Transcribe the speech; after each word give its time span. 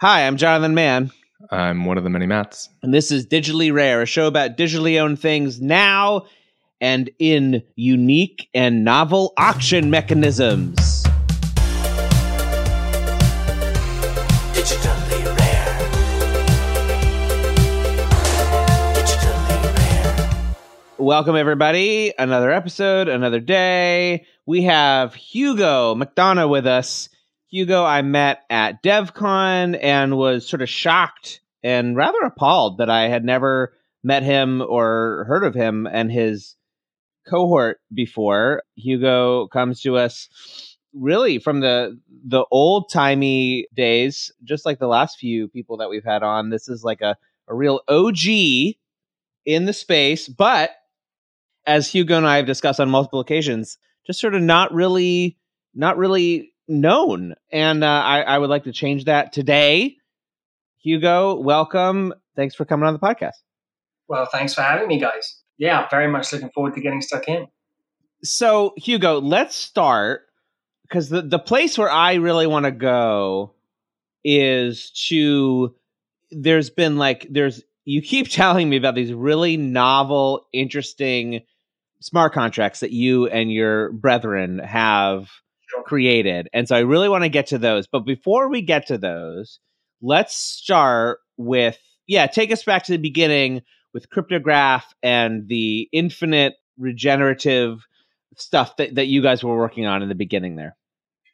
Hi, 0.00 0.26
I'm 0.26 0.36
Jonathan 0.38 0.74
Mann, 0.74 1.10
I'm 1.50 1.84
one 1.84 1.98
of 1.98 2.04
the 2.04 2.10
many 2.10 2.26
Matts. 2.26 2.70
and 2.82 2.94
this 2.94 3.10
is 3.10 3.26
Digitally 3.26 3.72
Rare, 3.72 4.00
a 4.02 4.06
show 4.06 4.26
about 4.26 4.56
digitally 4.56 4.98
owned 4.98 5.18
things 5.20 5.60
now 5.60 6.24
and 6.80 7.10
in 7.18 7.62
unique 7.76 8.48
and 8.54 8.82
novel 8.84 9.34
auction 9.36 9.90
mechanisms. 9.90 11.04
Digitally 14.54 15.38
rare. 15.38 15.90
Digitally 18.94 19.76
rare. 19.76 20.28
Welcome, 20.98 21.36
everybody. 21.36 22.14
Another 22.18 22.50
episode, 22.50 23.08
another 23.08 23.40
day. 23.40 24.24
We 24.46 24.62
have 24.62 25.14
Hugo 25.14 25.94
McDonough 25.94 26.48
with 26.48 26.66
us. 26.66 27.10
Hugo, 27.50 27.84
I 27.84 28.02
met 28.02 28.42
at 28.48 28.82
DevCon 28.82 29.78
and 29.82 30.16
was 30.16 30.48
sort 30.48 30.62
of 30.62 30.68
shocked 30.68 31.40
and 31.62 31.96
rather 31.96 32.20
appalled 32.20 32.78
that 32.78 32.88
I 32.88 33.08
had 33.08 33.24
never 33.24 33.74
met 34.04 34.22
him 34.22 34.62
or 34.62 35.24
heard 35.26 35.44
of 35.44 35.54
him 35.54 35.86
and 35.86 36.12
his 36.12 36.56
cohort 37.26 37.80
before. 37.92 38.62
Hugo 38.76 39.48
comes 39.48 39.80
to 39.82 39.96
us 39.96 40.28
really 40.92 41.38
from 41.38 41.60
the 41.60 41.98
the 42.24 42.44
old 42.50 42.90
timey 42.90 43.66
days, 43.74 44.32
just 44.44 44.64
like 44.64 44.78
the 44.78 44.88
last 44.88 45.18
few 45.18 45.48
people 45.48 45.76
that 45.78 45.90
we've 45.90 46.04
had 46.04 46.22
on. 46.22 46.50
This 46.50 46.68
is 46.68 46.84
like 46.84 47.00
a, 47.00 47.16
a 47.48 47.54
real 47.54 47.80
OG 47.88 48.26
in 49.44 49.64
the 49.64 49.72
space, 49.72 50.28
but 50.28 50.70
as 51.66 51.92
Hugo 51.92 52.16
and 52.16 52.26
I 52.26 52.36
have 52.36 52.46
discussed 52.46 52.80
on 52.80 52.90
multiple 52.90 53.20
occasions, 53.20 53.78
just 54.06 54.20
sort 54.20 54.34
of 54.34 54.42
not 54.42 54.72
really, 54.72 55.36
not 55.74 55.98
really 55.98 56.52
known. 56.70 57.34
And 57.52 57.84
uh, 57.84 57.86
I, 57.86 58.22
I 58.22 58.38
would 58.38 58.50
like 58.50 58.64
to 58.64 58.72
change 58.72 59.04
that 59.04 59.32
today. 59.32 59.96
Hugo, 60.78 61.34
welcome. 61.34 62.14
Thanks 62.36 62.54
for 62.54 62.64
coming 62.64 62.86
on 62.86 62.94
the 62.94 63.00
podcast. 63.00 63.34
Well, 64.08 64.26
thanks 64.26 64.54
for 64.54 64.62
having 64.62 64.88
me, 64.88 64.98
guys. 64.98 65.40
Yeah, 65.58 65.86
very 65.90 66.08
much 66.08 66.32
looking 66.32 66.50
forward 66.50 66.74
to 66.74 66.80
getting 66.80 67.02
stuck 67.02 67.28
in. 67.28 67.48
So, 68.22 68.72
Hugo, 68.76 69.20
let's 69.20 69.54
start 69.54 70.22
because 70.82 71.08
the, 71.08 71.22
the 71.22 71.38
place 71.38 71.76
where 71.76 71.90
I 71.90 72.14
really 72.14 72.46
want 72.46 72.64
to 72.64 72.72
go 72.72 73.54
is 74.24 74.90
to. 75.08 75.74
There's 76.32 76.70
been 76.70 76.96
like, 76.96 77.26
there's, 77.28 77.62
you 77.84 78.02
keep 78.02 78.28
telling 78.30 78.70
me 78.70 78.76
about 78.76 78.94
these 78.94 79.12
really 79.12 79.56
novel, 79.56 80.46
interesting 80.52 81.42
smart 82.00 82.32
contracts 82.32 82.80
that 82.80 82.92
you 82.92 83.26
and 83.26 83.52
your 83.52 83.92
brethren 83.92 84.58
have. 84.58 85.28
Created. 85.84 86.48
And 86.52 86.68
so 86.68 86.76
I 86.76 86.80
really 86.80 87.08
want 87.08 87.24
to 87.24 87.28
get 87.28 87.48
to 87.48 87.58
those. 87.58 87.86
But 87.86 88.00
before 88.00 88.48
we 88.48 88.62
get 88.62 88.86
to 88.88 88.98
those, 88.98 89.58
let's 90.02 90.36
start 90.36 91.18
with, 91.36 91.78
yeah, 92.06 92.26
take 92.26 92.52
us 92.52 92.64
back 92.64 92.84
to 92.84 92.92
the 92.92 92.98
beginning 92.98 93.62
with 93.92 94.10
cryptograph 94.10 94.84
and 95.02 95.48
the 95.48 95.88
infinite 95.92 96.54
regenerative 96.78 97.86
stuff 98.36 98.76
that, 98.76 98.94
that 98.94 99.06
you 99.06 99.22
guys 99.22 99.42
were 99.42 99.56
working 99.56 99.86
on 99.86 100.02
in 100.02 100.08
the 100.08 100.14
beginning 100.14 100.56
there. 100.56 100.76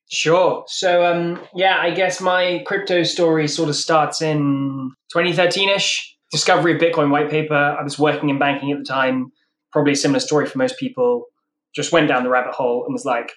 Sure. 0.08 0.64
So, 0.68 1.04
um, 1.04 1.40
yeah, 1.54 1.78
I 1.80 1.90
guess 1.90 2.20
my 2.20 2.62
crypto 2.66 3.02
story 3.02 3.48
sort 3.48 3.68
of 3.68 3.76
starts 3.76 4.22
in 4.22 4.92
2013 5.12 5.68
ish. 5.68 6.16
Discovery 6.30 6.74
of 6.74 6.80
Bitcoin 6.80 7.10
white 7.10 7.30
paper. 7.30 7.54
I 7.54 7.82
was 7.82 7.98
working 7.98 8.28
in 8.28 8.38
banking 8.38 8.72
at 8.72 8.78
the 8.78 8.84
time. 8.84 9.32
Probably 9.72 9.92
a 9.92 9.96
similar 9.96 10.20
story 10.20 10.46
for 10.46 10.58
most 10.58 10.78
people. 10.78 11.26
Just 11.74 11.92
went 11.92 12.08
down 12.08 12.24
the 12.24 12.30
rabbit 12.30 12.54
hole 12.54 12.84
and 12.84 12.92
was 12.92 13.04
like, 13.04 13.32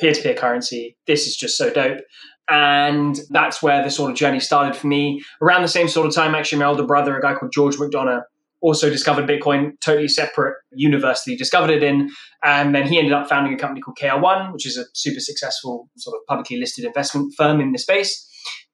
peer 0.00 0.12
to 0.12 0.22
peer 0.22 0.34
currency. 0.34 0.96
This 1.06 1.26
is 1.26 1.36
just 1.36 1.56
so 1.56 1.72
dope. 1.72 2.00
And 2.48 3.18
that's 3.30 3.62
where 3.62 3.82
the 3.82 3.90
sort 3.90 4.10
of 4.10 4.16
journey 4.16 4.40
started 4.40 4.76
for 4.76 4.86
me. 4.86 5.22
Around 5.40 5.62
the 5.62 5.68
same 5.68 5.88
sort 5.88 6.06
of 6.06 6.14
time, 6.14 6.34
actually, 6.34 6.58
my 6.58 6.66
older 6.66 6.84
brother, 6.84 7.16
a 7.16 7.22
guy 7.22 7.34
called 7.34 7.52
George 7.52 7.76
McDonough, 7.76 8.22
also 8.60 8.90
discovered 8.90 9.28
Bitcoin, 9.28 9.78
totally 9.80 10.08
separate 10.08 10.56
universe 10.72 11.22
that 11.22 11.30
he 11.30 11.36
discovered 11.36 11.70
it 11.70 11.82
in. 11.82 12.10
And 12.42 12.74
then 12.74 12.86
he 12.86 12.98
ended 12.98 13.12
up 13.12 13.28
founding 13.28 13.54
a 13.54 13.58
company 13.58 13.80
called 13.80 13.98
KR1, 14.00 14.52
which 14.52 14.66
is 14.66 14.76
a 14.76 14.84
super 14.94 15.20
successful 15.20 15.88
sort 15.96 16.16
of 16.16 16.26
publicly 16.26 16.58
listed 16.58 16.84
investment 16.84 17.34
firm 17.36 17.60
in 17.60 17.72
the 17.72 17.78
space. 17.78 18.26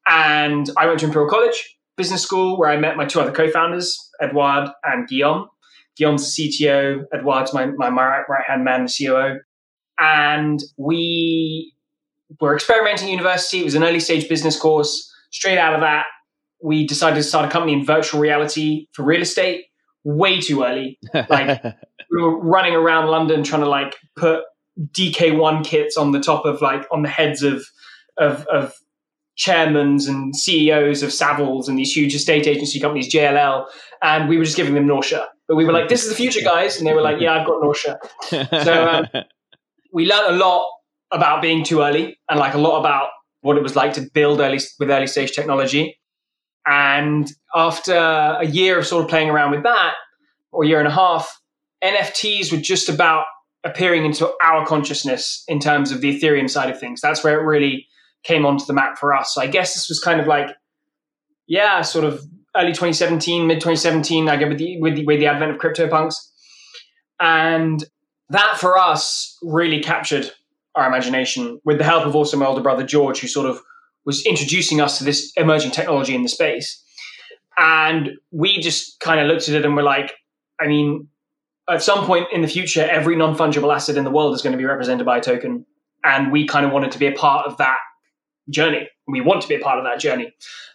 And 0.09 0.71
I 0.77 0.87
went 0.87 1.01
to 1.01 1.07
Imperial 1.07 1.31
College 1.31 1.77
Business 1.97 2.23
School, 2.23 2.59
where 2.59 2.71
I 2.71 2.77
met 2.77 2.97
my 2.97 3.05
two 3.05 3.21
other 3.21 3.33
co-founders, 3.33 3.99
Edouard 4.21 4.71
and 4.85 5.09
Guillaume. 5.09 5.49
Guillaume's 5.97 6.35
the 6.35 6.49
CTO, 6.49 7.05
Edouard's 7.13 7.53
my, 7.53 7.67
my, 7.67 7.91
my 7.91 8.23
right 8.29 8.45
hand 8.47 8.65
man, 8.65 8.87
the 8.87 9.07
COO. 9.07 9.41
And 10.01 10.61
we 10.77 11.75
were 12.41 12.55
experimenting 12.55 13.09
at 13.09 13.13
university. 13.13 13.61
It 13.61 13.65
was 13.65 13.75
an 13.75 13.85
early 13.85 14.01
stage 14.01 14.29
business 14.29 14.59
course. 14.59 15.13
Straight 15.31 15.59
out 15.59 15.75
of 15.75 15.81
that, 15.81 16.07
we 16.63 16.87
decided 16.87 17.17
to 17.17 17.23
start 17.23 17.47
a 17.47 17.51
company 17.51 17.73
in 17.73 17.85
virtual 17.85 18.21
reality 18.21 18.87
for 18.93 19.05
real 19.05 19.23
estate 19.23 19.67
way 20.05 20.41
too 20.41 20.63
early. 20.65 20.99
Like, 21.13 21.63
we 22.11 22.23
were 22.23 22.39
running 22.41 22.75
around 22.75 23.09
London 23.09 23.43
trying 23.43 23.63
to 23.63 23.69
like 23.69 23.97
put 24.17 24.45
DK1 24.93 25.65
kits 25.65 25.97
on 25.97 26.13
the 26.13 26.21
top 26.21 26.45
of 26.45 26.63
like 26.63 26.87
on 26.91 27.03
the 27.03 27.09
heads 27.09 27.43
of 27.43 27.65
of, 28.17 28.47
of 28.47 28.75
chairmans 29.39 30.09
and 30.09 30.37
CEOs 30.37 31.03
of 31.03 31.11
Savills 31.11 31.69
and 31.69 31.79
these 31.79 31.95
huge 31.97 32.15
estate 32.15 32.47
agency 32.47 32.79
companies, 32.79 33.13
JLL, 33.13 33.67
and 34.03 34.29
we 34.29 34.37
were 34.37 34.45
just 34.45 34.57
giving 34.57 34.75
them 34.75 34.87
nausea. 34.87 35.29
But 35.49 35.57
we 35.57 35.65
were 35.65 35.73
like, 35.73 35.89
"This 35.89 36.03
is 36.05 36.11
the 36.11 36.15
future, 36.15 36.43
guys," 36.43 36.79
and 36.79 36.87
they 36.87 36.95
were 36.95 37.01
like, 37.03 37.21
"Yeah, 37.21 37.35
I've 37.35 37.47
got 37.47 37.63
nausea." 37.63 37.99
So, 38.65 38.89
um, 38.89 39.25
we 39.93 40.07
learned 40.07 40.35
a 40.35 40.39
lot 40.39 40.69
about 41.13 41.43
being 41.43 41.65
too 41.65 41.81
early 41.81 42.19
and 42.29 42.39
like 42.39 42.55
a 42.55 42.59
lot 42.59 42.81
about 42.81 43.09
what 43.41 43.57
it 43.57 43.63
was 43.63 43.75
like 43.77 43.95
to 43.95 44.09
build 44.13 44.41
early 44.41 44.61
with 44.79 44.91
early 44.91 45.07
stage 45.07 45.33
technology. 45.33 45.99
And 46.67 47.31
after 47.55 47.95
a 47.95 48.47
year 48.47 48.79
of 48.79 48.87
sort 48.87 49.05
of 49.05 49.11
playing 49.11 49.31
around 49.31 49.51
with 49.51 49.63
that, 49.63 49.95
or 50.53 50.65
a 50.65 50.67
year 50.67 50.79
and 50.79 50.89
a 50.89 50.93
half, 50.93 51.41
NFTs 51.83 52.53
were 52.53 52.59
just 52.59 52.89
about 52.89 53.25
appearing 53.65 54.05
into 54.05 54.31
our 54.43 54.67
consciousness 54.67 55.45
in 55.49 55.59
terms 55.59 55.91
of 55.91 56.01
the 56.01 56.19
Ethereum 56.19 56.49
side 56.49 56.71
of 56.71 56.79
things. 56.79 57.01
That's 57.01 57.25
where 57.25 57.41
it 57.41 57.45
really 57.45 57.87
came 58.25 58.45
onto 58.45 58.65
the 58.65 58.73
map 58.73 58.99
for 58.99 59.15
us. 59.15 59.35
So 59.35 59.41
I 59.41 59.47
guess 59.47 59.75
this 59.75 59.89
was 59.89 60.01
kind 60.01 60.21
of 60.21 60.27
like, 60.27 60.49
yeah, 61.47 61.83
sort 61.83 62.05
of 62.05 62.23
early 62.57 62.73
2017, 62.73 63.47
mid 63.47 63.61
2017, 63.61 64.29
I 64.29 64.45
with 64.45 64.59
the, 64.59 64.81
with 64.81 64.97
the 64.97 65.07
with 65.07 65.21
the 65.21 65.27
advent 65.27 65.53
of 65.53 65.59
CryptoPunks, 65.59 66.15
and 67.21 67.85
that 68.31 68.59
for 68.59 68.79
us 68.79 69.37
really 69.43 69.81
captured 69.81 70.31
our 70.75 70.87
imagination 70.87 71.61
with 71.65 71.79
the 71.79 71.85
help 71.85 72.07
of 72.07 72.15
also 72.15 72.37
my 72.37 72.47
older 72.47 72.63
brother 72.63 72.85
George, 72.85 73.21
who 73.21 73.27
sort 73.27 73.49
of 73.49 73.61
was 74.05 74.25
introducing 74.25 74.81
us 74.81 74.99
to 74.99 75.05
this 75.05 75.33
emerging 75.37 75.73
technology 75.73 76.15
in 76.15 76.23
the 76.23 76.29
space. 76.29 76.83
And 77.59 78.13
we 78.31 78.61
just 78.61 78.99
kind 79.01 79.21
of 79.21 79.27
looked 79.27 79.49
at 79.49 79.55
it 79.55 79.65
and 79.65 79.77
were 79.77 79.83
like, 79.83 80.15
I 80.61 80.67
mean, 80.69 81.09
at 81.69 81.83
some 81.83 82.07
point 82.07 82.27
in 82.33 82.41
the 82.41 82.49
future, 82.49 82.83
every 82.83 83.17
non 83.17 83.37
fungible 83.37 83.75
asset 83.75 83.97
in 83.97 84.05
the 84.05 84.11
world 84.11 84.35
is 84.35 84.43
going 84.43 84.53
to 84.53 84.59
be 84.59 84.65
represented 84.65 85.05
by 85.05 85.19
a 85.19 85.21
token. 85.21 85.67
And 86.05 86.33
we 86.33 86.47
kind 86.47 86.65
of 86.65 86.73
wanted 86.73 86.93
to 86.93 86.99
be 86.99 87.07
a 87.07 87.13
part 87.13 87.47
of 87.47 87.59
that 87.59 87.79
journey. 88.49 88.89
We 89.07 89.21
want 89.21 89.43
to 89.43 89.49
be 89.49 89.57
a 89.57 89.61
part 89.61 89.79
of 89.79 89.85
that 89.85 90.01
journey 90.01 90.33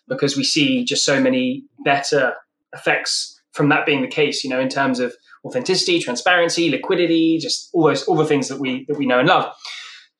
because 0.07 0.37
we 0.37 0.43
see 0.43 0.83
just 0.83 1.03
so 1.03 1.19
many 1.19 1.63
better 1.83 2.35
effects 2.73 3.34
from 3.55 3.69
that 3.69 3.85
being 3.85 4.01
the 4.01 4.07
case, 4.07 4.43
you 4.43 4.49
know, 4.49 4.59
in 4.59 4.69
terms 4.69 4.99
of 4.99 5.13
authenticity, 5.43 5.99
transparency, 5.99 6.69
liquidity, 6.69 7.37
just 7.39 7.69
all 7.73 7.87
those 7.87 8.03
all 8.03 8.15
the 8.15 8.25
things 8.25 8.47
that 8.49 8.59
we 8.59 8.85
that 8.87 8.97
we 8.97 9.05
know 9.05 9.19
and 9.19 9.27
love. 9.27 9.53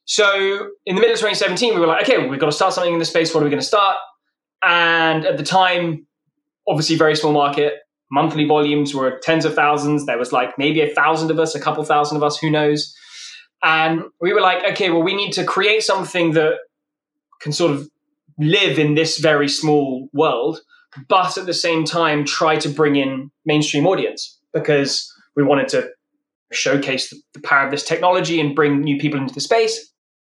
So 0.06 0.70
in 0.86 0.96
the 0.96 1.02
middle 1.02 1.14
of 1.14 1.20
2017, 1.20 1.74
we 1.74 1.80
were 1.80 1.88
like, 1.88 2.04
okay, 2.04 2.18
well, 2.20 2.30
we've 2.30 2.40
got 2.40 2.46
to 2.46 2.52
start 2.52 2.74
something 2.74 2.94
in 2.94 3.00
this 3.00 3.10
space. 3.10 3.34
What 3.34 3.42
are 3.42 3.44
we 3.44 3.50
going 3.50 3.62
to 3.62 3.66
start? 3.66 3.98
And 4.64 5.26
at 5.26 5.38
the 5.38 5.44
time, 5.44 6.06
obviously 6.68 6.96
very 6.96 7.16
small 7.16 7.34
market. 7.34 7.74
Monthly 8.12 8.46
volumes 8.46 8.94
were 8.94 9.20
tens 9.24 9.46
of 9.46 9.56
thousands. 9.56 10.06
There 10.06 10.18
was 10.18 10.32
like 10.32 10.58
maybe 10.60 10.82
a 10.82 10.94
thousand 10.94 11.32
of 11.32 11.40
us, 11.40 11.56
a 11.56 11.60
couple 11.60 11.84
thousand 11.84 12.18
of 12.18 12.24
us, 12.24 12.38
who 12.38 12.52
knows? 12.52 12.96
And 13.64 14.04
we 14.22 14.32
were 14.32 14.42
like, 14.42 14.64
okay, 14.74 14.92
well, 14.92 15.02
we 15.02 15.16
need 15.16 15.32
to 15.34 15.44
create 15.44 15.82
something 15.82 16.34
that 16.34 16.54
can 17.42 17.52
sort 17.52 17.72
of 17.72 17.90
live 18.38 18.78
in 18.78 18.94
this 18.94 19.18
very 19.18 19.48
small 19.48 20.08
world, 20.14 20.60
but 21.08 21.38
at 21.38 21.46
the 21.46 21.54
same 21.54 21.84
time 21.84 22.26
try 22.26 22.56
to 22.58 22.70
bring 22.70 22.96
in 22.96 23.32
mainstream 23.46 23.86
audience 23.86 24.40
because 24.54 25.12
we 25.36 25.44
wanted 25.44 25.68
to 25.70 25.90
showcase 26.52 27.10
the, 27.10 27.40
power 27.42 27.66
of 27.66 27.72
this 27.72 27.84
technology 27.84 28.40
and 28.40 28.56
bring 28.56 28.82
new 28.82 28.98
people 28.98 29.20
into 29.20 29.34
the 29.34 29.42
space. 29.42 29.92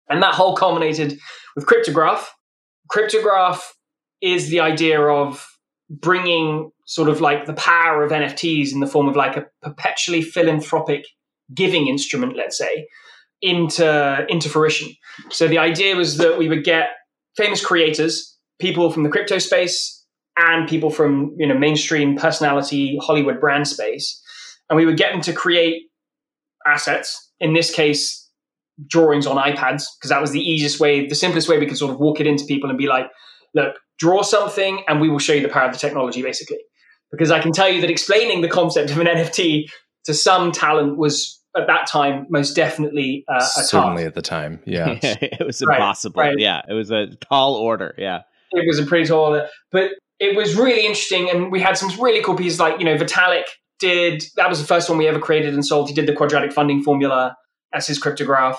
And 0.10 0.22
that 0.22 0.36
whole 0.36 0.56
culminated 0.56 1.18
with 1.56 1.66
Cryptograph. 1.66 2.26
Cryptograph 2.90 3.62
is 4.22 4.50
the 4.50 4.60
idea 4.60 5.02
of 5.02 5.48
bringing 5.90 6.72
sort 6.86 7.10
of 7.10 7.22
like 7.22 7.46
the 7.46 7.54
power 7.54 8.04
of 8.04 8.12
NFTs 8.12 8.72
in 8.72 8.80
the 8.80 8.88
form 8.88 9.08
of 9.08 9.16
like 9.16 9.36
a 9.36 9.46
perpetually 9.62 10.22
philanthropic 10.22 11.06
giving 11.54 11.88
instrument, 11.88 12.36
let's 12.36 12.58
say, 12.58 12.88
into 13.42 14.26
into 14.30 14.50
fruition. 14.50 14.90
So 15.30 15.48
the 15.48 15.58
idea 15.58 15.96
was 15.96 16.18
that 16.18 16.38
we 16.38 16.48
would 16.48 16.64
get 16.64 16.90
famous 17.36 17.66
creators, 17.66 18.38
people 18.60 18.92
from 18.92 19.04
the 19.04 19.10
crypto 19.10 19.38
space, 19.38 20.01
and 20.42 20.68
people 20.68 20.90
from 20.90 21.36
you 21.38 21.48
know 21.48 21.58
mainstream 21.58 22.16
personality 22.18 22.98
Hollywood 23.02 23.40
brand 23.40 23.68
space, 23.68 24.22
and 24.70 24.78
we 24.78 24.86
would 24.86 24.98
get 24.98 25.12
them 25.12 25.22
to 25.22 25.34
create 25.34 25.84
assets. 26.66 27.30
In 27.40 27.54
this 27.54 27.74
case, 27.74 28.30
drawings 28.88 29.26
on 29.26 29.38
iPads 29.38 29.84
because 30.00 30.10
that 30.10 30.22
was 30.22 30.32
the 30.32 30.40
easiest 30.42 30.80
way, 30.80 31.08
the 31.08 31.16
simplest 31.16 31.50
way 31.50 31.58
we 31.60 31.66
could 31.66 31.78
sort 31.78 31.92
of 31.92 32.00
walk 32.00 32.20
it 32.20 32.28
into 32.28 32.46
people 32.46 32.70
and 32.70 32.78
be 32.78 32.88
like, 32.88 33.08
look, 33.56 33.76
draw 33.98 34.22
something 34.22 34.84
and 34.88 35.02
we 35.02 35.10
will 35.10 35.20
show 35.20 35.34
you 35.34 35.42
the 35.42 35.50
power 35.50 35.66
of 35.68 35.74
the 35.74 35.80
technology, 35.80 36.22
basically. 36.22 36.60
Because 37.12 37.32
I 37.32 37.40
can 37.40 37.52
tell 37.52 37.68
you 37.70 37.82
that 37.82 37.90
explaining 37.90 38.42
the 38.42 38.48
concept 38.48 38.92
of 38.92 38.98
an 39.00 39.08
NFT 39.08 39.66
to 40.06 40.14
some 40.14 40.52
talent 40.52 40.98
was 40.98 41.40
at 41.58 41.68
that 41.68 41.88
time 41.88 42.28
most 42.30 42.56
definitely 42.56 43.26
uh, 43.28 43.38
a 43.38 43.42
Certainly 43.42 44.04
task. 44.04 44.08
at 44.08 44.14
the 44.16 44.22
time. 44.22 44.60
Yeah. 44.66 44.98
it 45.02 45.46
was 45.46 45.62
Right, 45.68 45.76
impossible. 45.78 46.22
right. 46.22 46.38
Yeah, 46.40 46.62
it 46.70 46.74
was 46.74 46.92
a 46.92 47.08
tall 47.30 47.56
order. 47.56 47.94
Yeah. 47.98 48.22
It 48.52 48.66
was 48.68 48.80
a 48.80 48.86
pretty 48.86 49.06
tall 49.06 49.26
order, 49.34 49.48
but 49.72 49.92
it 50.22 50.38
was 50.38 50.56
really 50.56 50.86
interesting. 50.86 51.30
And 51.30 51.52
we 51.52 51.60
had 51.60 51.76
some 51.78 51.90
really 52.00 52.22
cool 52.24 52.36
pieces 52.36 52.60
like, 52.60 52.78
you 52.80 52.86
know, 52.86 52.96
Vitalik 52.96 53.46
did, 53.80 54.24
that 54.38 54.48
was 54.48 54.62
the 54.62 54.68
first 54.68 54.88
one 54.88 54.98
we 55.00 55.08
ever 55.08 55.20
created 55.20 55.54
and 55.56 55.66
sold. 55.66 55.90
He 55.90 55.96
did 55.96 56.06
the 56.06 56.14
quadratic 56.14 56.54
funding 56.54 56.84
formula 56.84 57.36
as 57.74 57.88
his 57.88 57.98
cryptograph. 57.98 58.58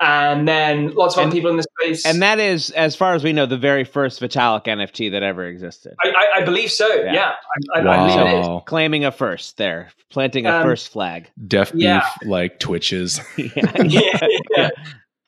And 0.00 0.48
then 0.48 0.94
lots 0.94 1.14
of 1.14 1.20
And- 1.20 1.28
other 1.28 1.36
people 1.36 1.50
in 1.50 1.56
the 1.56 1.66
space. 1.80 2.04
And 2.04 2.20
that 2.22 2.40
is, 2.40 2.70
as 2.70 2.96
far 2.96 3.14
as 3.14 3.22
we 3.22 3.32
know, 3.32 3.46
the 3.46 3.56
very 3.58 3.84
first 3.84 4.20
Vitalik 4.20 4.64
NFT 4.64 5.12
that 5.12 5.22
ever 5.22 5.46
existed. 5.46 5.94
I, 6.02 6.08
I, 6.08 6.40
I 6.40 6.44
believe 6.44 6.70
so. 6.72 6.88
Yeah. 6.88 7.12
Yeah. 7.12 7.32
I, 7.74 7.78
I, 7.78 7.80
I 7.80 7.98
believe 8.08 8.26
it 8.26 8.40
is. 8.40 8.46
Wow. 8.48 8.62
Claiming 8.66 9.04
a 9.04 9.12
first 9.12 9.56
there, 9.56 9.90
planting 10.10 10.46
a 10.46 10.50
Um, 10.52 10.62
first 10.64 10.88
flag. 10.88 11.30
Def 11.46 11.70
Yeah. 11.74 12.00
beef 12.20 12.28
like 12.28 12.58
twitches. 12.58 13.20
yeah. 13.36 13.46
yeah, 13.84 14.26
yeah. 14.56 14.70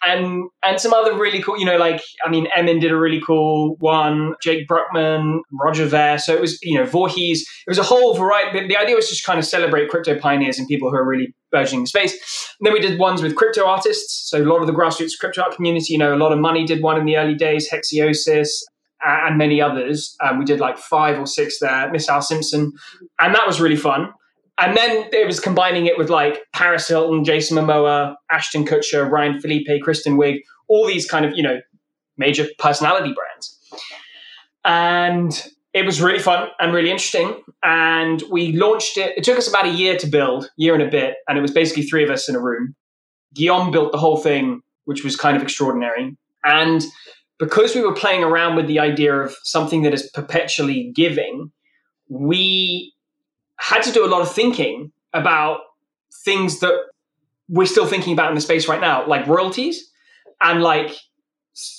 And 0.06 0.49
and 0.64 0.81
some 0.81 0.93
other 0.93 1.19
really 1.19 1.43
cool, 1.43 1.58
you 1.58 1.64
know, 1.64 1.76
like 1.76 2.00
I 2.25 2.31
mean, 2.31 2.47
Emin 2.55 2.79
did 2.79 2.93
a 2.93 2.97
really 2.97 3.20
cool 3.20 3.76
one, 3.81 4.35
Jake 4.41 4.69
Brukhman, 4.69 5.41
Roger 5.53 5.87
Ver. 5.87 6.19
So 6.19 6.32
it 6.32 6.41
was, 6.41 6.58
you 6.62 6.79
know, 6.79 6.85
Voorhees. 6.85 7.43
It 7.67 7.70
was 7.70 7.79
a 7.79 7.82
whole 7.82 8.14
variety. 8.14 8.61
But 8.61 8.69
the 8.69 8.76
idea 8.76 8.94
was 8.94 9.08
just 9.08 9.25
kind 9.25 9.38
of 9.38 9.44
celebrate 9.44 9.88
crypto 9.88 10.19
pioneers 10.19 10.58
and 10.58 10.69
people 10.69 10.91
who 10.91 10.97
are 10.97 11.05
really 11.05 11.35
burgeoning 11.50 11.82
the 11.82 11.88
space. 11.88 12.12
And 12.61 12.67
then 12.67 12.73
we 12.73 12.81
did 12.81 12.99
ones 12.99 13.20
with 13.23 13.35
crypto 13.35 13.67
artists. 13.67 14.31
So 14.31 14.43
a 14.43 14.44
lot 14.44 14.61
of 14.61 14.67
the 14.67 14.73
grassroots 14.73 15.19
crypto 15.19 15.43
art 15.43 15.56
community, 15.56 15.93
you 15.93 15.99
know, 15.99 16.14
a 16.14 16.17
lot 16.17 16.32
of 16.32 16.38
money 16.38 16.64
did 16.64 16.82
one 16.82 16.99
in 16.99 17.05
the 17.05 17.17
early 17.17 17.35
days, 17.35 17.69
Hexeosis, 17.70 18.49
and 19.05 19.37
many 19.38 19.61
others. 19.61 20.17
Um, 20.23 20.38
we 20.38 20.44
did 20.44 20.61
like 20.61 20.79
five 20.79 21.19
or 21.19 21.26
six 21.26 21.58
there, 21.61 21.91
Miss 21.91 22.08
Al 22.08 22.23
Simpson, 22.23 22.73
and 23.20 23.35
that 23.35 23.47
was 23.47 23.61
really 23.61 23.76
fun. 23.76 24.12
And 24.58 24.76
then 24.76 25.08
it 25.12 25.26
was 25.26 25.38
combining 25.38 25.87
it 25.87 25.99
with 25.99 26.08
like 26.08 26.41
Paris 26.55 26.88
Hilton, 26.88 27.25
Jason 27.25 27.58
Momoa, 27.58 28.14
Ashton 28.31 28.64
Kutcher, 28.64 29.11
Ryan 29.11 29.38
Phillippe, 29.41 29.82
Kristen 29.82 30.17
Wiig, 30.17 30.38
all 30.69 30.87
these 30.87 31.08
kind 31.08 31.25
of, 31.25 31.37
you 31.37 31.43
know, 31.43 31.61
major 32.17 32.47
personality 32.58 33.12
brands. 33.12 33.58
And 34.64 35.53
it 35.75 35.85
was 35.85 36.00
really 36.00 36.19
fun 36.19 36.49
and 36.58 36.73
really 36.73 36.91
interesting. 36.91 37.43
And 37.62 38.23
we 38.31 38.53
launched 38.53 38.97
it. 38.97 39.17
It 39.19 39.25
took 39.25 39.37
us 39.37 39.47
about 39.47 39.67
a 39.67 39.70
year 39.70 39.99
to 39.99 40.06
build, 40.06 40.50
year 40.56 40.73
and 40.73 40.82
a 40.82 40.88
bit. 40.88 41.17
And 41.29 41.37
it 41.37 41.43
was 41.43 41.50
basically 41.50 41.82
three 41.82 42.03
of 42.03 42.08
us 42.08 42.29
in 42.29 42.35
a 42.35 42.41
room. 42.41 42.75
Guillaume 43.35 43.70
built 43.70 43.93
the 43.93 43.99
whole 43.99 44.17
thing, 44.17 44.62
which 44.87 45.05
was 45.05 45.17
kind 45.17 45.37
of 45.37 45.43
extraordinary. 45.43 46.17
And 46.44 46.82
because 47.38 47.75
we 47.75 47.82
were 47.82 47.94
playing 47.94 48.25
around 48.25 48.56
with 48.56 48.67
the 48.67 48.79
idea 48.79 49.14
of 49.14 49.37
something 49.43 49.82
that 49.82 49.93
is 49.93 50.11
perpetually 50.14 50.91
giving, 50.94 51.53
we 52.08 52.94
had 53.58 53.82
to 53.82 53.93
do 53.93 54.05
a 54.05 54.08
lot 54.08 54.23
of 54.23 54.32
thinking 54.32 54.93
about 55.12 55.61
things 56.25 56.61
that 56.61 56.75
we're 57.49 57.67
still 57.67 57.87
thinking 57.87 58.12
about 58.12 58.31
in 58.31 58.35
the 58.35 58.41
space 58.41 58.69
right 58.69 58.81
now, 58.81 59.06
like 59.06 59.26
royalties 59.26 59.91
and 60.41 60.62
like 60.62 60.94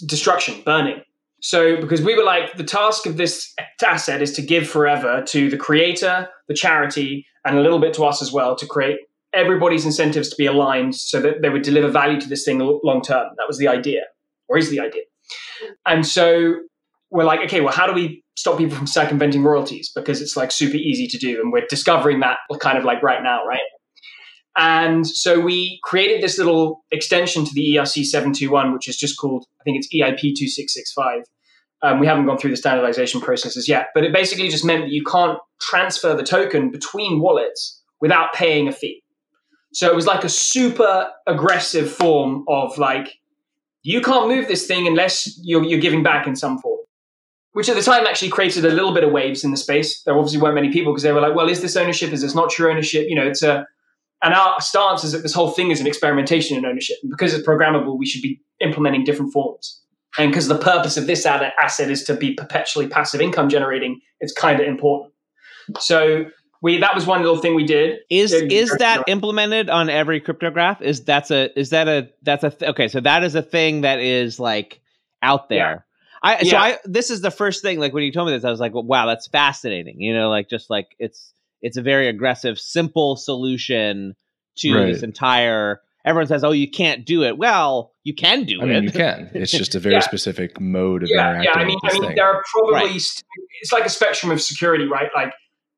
destruction, 0.06 0.62
burning. 0.66 1.02
So, 1.40 1.80
because 1.80 2.02
we 2.02 2.16
were 2.16 2.24
like, 2.24 2.58
the 2.58 2.64
task 2.64 3.06
of 3.06 3.18
this 3.18 3.54
asset 3.86 4.22
is 4.22 4.34
to 4.34 4.42
give 4.42 4.68
forever 4.68 5.24
to 5.28 5.50
the 5.50 5.58
creator, 5.58 6.30
the 6.48 6.56
charity, 6.56 7.28
and 7.46 7.58
a 7.58 7.62
little 7.62 7.80
bit 7.80 7.94
to 7.96 8.06
us 8.06 8.22
as 8.22 8.32
well 8.32 8.56
to 8.56 8.66
create 8.66 8.98
everybody's 9.34 9.86
incentives 9.86 10.30
to 10.30 10.36
be 10.36 10.48
aligned 10.48 10.96
so 10.96 11.22
that 11.22 11.42
they 11.42 11.50
would 11.50 11.62
deliver 11.62 11.90
value 11.90 12.20
to 12.20 12.28
this 12.28 12.44
thing 12.44 12.60
long 12.60 13.02
term. 13.04 13.30
That 13.38 13.48
was 13.48 13.60
the 13.60 13.68
idea, 13.68 14.02
or 14.48 14.58
is 14.58 14.72
the 14.72 14.80
idea. 14.80 15.04
And 15.86 16.08
so 16.08 16.56
we're 17.10 17.24
like, 17.24 17.42
okay, 17.42 17.62
well, 17.62 17.74
how 17.74 17.88
do 17.88 17.94
we 17.94 18.24
stop 18.36 18.58
people 18.58 18.76
from 18.76 18.88
circumventing 18.88 19.44
royalties? 19.44 19.92
Because 19.94 20.22
it's 20.22 20.36
like 20.36 20.52
super 20.52 20.78
easy 20.78 21.08
to 21.08 21.18
do. 21.18 21.42
And 21.42 21.52
we're 21.52 21.66
discovering 21.70 22.20
that 22.20 22.38
kind 22.60 22.78
of 22.78 22.84
like 22.84 23.02
right 23.02 23.24
now, 23.24 23.46
right? 23.46 23.60
And 24.58 25.06
so 25.06 25.40
we 25.40 25.80
created 25.84 26.22
this 26.22 26.38
little 26.38 26.84
extension 26.92 27.46
to 27.46 27.54
the 27.54 27.76
ERC 27.76 28.04
721, 28.04 28.74
which 28.74 28.90
is 28.90 28.98
just 28.98 29.18
called, 29.18 29.46
I 29.62 29.64
think 29.64 29.78
it's 29.78 29.88
EIP 29.88 30.20
2665. 30.20 31.22
Um, 31.84 32.00
we 32.00 32.08
haven't 32.08 32.26
gone 32.26 32.40
through 32.40 32.50
the 32.50 32.58
standardization 32.58 33.22
processes 33.22 33.70
yet, 33.70 33.90
but 33.94 34.04
it 34.04 34.12
basically 34.12 34.50
just 34.50 34.66
meant 34.66 34.86
that 34.86 34.92
you 34.92 35.04
can't 35.04 35.38
transfer 35.62 36.16
the 36.16 36.24
token 36.24 36.72
between 36.72 37.22
wallets 37.22 37.84
without 38.02 38.34
paying 38.34 38.68
a 38.68 38.72
fee. 38.72 39.04
So 39.74 39.88
it 39.88 39.96
was 39.96 40.08
like 40.08 40.24
a 40.24 40.30
super 40.30 41.12
aggressive 41.28 41.92
form 41.92 42.44
of 42.48 42.80
like, 42.80 43.20
you 43.84 44.02
can't 44.02 44.28
move 44.28 44.48
this 44.48 44.66
thing 44.66 44.88
unless 44.88 45.40
you're, 45.44 45.64
you're 45.64 45.80
giving 45.80 46.02
back 46.02 46.26
in 46.26 46.36
some 46.36 46.58
form. 46.58 46.77
Which 47.58 47.70
at 47.70 47.76
the 47.76 47.82
time 47.82 48.06
actually 48.06 48.30
created 48.30 48.66
a 48.66 48.70
little 48.70 48.94
bit 48.94 49.04
of 49.04 49.12
waves 49.12 49.44
in 49.44 49.50
the 49.50 49.58
space. 49.58 50.04
There 50.04 50.16
obviously 50.16 50.40
weren't 50.40 50.54
many 50.54 50.72
people 50.72 50.94
because 50.94 51.02
they 51.02 51.12
were 51.12 51.22
like, 51.22 51.34
well, 51.34 51.50
is 51.50 51.60
this 51.60 51.76
ownership? 51.76 52.14
Is 52.14 52.22
this 52.22 52.36
not 52.36 52.52
true 52.52 52.70
ownership? 52.70 53.08
You 53.10 53.16
know, 53.16 53.26
it's 53.26 53.42
a, 53.42 53.66
and 54.22 54.36
our 54.36 54.62
stance 54.62 55.04
is 55.04 55.14
that 55.14 55.24
this 55.24 55.34
whole 55.34 55.50
thing 55.50 55.72
is 55.72 55.82
an 55.82 55.88
experimentation 55.88 56.56
in 56.56 56.68
ownership. 56.68 56.98
And 57.02 57.10
because 57.10 57.34
it's 57.34 57.48
programmable, 57.48 57.98
we 57.98 58.06
should 58.06 58.22
be 58.22 58.40
implementing 58.62 59.06
different 59.06 59.34
forms. 59.34 59.82
And 60.20 60.30
because 60.32 60.48
the 60.48 60.60
purpose 60.60 60.98
of 60.98 61.08
this 61.08 61.26
asset 61.26 61.90
is 61.90 62.04
to 62.04 62.14
be 62.14 62.36
perpetually 62.36 62.86
passive 62.86 63.22
income 63.22 63.50
generating, 63.50 64.02
it's 64.20 64.34
kind 64.34 64.60
of 64.60 64.68
important. 64.68 65.14
So 65.80 66.26
we 66.62 66.78
that 66.78 66.94
was 66.94 67.08
one 67.08 67.24
little 67.24 67.40
thing 67.40 67.56
we 67.56 67.66
did. 67.66 68.02
Is 68.12 68.34
is 68.34 68.70
that 68.78 69.06
implemented 69.08 69.72
on 69.72 69.90
every 69.90 70.22
cryptograph? 70.22 70.80
Is 70.84 71.04
that's 71.04 71.32
a 71.32 71.60
is 71.60 71.72
that 71.72 71.88
a 71.88 72.08
that's 72.22 72.44
a 72.44 72.52
th- 72.52 72.70
okay? 72.70 72.88
So 72.88 73.00
that 73.00 73.24
is 73.24 73.34
a 73.34 73.42
thing 73.42 73.82
that 73.82 74.00
is 74.00 74.40
like 74.40 74.80
out 75.24 75.50
there. 75.50 75.87
I 76.36 76.44
so 76.44 76.58
I 76.58 76.78
this 76.86 77.10
is 77.10 77.22
the 77.22 77.32
first 77.32 77.62
thing 77.62 77.80
like 77.80 77.94
when 77.94 78.04
you 78.04 78.12
told 78.12 78.28
me 78.28 78.34
this 78.36 78.44
I 78.44 78.50
was 78.52 78.60
like 78.60 78.74
well, 78.74 78.84
wow 78.84 79.06
that's 79.06 79.28
fascinating 79.28 80.02
you 80.02 80.14
know 80.14 80.30
like 80.30 80.50
just 80.50 80.70
like 80.70 80.96
it's 81.00 81.34
it's 81.62 81.78
a 81.78 81.82
very 81.82 82.08
aggressive 82.08 82.60
simple 82.60 83.16
solution 83.16 84.16
to 84.58 84.74
Right. 84.76 84.92
this 84.94 85.04
entire 85.04 85.82
everyone 86.06 86.28
says 86.28 86.44
oh 86.44 86.52
you 86.52 86.70
can't 86.70 87.06
do 87.06 87.24
it 87.24 87.38
well 87.38 87.92
you 88.04 88.14
can 88.16 88.44
do 88.46 88.62
I 88.62 88.66
it 88.66 88.68
mean, 88.68 88.84
you 88.84 88.92
can. 88.92 89.30
It's 89.34 89.52
just 89.52 89.76
a 89.76 89.80
very 89.86 89.96
Yeah. 89.96 90.00
specific 90.02 90.60
mode 90.62 91.04
of 91.04 91.10
yeah, 91.10 91.30
interacting 91.42 91.44
yeah. 91.54 91.62
I 91.62 91.66
mean, 91.66 91.76
with 91.82 91.84
I 91.84 91.88
this 91.90 92.00
mean, 92.00 92.08
thing. 92.10 92.16
there 92.16 92.26
are 92.28 92.44
probably 92.54 92.74
Right. 92.92 93.02
st- 93.02 93.24
it's 93.62 93.72
like 93.74 93.86
a 93.86 93.90
spectrum 93.90 94.32
of 94.32 94.42
security, 94.42 94.86
right? 94.86 95.10
Like 95.16 95.34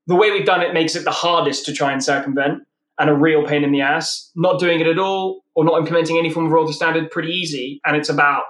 the 0.07 0.16
way 0.16 0.31
we've 0.31 0.46
done 0.46 0.62
it 0.62 0.74
makes 0.74 0.96
it 0.96 1.04
the 1.06 1.12
hardest 1.12 1.66
to 1.66 1.74
try 1.74 1.92
and 1.92 2.04
circumvent, 2.04 2.63
and 3.00 3.10
a 3.10 3.13
real 3.16 3.46
pain 3.48 3.63
in 3.63 3.72
the 3.72 3.81
ass. 3.81 4.30
Not 4.36 4.60
doing 4.60 4.80
it 4.80 4.88
at 4.88 5.00
all 5.00 5.44
or 5.56 5.63
not 5.66 5.78
implementing 5.80 6.18
any 6.18 6.30
form 6.30 6.46
of 6.48 6.51
royalty 6.51 6.74
standard, 6.74 7.10
pretty 7.10 7.31
easy, 7.31 7.80
and 7.86 7.96
it's 7.96 8.10
about 8.10 8.44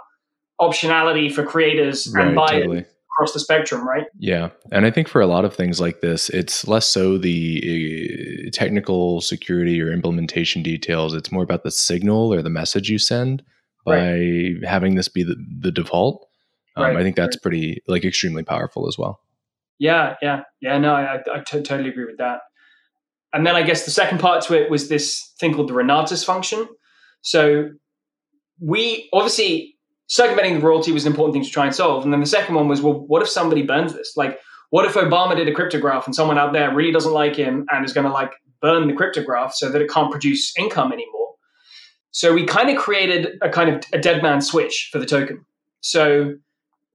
optionality 0.59 1.31
for 1.31 1.43
creators 1.43 2.07
and 2.07 2.15
right, 2.15 2.35
buyers 2.35 2.63
totally. 2.63 2.85
across 3.15 3.33
the 3.33 3.39
spectrum, 3.39 3.87
right? 3.87 4.05
Yeah, 4.17 4.49
and 4.71 4.85
I 4.85 4.91
think 4.91 5.07
for 5.07 5.21
a 5.21 5.27
lot 5.27 5.45
of 5.45 5.55
things 5.55 5.79
like 5.79 6.01
this, 6.01 6.29
it's 6.29 6.67
less 6.67 6.85
so 6.85 7.17
the 7.17 8.47
uh, 8.47 8.49
technical 8.51 9.21
security 9.21 9.81
or 9.81 9.91
implementation 9.91 10.63
details. 10.63 11.13
It's 11.13 11.31
more 11.31 11.43
about 11.43 11.63
the 11.63 11.71
signal 11.71 12.33
or 12.33 12.41
the 12.41 12.49
message 12.49 12.89
you 12.89 12.99
send 12.99 13.43
by 13.85 14.55
having 14.63 14.95
this 14.95 15.07
be 15.07 15.23
the, 15.23 15.35
the 15.61 15.71
default. 15.71 16.27
Um, 16.75 16.83
Right, 16.83 16.97
I 16.97 17.03
think 17.03 17.15
that's 17.15 17.35
pretty 17.35 17.81
like 17.87 18.05
extremely 18.05 18.43
powerful 18.43 18.87
as 18.87 18.97
well. 18.97 19.19
Yeah, 19.79 20.15
yeah, 20.21 20.41
yeah. 20.61 20.77
No, 20.77 20.93
I, 20.93 21.19
I, 21.33 21.39
to- 21.39 21.61
totally 21.61 21.89
agree 21.89 22.05
with 22.05 22.17
that. 22.17 22.41
And 23.33 23.45
then 23.45 23.55
I 23.55 23.63
guess 23.63 23.85
the 23.85 23.91
second 23.91 24.19
part 24.19 24.43
to 24.45 24.53
it 24.53 24.69
was 24.69 24.89
this 24.89 25.33
thing 25.39 25.53
called 25.53 25.69
the 25.69 25.73
Renatus 25.73 26.25
function. 26.25 26.67
So 27.21 27.69
we 28.59 29.09
obviously 29.13 29.75
circumventing 30.09 30.55
the 30.55 30.65
royalty 30.65 30.91
was 30.91 31.05
an 31.05 31.11
important 31.11 31.33
thing 31.33 31.43
to 31.43 31.49
try 31.49 31.65
and 31.65 31.73
solve. 31.73 32.03
And 32.03 32.11
then 32.11 32.19
the 32.19 32.25
second 32.25 32.55
one 32.55 32.67
was, 32.67 32.81
well, 32.81 32.93
what 32.93 33.21
if 33.21 33.29
somebody 33.29 33.61
burns 33.61 33.93
this? 33.93 34.17
Like, 34.17 34.39
what 34.71 34.85
if 34.85 34.95
Obama 34.95 35.35
did 35.35 35.47
a 35.47 35.53
cryptograph 35.53 36.05
and 36.05 36.15
someone 36.15 36.37
out 36.37 36.51
there 36.51 36.73
really 36.73 36.91
doesn't 36.91 37.13
like 37.13 37.35
him 37.35 37.65
and 37.71 37.85
is 37.85 37.93
going 37.93 38.07
to 38.07 38.11
like 38.13 38.31
burn 38.61 38.87
the 38.87 38.93
cryptograph 38.93 39.53
so 39.53 39.69
that 39.69 39.81
it 39.81 39.89
can't 39.89 40.11
produce 40.11 40.51
income 40.57 40.91
anymore? 40.91 41.35
So 42.11 42.33
we 42.33 42.45
kind 42.45 42.69
of 42.69 42.77
created 42.77 43.37
a 43.41 43.49
kind 43.49 43.69
of 43.69 43.83
a 43.93 43.99
dead 43.99 44.23
man 44.23 44.41
switch 44.41 44.89
for 44.91 44.97
the 44.97 45.05
token. 45.05 45.45
So 45.81 46.33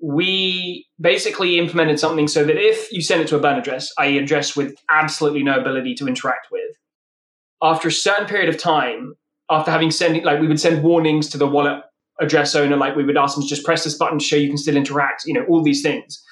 we 0.00 0.86
basically 1.00 1.58
implemented 1.58 2.00
something 2.00 2.26
so 2.26 2.44
that 2.44 2.56
if 2.56 2.92
you 2.92 3.00
send 3.00 3.22
it 3.22 3.28
to 3.28 3.36
a 3.36 3.40
burn 3.40 3.58
address, 3.58 3.92
i.e., 3.98 4.18
address 4.18 4.56
with 4.56 4.74
absolutely 4.90 5.44
no 5.44 5.58
ability 5.58 5.94
to 5.94 6.08
interact 6.08 6.48
with, 6.50 6.76
after 7.62 7.88
a 7.88 7.92
certain 7.92 8.26
period 8.26 8.48
of 8.48 8.58
time, 8.60 9.14
after 9.48 9.70
having 9.70 9.92
sent 9.92 10.24
like 10.24 10.40
we 10.40 10.48
would 10.48 10.60
send 10.60 10.82
warnings 10.82 11.28
to 11.28 11.38
the 11.38 11.46
wallet 11.46 11.82
address 12.20 12.54
owner, 12.54 12.76
like 12.76 12.96
we 12.96 13.04
would 13.04 13.16
ask 13.16 13.34
them 13.34 13.42
to 13.42 13.48
just 13.48 13.64
press 13.64 13.84
this 13.84 13.96
button 13.96 14.18
to 14.18 14.24
show 14.24 14.36
you 14.36 14.48
can 14.48 14.56
still 14.56 14.76
interact, 14.76 15.24
you 15.26 15.34
know, 15.34 15.44
all 15.48 15.62
these 15.62 15.82
things. 15.82 16.22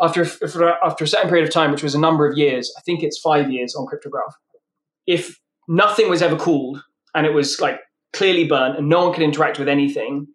After 0.00 0.22
after 0.22 1.04
a 1.04 1.08
certain 1.08 1.28
period 1.28 1.46
of 1.46 1.52
time, 1.52 1.70
which 1.70 1.82
was 1.82 1.94
a 1.94 2.00
number 2.00 2.30
of 2.30 2.36
years, 2.36 2.72
I 2.78 2.80
think 2.82 3.02
it's 3.02 3.18
five 3.18 3.50
years 3.50 3.74
on 3.74 3.86
cryptograph. 3.86 4.34
If 5.06 5.38
nothing 5.68 6.08
was 6.08 6.22
ever 6.22 6.36
cooled 6.36 6.82
and 7.14 7.26
it 7.26 7.32
was 7.32 7.60
like 7.60 7.80
clearly 8.12 8.46
burnt 8.46 8.78
and 8.78 8.88
no 8.88 9.04
one 9.04 9.12
could 9.14 9.22
interact 9.22 9.58
with 9.58 9.68
anything, 9.68 10.26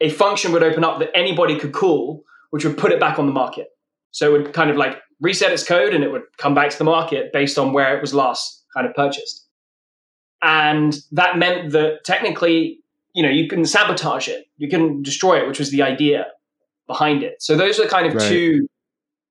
a 0.00 0.10
function 0.10 0.52
would 0.52 0.62
open 0.62 0.84
up 0.84 0.98
that 0.98 1.10
anybody 1.14 1.58
could 1.58 1.72
call, 1.72 2.22
which 2.50 2.64
would 2.64 2.78
put 2.78 2.92
it 2.92 3.00
back 3.00 3.18
on 3.18 3.26
the 3.26 3.32
market. 3.32 3.68
So 4.10 4.34
it 4.34 4.42
would 4.42 4.52
kind 4.52 4.70
of 4.70 4.76
like 4.76 4.98
reset 5.20 5.52
its 5.52 5.66
code 5.66 5.94
and 5.94 6.04
it 6.04 6.12
would 6.12 6.22
come 6.38 6.54
back 6.54 6.70
to 6.70 6.78
the 6.78 6.84
market 6.84 7.32
based 7.32 7.58
on 7.58 7.72
where 7.72 7.96
it 7.96 8.00
was 8.00 8.14
last 8.14 8.64
kind 8.74 8.86
of 8.86 8.94
purchased. 8.94 9.46
And 10.42 10.96
that 11.12 11.38
meant 11.38 11.72
that 11.72 12.04
technically, 12.04 12.80
you 13.16 13.22
know, 13.22 13.30
you 13.30 13.48
can 13.48 13.64
sabotage 13.64 14.28
it, 14.28 14.44
you 14.58 14.68
can 14.68 15.02
destroy 15.02 15.40
it, 15.40 15.48
which 15.48 15.58
was 15.58 15.70
the 15.70 15.82
idea 15.82 16.26
behind 16.86 17.22
it. 17.22 17.42
So 17.42 17.56
those 17.56 17.80
are 17.80 17.86
kind 17.86 18.06
of 18.06 18.14
Right. 18.14 18.28
two 18.28 18.68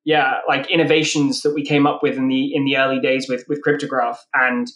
yeah, 0.05 0.39
like 0.47 0.69
innovations 0.69 1.41
that 1.41 1.55
we 1.55 1.65
came 1.65 1.87
up 1.87 2.03
with 2.03 2.15
in 2.15 2.27
the 2.27 2.53
in 2.53 2.63
the 2.65 2.77
early 2.77 2.99
days 2.99 3.27
with 3.27 3.43
with 3.47 3.61
cryptograph 3.63 4.17
and 4.33 4.67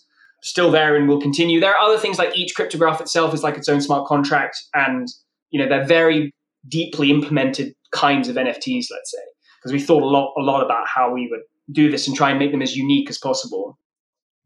still 0.41 0.71
there 0.71 0.95
and 0.95 1.07
will 1.07 1.21
continue. 1.21 1.59
There 1.59 1.71
are 1.75 1.77
other 1.77 1.97
things 1.99 2.17
like 2.17 2.35
each 2.37 2.55
cryptograph 2.55 2.99
itself 3.01 3.33
is 3.33 3.43
like 3.43 3.57
its 3.57 3.69
own 3.69 3.81
smart 3.81 4.07
contract 4.07 4.57
and 4.73 5.07
you 5.51 5.59
know 5.59 5.67
they're 5.69 5.85
very 5.85 6.33
deeply 6.67 7.11
implemented 7.11 7.73
kinds 7.91 8.27
of 8.27 8.35
NFTs, 8.35 8.87
let's 8.91 9.11
say, 9.11 9.25
because 9.59 9.71
we 9.71 9.79
thought 9.79 10.03
a 10.03 10.07
lot 10.07 10.33
a 10.37 10.41
lot 10.41 10.63
about 10.63 10.87
how 10.87 11.11
we 11.11 11.27
would 11.29 11.41
do 11.71 11.91
this 11.91 12.07
and 12.07 12.15
try 12.17 12.31
and 12.31 12.39
make 12.39 12.51
them 12.51 12.61
as 12.63 12.75
unique 12.75 13.09
as 13.09 13.17
possible. 13.19 13.77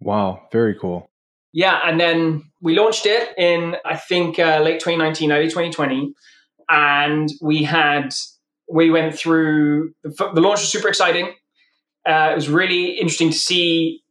Wow, 0.02 0.48
very 0.52 0.76
cool. 0.76 1.10
Yeah, 1.54 1.80
and 1.86 2.00
then 2.00 2.44
we 2.62 2.76
launched 2.76 3.06
it 3.06 3.30
in 3.38 3.76
I 3.86 3.96
think 3.96 4.40
uh, 4.40 4.60
late 4.64 4.80
2019, 4.80 5.32
early 5.32 5.46
2020, 5.48 6.14
and 6.70 7.30
we 7.42 7.64
had 7.64 8.14
we 8.72 8.90
went 8.90 9.16
through 9.16 9.94
the, 10.04 10.10
the 10.34 10.42
launch 10.42 10.62
was 10.62 10.72
super 10.72 10.88
exciting. 10.88 11.34
Uh, 12.06 12.30
it 12.32 12.36
was 12.36 12.50
really 12.50 12.98
interesting 12.98 13.30
to 13.30 13.38
see. 13.38 14.02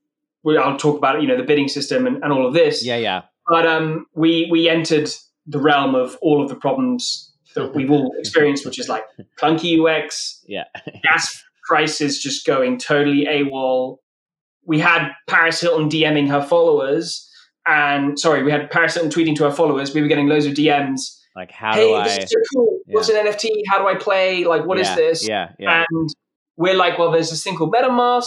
Well, 0.45 0.59
I'll 0.63 0.77
talk 0.79 0.97
about 0.99 1.21
you 1.23 1.29
know 1.29 1.37
the 1.37 1.43
bidding 1.45 1.69
system 1.69 2.07
and, 2.07 2.23
and 2.23 2.33
all 2.33 2.47
of 2.47 2.55
this. 2.55 2.85
Yeah, 2.85 2.97
yeah. 2.97 3.23
But 3.49 3.67
um, 3.67 4.07
we 4.15 4.49
we 4.51 4.69
entered 4.69 5.11
the 5.47 5.59
realm 5.59 5.95
of 5.97 6.17
all 6.23 6.43
of 6.43 6.49
the 6.49 6.55
problems 6.57 7.33
that 7.55 7.75
we've 7.75 7.91
all 7.91 8.13
experienced, 8.19 8.65
which 8.65 8.79
is 8.79 8.89
like 8.89 9.03
clunky 9.39 9.79
UX, 9.79 10.43
Yeah. 10.47 10.65
gas 11.03 11.43
prices 11.67 12.23
just 12.23 12.47
going 12.47 12.79
totally 12.79 13.25
AWOL. 13.27 13.99
We 14.65 14.79
had 14.79 15.11
Paris 15.29 15.61
Hilton 15.61 15.89
DMing 15.89 16.29
her 16.31 16.41
followers, 16.43 17.29
and 17.67 18.19
sorry, 18.19 18.43
we 18.43 18.51
had 18.51 18.71
Paris 18.71 18.95
Hilton 18.95 19.11
tweeting 19.11 19.37
to 19.37 19.45
our 19.45 19.53
followers. 19.53 19.95
We 19.95 20.03
were 20.03 20.09
getting 20.09 20.29
loads 20.29 20.47
of 20.47 20.55
DMs. 20.55 21.19
Like 21.35 21.51
how 21.51 21.75
hey, 21.75 21.89
do 21.89 21.95
I 21.95 22.05
this 22.05 22.25
is 22.25 22.31
so 22.31 22.39
cool. 22.55 22.79
What's 22.87 23.09
an 23.09 23.25
NFT? 23.27 23.49
How 23.69 23.79
do 23.79 23.87
I 23.87 23.95
play? 23.95 24.45
Like, 24.45 24.67
what 24.67 24.79
is 24.79 24.89
yeah, 24.89 24.95
this? 24.97 25.29
Yeah, 25.29 25.53
yeah. 25.59 25.85
And 25.91 26.11
we're 26.57 26.75
like, 26.75 26.99
well, 26.99 27.11
there's 27.11 27.31
this 27.31 27.43
thing 27.43 27.57
called 27.57 27.73
MetaMask 27.73 28.27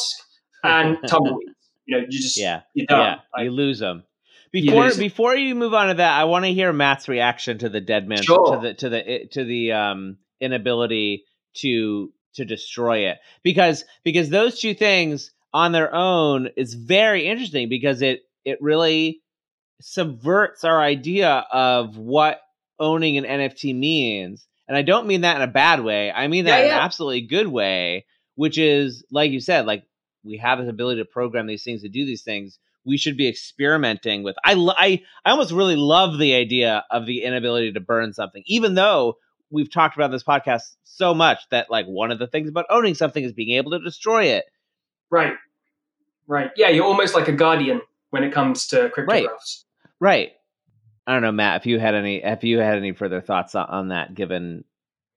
and 0.64 0.98
tumbleweeds. 1.08 1.52
You 1.86 1.98
know, 1.98 2.04
you 2.10 2.20
just 2.20 2.38
yeah. 2.38 2.62
done. 2.88 3.00
Yeah, 3.00 3.16
Like, 3.34 3.44
you 3.44 3.52
lose 3.52 3.80
them. 3.80 4.04
Before 4.52 4.86
'em. 4.86 4.98
before 4.98 5.36
you 5.36 5.54
move 5.54 5.74
on 5.74 5.90
to 5.90 5.96
that, 5.96 6.20
I 6.20 6.24
want 6.24 6.46
to 6.46 6.54
hear 6.54 6.72
Matt's 6.72 7.08
reaction 7.08 7.58
to 7.60 7.70
the 7.70 7.82
dead 7.82 8.08
man 8.08 8.24
Sure. 8.24 8.56
to 8.56 8.62
the 8.62 8.74
to 8.76 8.90
the 8.90 9.28
to 9.32 9.44
the 9.44 9.74
um 9.74 10.18
inability 10.40 11.26
to 11.56 12.14
to 12.36 12.46
destroy 12.46 13.10
it 13.10 13.18
because 13.44 13.84
because 14.04 14.30
those 14.30 14.60
two 14.60 14.74
things 14.74 15.32
on 15.54 15.74
their 15.74 15.94
own 15.94 16.50
is 16.56 16.74
very 16.74 17.28
interesting 17.28 17.68
because 17.68 18.02
it 18.02 18.22
it 18.46 18.58
really 18.62 19.22
subverts 19.82 20.64
our 20.64 20.82
idea 20.82 21.46
of 21.52 21.98
what 21.98 22.42
owning 22.80 23.18
an 23.18 23.24
NFT 23.26 23.76
means. 23.76 24.48
And 24.68 24.76
I 24.76 24.82
don't 24.82 25.08
mean 25.08 25.22
that 25.22 25.36
in 25.36 25.42
a 25.42 25.52
bad 25.52 25.84
way. 25.84 26.12
I 26.12 26.28
mean 26.28 26.46
that 26.46 26.60
Yeah, 26.60 26.66
in 26.66 26.72
an 26.72 26.80
absolutely 26.80 27.22
good 27.22 27.48
way, 27.48 28.06
which 28.36 28.58
is 28.58 29.06
like 29.12 29.32
you 29.32 29.40
said, 29.40 29.66
like 29.66 29.84
we 30.24 30.38
have 30.38 30.60
this 30.60 30.70
ability 30.70 31.02
to 31.02 31.06
program 31.06 31.48
these 31.48 31.64
things 31.64 31.82
to 31.82 31.90
do 31.90 32.06
these 32.06 32.24
things. 32.24 32.60
We 32.84 32.98
should 32.98 33.18
be 33.18 33.28
experimenting 33.28 34.24
with. 34.24 34.36
I 34.44 34.54
I 34.78 35.04
I 35.24 35.32
almost 35.32 35.52
really 35.52 35.76
love 35.76 36.18
the 36.18 36.36
idea 36.36 36.84
of 36.92 37.06
the 37.06 37.24
inability 37.24 37.74
to 37.74 37.80
burn 37.80 38.14
something, 38.14 38.44
even 38.46 38.76
though 38.76 39.18
we've 39.52 39.72
talked 39.72 39.96
about 39.96 40.12
this 40.12 40.24
podcast 40.24 40.64
so 40.84 41.14
much 41.14 41.40
that 41.52 41.70
like 41.70 41.86
one 41.86 42.12
of 42.12 42.20
the 42.20 42.28
things 42.28 42.50
about 42.50 42.66
owning 42.70 42.96
something 42.96 43.24
is 43.24 43.34
being 43.34 43.58
able 43.58 43.72
to 43.72 43.80
destroy 43.80 44.26
it. 44.26 44.46
right, 45.10 45.34
right. 46.28 46.52
Yeah, 46.56 46.70
you're 46.70 46.86
almost 46.86 47.16
like 47.16 47.28
a 47.28 47.32
guardian 47.32 47.82
when 48.10 48.24
it 48.24 48.32
comes 48.32 48.68
to 48.68 48.90
cryptographs. 48.96 49.08
Right. 49.08 49.65
I 51.08 51.14
don't 51.14 51.22
know, 51.22 51.32
Matt. 51.32 51.62
If 51.62 51.68
you 51.68 51.80
had 51.80 51.96
any, 51.96 52.24
if 52.24 52.44
you 52.44 52.60
had 52.60 52.78
any 52.78 52.94
further 52.94 53.22
thoughts 53.22 53.56
on, 53.56 53.90
that, 53.90 54.16
given 54.16 54.64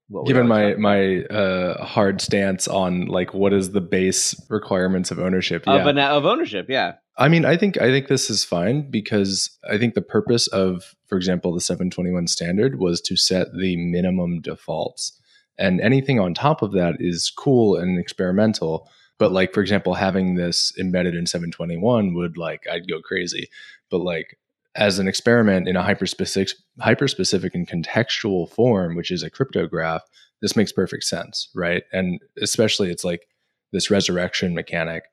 what 0.09 0.27
Given 0.27 0.49
my 0.49 0.75
my 0.75 1.23
uh, 1.25 1.85
hard 1.85 2.21
stance 2.21 2.67
on 2.67 3.07
like 3.07 3.35
what 3.35 3.53
is 3.53 3.73
the 3.73 3.81
base 3.81 4.35
requirements 4.49 5.11
of 5.11 5.19
ownership, 5.19 5.65
about. 5.65 5.85
yeah. 5.85 5.91
an, 5.91 5.99
of 5.99 6.25
ownership, 6.25 6.67
yeah, 6.69 6.95
I 7.19 7.29
mean, 7.29 7.45
I 7.45 7.57
think 7.57 7.81
I 7.81 7.89
think 7.89 8.07
this 8.09 8.31
is 8.31 8.45
fine 8.45 8.91
because 8.91 9.51
I 9.69 9.77
think 9.77 9.95
the 9.95 10.03
purpose 10.03 10.47
of, 10.47 10.95
for 11.09 11.19
example, 11.19 11.53
the 11.53 11.61
721 11.61 12.29
standard 12.29 12.79
was 12.79 13.01
to 13.03 13.17
set 13.17 13.49
the 13.53 13.77
minimum 13.77 14.41
defaults, 14.41 15.21
and 15.59 15.81
anything 15.81 16.21
on 16.21 16.33
top 16.33 16.63
of 16.63 16.73
that 16.73 16.97
is 17.01 17.31
cool 17.37 17.77
and 17.77 17.99
experimental. 17.99 18.89
But 19.19 19.33
like, 19.33 19.53
for 19.53 19.61
example, 19.61 19.95
having 19.95 20.37
this 20.37 20.73
embedded 20.79 21.17
in 21.17 21.27
721 21.27 22.15
would 22.15 22.39
like 22.39 22.67
I'd 22.71 22.89
go 22.89 23.01
crazy. 23.03 23.49
But 23.91 23.99
like 23.99 24.39
as 24.75 24.99
an 24.99 25.09
experiment 25.09 25.69
in 25.69 25.77
a 25.77 25.83
hyper 25.83 26.07
specific, 26.07 26.57
hyper 26.81 27.09
specific 27.09 27.55
and 27.55 27.69
contextual 27.69 28.49
form, 28.51 28.95
which 28.95 29.11
is 29.11 29.23
a 29.23 29.31
cryptograph, 29.31 30.03
this 30.41 30.57
makes 30.57 30.73
perfect 30.73 31.05
sense, 31.05 31.49
right? 31.55 31.83
And 31.93 32.21
especially 32.41 32.91
it's 32.91 33.05
like 33.05 33.27
this 33.73 33.91
resurrection 33.91 34.55
mechanic. 34.55 35.05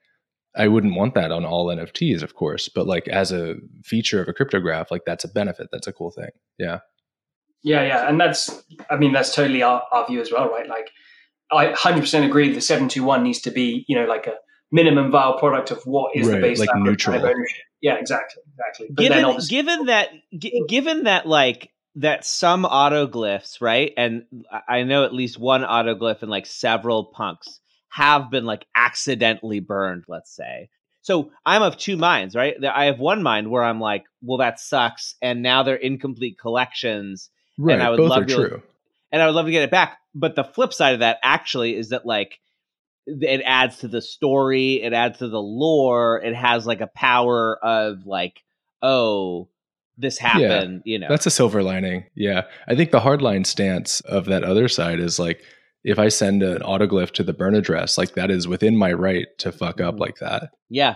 I 0.55 0.67
wouldn't 0.67 0.95
want 0.95 1.15
that 1.15 1.31
on 1.31 1.45
all 1.45 1.67
NFTs, 1.67 2.21
of 2.21 2.35
course, 2.35 2.69
but 2.69 2.87
like 2.87 3.07
as 3.07 3.31
a 3.31 3.55
feature 3.83 4.21
of 4.21 4.29
a 4.29 4.33
cryptograph, 4.33 4.91
like 4.91 5.01
that's 5.05 5.23
a 5.23 5.27
benefit. 5.29 5.67
That's 5.71 5.87
a 5.87 5.93
cool 5.93 6.11
thing. 6.11 6.29
Yeah. 6.57 6.79
Yeah, 7.63 7.81
yeah, 7.81 8.07
and 8.07 8.21
that's 8.21 8.63
I 8.91 8.95
mean 8.95 9.11
that's 9.11 9.33
totally 9.33 9.63
our, 9.63 9.81
our 9.91 10.05
view 10.05 10.21
as 10.21 10.31
well, 10.31 10.49
right? 10.49 10.67
Like 10.69 10.91
I 11.51 11.73
100% 11.73 12.25
agree 12.25 12.53
the 12.53 12.61
721 12.61 13.23
needs 13.23 13.41
to 13.41 13.51
be, 13.51 13.85
you 13.87 13.95
know, 13.95 14.05
like 14.05 14.27
a 14.27 14.35
minimum 14.71 15.11
viable 15.11 15.39
product 15.39 15.71
of 15.71 15.81
what 15.85 16.15
is 16.15 16.27
Right, 16.27 16.35
the 16.35 16.41
base 16.41 16.59
like 16.59 16.69
of 16.73 16.81
neutral. 16.81 17.15
ownership. 17.17 17.57
Yeah, 17.85 17.95
exactly, 17.99 18.41
exactly. 18.53 18.87
But 18.89 19.01
given 19.03 19.25
obviously, 19.25 19.55
given 19.57 19.85
that 19.87 20.09
gi- 20.37 20.63
given 20.67 21.03
that 21.03 21.25
like 21.27 21.71
that 21.95 22.25
some 22.25 22.63
autoglyphs 22.65 23.61
right 23.61 23.93
and 23.95 24.23
I- 24.51 24.79
i 24.79 24.83
know 24.83 25.05
at 25.05 25.13
least 25.13 25.39
one 25.39 25.61
autoglyph 25.61 26.21
and 26.21 26.29
like 26.31 26.45
several 26.45 27.05
punks 27.05 27.61
have 27.89 28.29
been 28.29 28.43
like 28.45 28.65
accidentally 28.75 29.61
burned 29.61 30.03
let's 30.09 30.35
say 30.35 30.67
so 31.01 31.31
i'm 31.45 31.61
of 31.63 31.77
two 31.77 31.95
minds 31.95 32.35
right 32.35 32.55
i 32.65 32.85
have 32.85 32.99
one 32.99 33.23
mind 33.23 33.49
where 33.49 33.63
i'm 33.63 33.79
like 33.79 34.03
well 34.21 34.39
that 34.39 34.59
sucks 34.59 35.15
and 35.21 35.41
now 35.41 35.63
they're 35.63 35.75
incomplete 35.77 36.37
collections 36.37 37.29
Right. 37.57 37.79
I 37.79 37.89
would 37.89 37.95
Both 37.97 38.09
love 38.09 38.23
are 38.23 38.25
to- 38.25 38.35
true. 38.35 38.61
and 39.13 39.21
I 39.21 39.27
would 39.27 39.35
love 39.35 39.45
to 39.45 39.51
get 39.51 39.63
it 39.63 39.71
back. 39.71 39.97
But 40.13 40.35
the 40.35 40.43
flip 40.43 40.73
side 40.73 40.93
of 40.95 40.99
that 40.99 41.19
actually 41.23 41.77
is 41.77 41.89
that 41.89 42.05
like 42.05 42.37
it 43.07 43.41
adds 43.45 43.77
to 43.79 43.87
the 43.87 44.01
story, 44.01 44.81
it 44.81 44.93
adds 44.93 45.19
to 45.19 45.27
the 45.29 45.41
lore, 45.41 46.21
it 46.23 46.35
has 46.35 46.65
like 46.65 46.81
a 46.81 46.87
power 46.87 47.57
of 47.63 48.05
like, 48.05 48.41
oh, 48.81 49.49
this 49.97 50.17
happened, 50.17 50.81
you 50.85 50.99
know. 50.99 51.07
That's 51.09 51.25
a 51.25 51.31
silver 51.31 51.63
lining. 51.63 52.05
Yeah. 52.15 52.43
I 52.67 52.75
think 52.75 52.91
the 52.91 52.99
hardline 52.99 53.45
stance 53.45 54.01
of 54.01 54.25
that 54.25 54.43
other 54.43 54.67
side 54.67 54.99
is 54.99 55.19
like, 55.19 55.41
if 55.83 55.99
I 55.99 56.09
send 56.09 56.41
an 56.43 56.61
autoglyph 56.63 57.11
to 57.11 57.23
the 57.23 57.31
burn 57.33 57.55
address, 57.55 57.97
like 57.97 58.15
that 58.15 58.31
is 58.31 58.47
within 58.47 58.75
my 58.75 58.91
right 58.91 59.27
to 59.37 59.51
fuck 59.51 59.79
up 59.79 59.95
Mhm. 59.95 59.99
like 59.99 60.17
that. 60.17 60.49
yeah, 60.69 60.95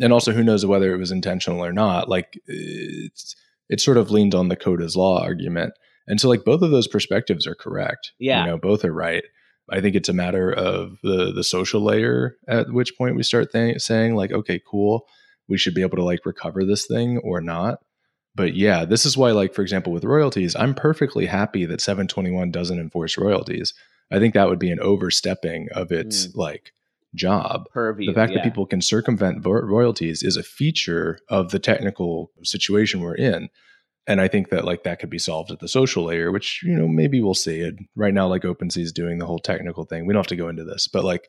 And 0.00 0.12
also, 0.12 0.32
who 0.32 0.42
knows 0.42 0.64
whether 0.64 0.94
it 0.94 0.98
was 0.98 1.10
intentional 1.12 1.62
or 1.64 1.72
not? 1.72 2.08
Like, 2.08 2.40
it's 2.46 3.36
it 3.68 3.80
sort 3.80 3.98
of 3.98 4.10
leaned 4.10 4.34
on 4.34 4.48
the 4.48 4.56
code 4.56 4.82
as 4.82 4.96
law 4.96 5.20
argument, 5.22 5.74
and 6.08 6.20
so 6.20 6.28
like 6.28 6.44
both 6.44 6.62
of 6.62 6.70
those 6.72 6.88
perspectives 6.88 7.46
are 7.46 7.54
correct. 7.54 8.12
Yeah. 8.18 8.40
you 8.40 8.50
know, 8.50 8.56
both 8.58 8.84
are 8.84 8.92
right. 8.92 9.22
I 9.70 9.80
think 9.80 9.94
it's 9.94 10.08
a 10.08 10.14
matter 10.14 10.52
of 10.52 10.98
the 11.02 11.32
the 11.32 11.44
social 11.44 11.80
layer 11.80 12.36
at 12.48 12.72
which 12.72 12.96
point 12.96 13.16
we 13.16 13.22
start 13.22 13.52
th- 13.52 13.80
saying 13.80 14.14
like, 14.14 14.32
okay, 14.32 14.60
cool, 14.68 15.06
we 15.48 15.58
should 15.58 15.74
be 15.74 15.82
able 15.82 15.96
to 15.96 16.04
like 16.04 16.26
recover 16.26 16.64
this 16.64 16.86
thing 16.86 17.18
or 17.18 17.40
not. 17.40 17.80
But 18.34 18.54
yeah, 18.54 18.84
this 18.84 19.04
is 19.04 19.16
why, 19.16 19.32
like 19.32 19.54
for 19.54 19.62
example, 19.62 19.92
with 19.92 20.04
royalties, 20.04 20.54
I'm 20.56 20.74
perfectly 20.74 21.26
happy 21.26 21.66
that 21.66 21.80
721 21.80 22.50
doesn't 22.50 22.78
enforce 22.78 23.18
royalties. 23.18 23.74
I 24.10 24.18
think 24.18 24.34
that 24.34 24.48
would 24.48 24.58
be 24.58 24.70
an 24.70 24.80
overstepping 24.80 25.68
of 25.72 25.92
its 25.92 26.26
mm. 26.26 26.36
like 26.36 26.72
job 27.14 27.68
purview. 27.72 28.06
the 28.06 28.14
fact 28.14 28.32
yeah. 28.32 28.38
that 28.38 28.44
people 28.44 28.66
can 28.66 28.80
circumvent 28.80 29.42
vo- 29.42 29.52
royalties 29.52 30.22
is 30.22 30.36
a 30.36 30.42
feature 30.44 31.18
of 31.28 31.50
the 31.50 31.58
technical 31.58 32.30
situation 32.44 33.00
we're 33.00 33.16
in 33.16 33.48
and 34.10 34.20
i 34.20 34.28
think 34.28 34.50
that 34.50 34.64
like 34.64 34.82
that 34.82 34.98
could 34.98 35.10
be 35.10 35.18
solved 35.18 35.50
at 35.50 35.60
the 35.60 35.68
social 35.68 36.04
layer 36.04 36.30
which 36.32 36.62
you 36.62 36.74
know 36.74 36.88
maybe 36.88 37.20
we'll 37.20 37.34
see. 37.34 37.60
It 37.60 37.76
right 37.94 38.14
now 38.14 38.26
like 38.26 38.42
OpenSea 38.42 38.82
is 38.82 38.92
doing 38.92 39.18
the 39.18 39.26
whole 39.26 39.38
technical 39.38 39.84
thing. 39.84 40.06
We 40.06 40.12
don't 40.12 40.20
have 40.20 40.26
to 40.28 40.36
go 40.36 40.48
into 40.48 40.64
this 40.64 40.88
but 40.88 41.04
like 41.04 41.28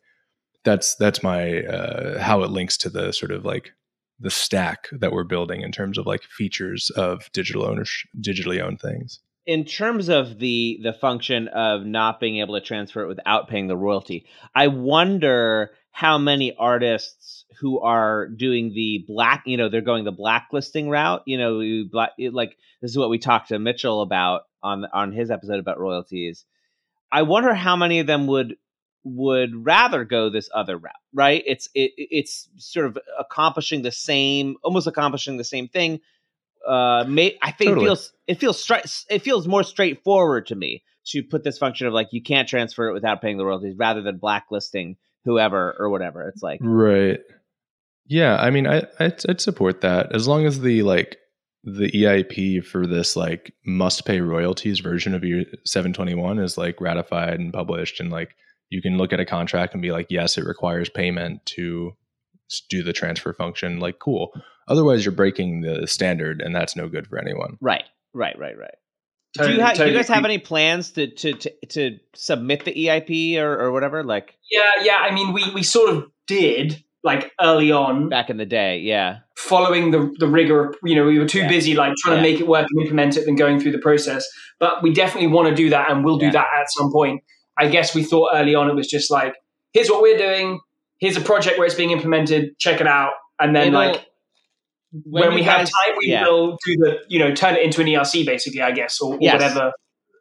that's 0.64 0.96
that's 0.96 1.24
my 1.24 1.64
uh 1.64 2.20
how 2.20 2.44
it 2.44 2.52
links 2.52 2.78
to 2.78 2.90
the 2.90 3.12
sort 3.12 3.32
of 3.32 3.46
like 3.46 3.72
the 4.20 4.32
stack 4.32 4.88
that 4.92 5.12
we're 5.12 5.24
building 5.24 5.62
in 5.62 5.72
terms 5.72 5.98
of 5.98 6.06
like 6.06 6.24
features 6.24 6.92
of 6.92 7.30
digital 7.34 7.66
ownership 7.66 8.10
digitally 8.20 8.62
owned 8.62 8.80
things. 8.80 9.20
In 9.46 9.66
terms 9.66 10.10
of 10.10 10.38
the 10.40 10.80
the 10.84 10.94
function 10.94 11.48
of 11.48 11.86
not 11.86 12.20
being 12.20 12.38
able 12.38 12.54
to 12.60 12.66
transfer 12.66 13.04
it 13.04 13.08
without 13.08 13.48
paying 13.48 13.68
the 13.68 13.78
royalty 13.78 14.26
i 14.56 14.68
wonder 14.68 15.72
how 15.92 16.18
many 16.18 16.56
artists 16.58 17.21
who 17.62 17.80
are 17.80 18.28
doing 18.28 18.74
the 18.74 19.06
black 19.08 19.44
you 19.46 19.56
know 19.56 19.70
they're 19.70 19.82
going 19.82 20.04
the 20.04 20.12
blacklisting 20.12 20.90
route 20.90 21.22
you 21.26 21.38
know 21.38 21.60
you 21.60 21.86
black 21.86 22.12
it- 22.18 22.34
like 22.34 22.58
this 22.82 22.92
is 22.92 22.98
what 22.98 23.10
we 23.10 23.20
talked 23.20 23.50
to 23.50 23.60
mitchell 23.60 24.02
about 24.02 24.42
on 24.64 24.86
on 24.94 25.12
his 25.12 25.30
episode 25.32 25.60
about 25.60 25.80
royalties 25.80 26.44
i 27.12 27.22
wonder 27.22 27.54
how 27.54 27.76
many 27.76 28.00
of 28.00 28.08
them 28.08 28.28
would 28.28 28.56
would 29.04 29.66
rather 29.66 30.04
go 30.04 30.30
this 30.30 30.50
other 30.54 30.78
route 30.78 30.94
right 31.14 31.44
it's 31.46 31.70
it, 31.74 31.92
it's 31.98 32.50
sort 32.58 32.88
of 32.88 32.98
accomplishing 33.20 33.82
the 33.84 33.92
same 33.92 34.56
almost 34.64 34.88
accomplishing 34.88 35.38
the 35.38 35.44
same 35.44 35.68
thing 35.68 36.00
uh 36.68 37.04
may, 37.08 37.38
i 37.42 37.52
think 37.52 37.70
Totally. 37.70 37.86
it 37.86 37.90
feels 37.90 38.14
it 38.28 38.40
feels 38.40 38.66
stri- 38.66 39.06
it 39.10 39.20
feels 39.20 39.48
more 39.48 39.64
straightforward 39.64 40.48
to 40.48 40.56
me 40.56 40.84
to 41.06 41.24
put 41.24 41.44
this 41.44 41.58
function 41.58 41.88
of 41.88 41.94
like 41.94 42.10
you 42.12 42.22
can't 42.22 42.48
transfer 42.48 42.88
it 42.90 42.94
without 42.94 43.22
paying 43.22 43.38
the 43.38 43.46
royalties 43.46 43.76
rather 43.78 44.02
than 44.02 44.18
blacklisting 44.18 44.98
whoever 45.26 45.76
or 45.80 45.90
whatever. 45.90 46.28
It's 46.28 46.44
like 46.44 46.60
Right. 46.62 47.20
Yeah, 48.12 48.36
I 48.36 48.50
mean, 48.50 48.68
I 48.68 48.84
I'd, 49.00 49.22
I'd 49.30 49.40
support 49.40 49.80
that 49.82 50.14
as 50.14 50.28
long 50.28 50.46
as 50.46 50.60
the 50.60 50.84
like 50.84 51.16
the 51.64 51.90
EIP 51.90 52.66
for 52.66 52.86
this 52.86 53.16
like 53.16 53.54
must 53.66 54.06
pay 54.06 54.20
royalties 54.20 54.82
version 54.82 55.16
of 55.16 55.24
your 55.24 55.46
721 55.66 56.38
is 56.38 56.58
like 56.58 56.82
ratified 56.82 57.40
and 57.40 57.54
published, 57.54 58.02
and 58.02 58.12
like 58.12 58.36
you 58.70 58.82
can 58.82 58.98
look 58.98 59.14
at 59.14 59.22
a 59.22 59.26
contract 59.26 59.74
and 59.74 59.82
be 59.82 59.94
like, 59.94 60.08
yes, 60.10 60.38
it 60.38 60.44
requires 60.44 60.90
payment 60.90 61.46
to 61.46 61.94
do 62.70 62.84
the 62.84 62.92
transfer 62.92 63.32
function. 63.32 63.80
Like, 63.80 64.00
cool. 64.00 64.34
Otherwise, 64.68 65.06
you're 65.06 65.14
breaking 65.14 65.62
the 65.62 65.88
standard, 65.88 66.42
and 66.42 66.54
that's 66.54 66.76
no 66.76 66.90
good 66.90 67.08
for 67.08 67.18
anyone. 67.18 67.58
right, 67.62 67.86
right, 68.14 68.38
right, 68.38 68.58
right. 68.58 68.76
Do 69.36 69.54
you, 69.54 69.62
ha- 69.62 69.72
do 69.72 69.88
you 69.88 69.94
guys 69.94 70.10
have 70.10 70.26
any 70.26 70.38
plans 70.38 70.92
to 70.92 71.08
to 71.08 71.32
to, 71.32 71.68
to 71.70 71.98
submit 72.14 72.66
the 72.66 72.74
EIP 72.74 73.38
or, 73.38 73.58
or 73.58 73.72
whatever? 73.72 74.04
Like 74.04 74.36
Yeah, 74.52 74.84
yeah. 74.84 74.98
I 74.98 75.14
mean, 75.14 75.32
we 75.32 75.50
we 75.54 75.64
sort 75.64 75.92
of 75.92 76.12
did 76.28 76.84
like 77.04 77.32
early 77.42 77.72
on, 77.72 78.10
back 78.10 78.30
in 78.30 78.38
the 78.38 78.46
day, 78.46 78.80
yeah. 78.80 79.20
following 79.36 79.92
the 79.92 80.14
the 80.20 80.28
rigor. 80.28 80.74
You 80.84 80.96
know, 80.96 81.06
we 81.06 81.18
were 81.20 81.26
too 81.26 81.40
Yeah. 81.40 81.50
busy 81.50 81.74
like 81.76 81.94
trying 81.98 82.18
Yeah. 82.18 82.24
to 82.24 82.30
make 82.32 82.40
it 82.40 82.48
work 82.48 82.68
and 82.72 82.82
implement 82.82 83.18
it 83.18 83.26
than 83.26 83.36
going 83.36 83.60
through 83.60 83.72
the 83.72 83.80
process. 83.80 84.26
But 84.60 84.84
we 84.84 84.94
definitely 84.94 85.28
want 85.28 85.50
to 85.50 85.56
do 85.56 85.70
that, 85.72 85.90
and 85.90 86.06
we'll 86.06 86.18
do 86.18 86.26
Yeah. 86.28 86.32
that 86.34 86.48
at 86.62 86.72
some 86.72 86.92
point. 86.92 87.24
I 87.58 87.68
guess 87.68 87.94
we 87.96 88.04
thought 88.04 88.30
early 88.34 88.56
on 88.56 88.70
it 88.70 88.76
was 88.76 88.88
just 88.88 89.10
like, 89.12 89.34
here's 89.74 89.90
what 89.90 90.02
we're 90.02 90.18
doing. 90.18 90.60
Here's 91.00 91.18
a 91.18 91.22
project 91.22 91.58
where 91.58 91.66
it's 91.66 91.76
being 91.76 91.92
implemented. 91.92 92.58
Check 92.60 92.80
it 92.82 92.88
out, 92.88 93.14
and 93.40 93.56
then 93.56 93.70
It'll- 93.70 93.80
like 93.80 94.06
when, 95.06 95.30
you 95.32 95.36
we 95.36 95.44
have 95.44 95.60
guys- 95.60 95.72
time, 95.72 95.96
we 96.00 96.14
will 96.24 96.58
do 96.66 96.76
the 96.78 97.00
you 97.08 97.18
know 97.18 97.34
turn 97.34 97.56
it 97.56 97.64
into 97.64 97.82
an 97.82 97.88
ERC 97.88 98.24
basically, 98.26 98.62
I 98.62 98.72
guess, 98.72 99.02
or, 99.02 99.16
or 99.16 99.18
Yes. 99.20 99.34
whatever, 99.34 99.72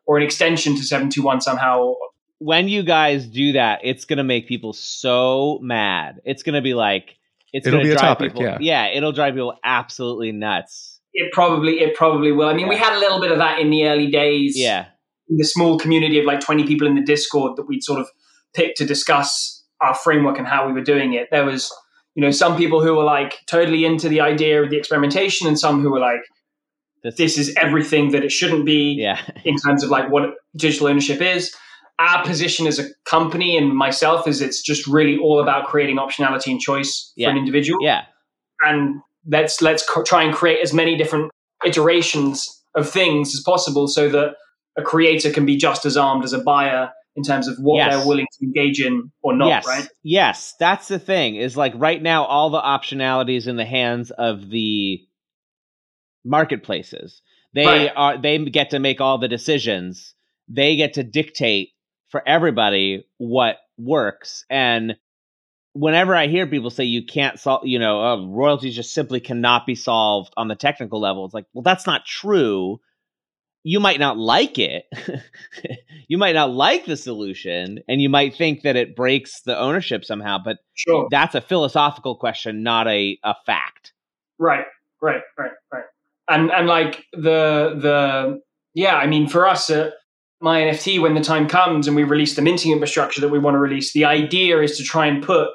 or 0.06 0.16
an 0.16 0.22
extension 0.22 0.76
to 0.76 0.82
seven 0.82 1.10
two 1.10 1.22
one 1.22 1.40
somehow. 1.42 1.92
When 2.40 2.68
you 2.68 2.82
guys 2.82 3.26
do 3.26 3.52
that, 3.52 3.80
it's 3.84 4.04
gonna 4.04 4.24
make 4.24 4.48
people 4.48 4.72
so 4.72 5.58
mad. 5.62 6.20
It's 6.24 6.42
gonna 6.42 6.62
be 6.62 6.74
like 6.74 7.16
it's 7.52 7.66
It'll 7.66 7.78
gonna 7.78 7.88
be 7.88 7.92
a 7.92 7.96
drive 7.96 8.18
topic, 8.18 8.34
people, 8.34 8.56
yeah. 8.60 8.86
it'll 8.88 9.12
drive 9.12 9.34
people 9.34 9.54
absolutely 9.62 10.32
nuts. 10.32 11.00
It 11.12 11.32
probably 11.32 11.80
it 11.80 11.94
probably 11.94 12.32
will. 12.32 12.48
I 12.48 12.54
mean, 12.54 12.68
we 12.68 12.76
had 12.76 12.96
a 12.96 12.98
little 12.98 13.20
bit 13.20 13.30
of 13.30 13.38
that 13.38 13.58
in 13.58 13.70
the 13.70 13.86
early 13.86 14.10
days. 14.10 14.54
Yeah, 14.56 14.86
the 15.28 15.44
small 15.44 15.78
community 15.78 16.18
of 16.18 16.24
like 16.24 16.40
20 16.40 16.66
people 16.66 16.86
in 16.86 16.94
the 16.94 17.02
Discord 17.02 17.56
that 17.56 17.68
we'd 17.68 17.82
sort 17.82 18.00
of 18.00 18.08
picked 18.54 18.78
to 18.78 18.86
discuss 18.86 19.64
our 19.80 19.94
framework 19.94 20.38
and 20.38 20.46
how 20.46 20.66
we 20.66 20.72
were 20.72 20.82
doing 20.82 21.14
it. 21.14 21.28
There 21.30 21.44
was, 21.44 21.72
you 22.14 22.22
know, 22.22 22.30
some 22.30 22.56
people 22.56 22.82
who 22.82 22.96
were 22.96 23.04
like 23.04 23.38
totally 23.46 23.84
into 23.84 24.08
the 24.08 24.20
idea 24.20 24.62
of 24.62 24.70
the 24.70 24.76
experimentation 24.76 25.46
and 25.46 25.58
some 25.58 25.82
who 25.82 25.90
were 25.90 26.00
like, 26.00 26.20
this, 27.02 27.16
this 27.16 27.38
is 27.38 27.54
everything 27.56 28.10
that 28.10 28.24
it 28.24 28.32
shouldn't 28.32 28.66
be 28.66 28.96
yeah, 28.98 29.20
in 29.44 29.56
terms 29.56 29.82
of 29.82 29.90
like 29.90 30.10
what 30.10 30.34
digital 30.56 30.88
ownership 30.88 31.20
is. 31.20 31.54
Our 32.00 32.24
position 32.24 32.66
as 32.66 32.78
a 32.78 32.86
company 33.04 33.56
and 33.58 33.76
myself 33.76 34.26
is 34.26 34.40
it's 34.40 34.62
just 34.62 34.86
really 34.86 35.18
all 35.18 35.38
about 35.40 35.66
creating 35.66 35.96
optionality 35.98 36.50
and 36.50 36.58
choice 36.60 37.12
Yeah. 37.16 37.26
for 37.26 37.32
an 37.32 37.36
individual. 37.38 37.78
yeah, 37.84 38.02
And 38.62 39.00
let's 39.26 39.60
let's 39.60 39.88
co- 39.88 40.02
try 40.02 40.22
and 40.22 40.34
create 40.34 40.60
as 40.62 40.72
many 40.72 40.96
different 40.96 41.30
iterations 41.64 42.48
of 42.74 42.88
things 42.88 43.34
as 43.34 43.42
possible 43.42 43.86
so 43.86 44.08
that 44.08 44.34
a 44.78 44.82
creator 44.82 45.30
can 45.30 45.44
be 45.44 45.56
just 45.56 45.84
as 45.84 45.96
armed 45.96 46.24
as 46.24 46.32
a 46.32 46.38
buyer 46.38 46.90
in 47.16 47.22
terms 47.24 47.48
of 47.48 47.56
what 47.58 47.76
Yes. 47.76 47.94
they're 47.96 48.06
willing 48.06 48.26
to 48.38 48.46
engage 48.46 48.80
in 48.80 49.10
or 49.22 49.36
not, 49.36 49.48
yes, 49.48 49.66
right? 49.66 49.88
yes. 50.02 50.54
That's 50.60 50.88
the 50.88 50.98
thing. 50.98 51.36
Is 51.36 51.56
like 51.56 51.72
right 51.76 52.00
now, 52.00 52.24
all 52.24 52.48
the 52.50 52.60
optionality 52.60 53.36
is 53.36 53.46
in 53.46 53.56
the 53.56 53.64
hands 53.66 54.10
of 54.12 54.48
the 54.48 55.00
marketplaces. 56.24 57.20
They 57.54 57.66
Right. 57.66 57.92
are 57.96 58.16
they 58.18 58.38
get 58.38 58.70
to 58.70 58.78
make 58.78 59.00
all 59.00 59.18
the 59.18 59.28
decisions. 59.28 60.14
They 60.48 60.76
get 60.76 60.94
to 60.94 61.02
dictate 61.02 61.70
for 62.10 62.22
everybody 62.26 63.06
what 63.18 63.56
works. 63.78 64.44
And 64.50 64.96
whenever 65.72 66.14
I 66.14 66.26
hear 66.26 66.46
people 66.46 66.70
say 66.70 66.84
you 66.84 67.04
can't 67.06 67.38
solve, 67.38 67.66
you 67.66 67.78
know, 67.78 68.00
uh, 68.02 68.26
royalties 68.26 68.74
just 68.76 68.92
simply 68.92 69.20
cannot 69.20 69.66
be 69.66 69.74
solved 69.74 70.32
on 70.36 70.48
the 70.48 70.56
technical 70.56 71.00
level, 71.00 71.24
it's 71.24 71.34
like, 71.34 71.46
well, 71.52 71.62
that's 71.62 71.86
not 71.86 72.04
true. 72.04 72.80
You 73.62 73.78
might 73.78 74.00
not 74.00 74.16
like 74.16 74.58
it. 74.58 74.84
you 76.08 76.16
might 76.16 76.34
not 76.34 76.50
like 76.50 76.86
the 76.86 76.96
solution, 76.96 77.80
and 77.88 78.00
you 78.00 78.08
might 78.08 78.34
think 78.34 78.62
that 78.62 78.74
it 78.74 78.96
breaks 78.96 79.42
the 79.42 79.58
ownership 79.58 80.04
somehow. 80.04 80.38
But 80.42 80.58
Sure. 80.74 81.08
that's 81.10 81.34
a 81.34 81.42
philosophical 81.42 82.16
question, 82.16 82.62
not 82.62 82.88
a, 82.88 83.18
a 83.22 83.34
fact. 83.44 83.92
Right, 84.38 84.64
right, 85.02 85.20
right, 85.38 85.50
right. 85.70 85.84
And 86.28 86.50
and 86.50 86.66
like 86.66 87.04
the 87.12 87.76
the 87.76 88.40
yeah, 88.72 88.94
I 88.96 89.06
mean 89.06 89.28
for 89.28 89.46
us 89.46 89.68
at 89.68 89.92
my 90.40 90.60
NFT 90.62 91.00
when 91.00 91.14
the 91.14 91.20
time 91.20 91.48
comes 91.48 91.86
and 91.86 91.94
we 91.96 92.04
release 92.04 92.34
the 92.36 92.42
minting 92.42 92.72
infrastructure 92.72 93.20
that 93.20 93.28
we 93.28 93.38
want 93.38 93.54
to 93.54 93.58
release, 93.58 93.92
the 93.92 94.04
idea 94.06 94.60
is 94.60 94.76
to 94.78 94.82
try 94.84 95.06
and 95.06 95.22
put 95.22 95.48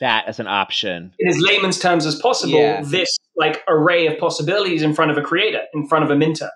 That 0.00 0.26
as 0.26 0.38
an 0.40 0.46
option. 0.46 1.12
in 1.18 1.28
as 1.28 1.38
layman's 1.40 1.78
terms 1.78 2.06
as 2.06 2.14
possible 2.20 2.54
Yeah. 2.54 2.82
this 2.82 3.08
like 3.36 3.62
array 3.68 4.06
of 4.06 4.18
possibilities 4.18 4.82
in 4.82 4.94
front 4.94 5.10
of 5.10 5.18
a 5.18 5.22
creator, 5.22 5.62
in 5.74 5.86
front 5.88 6.04
of 6.04 6.10
a 6.10 6.16
minter. 6.16 6.50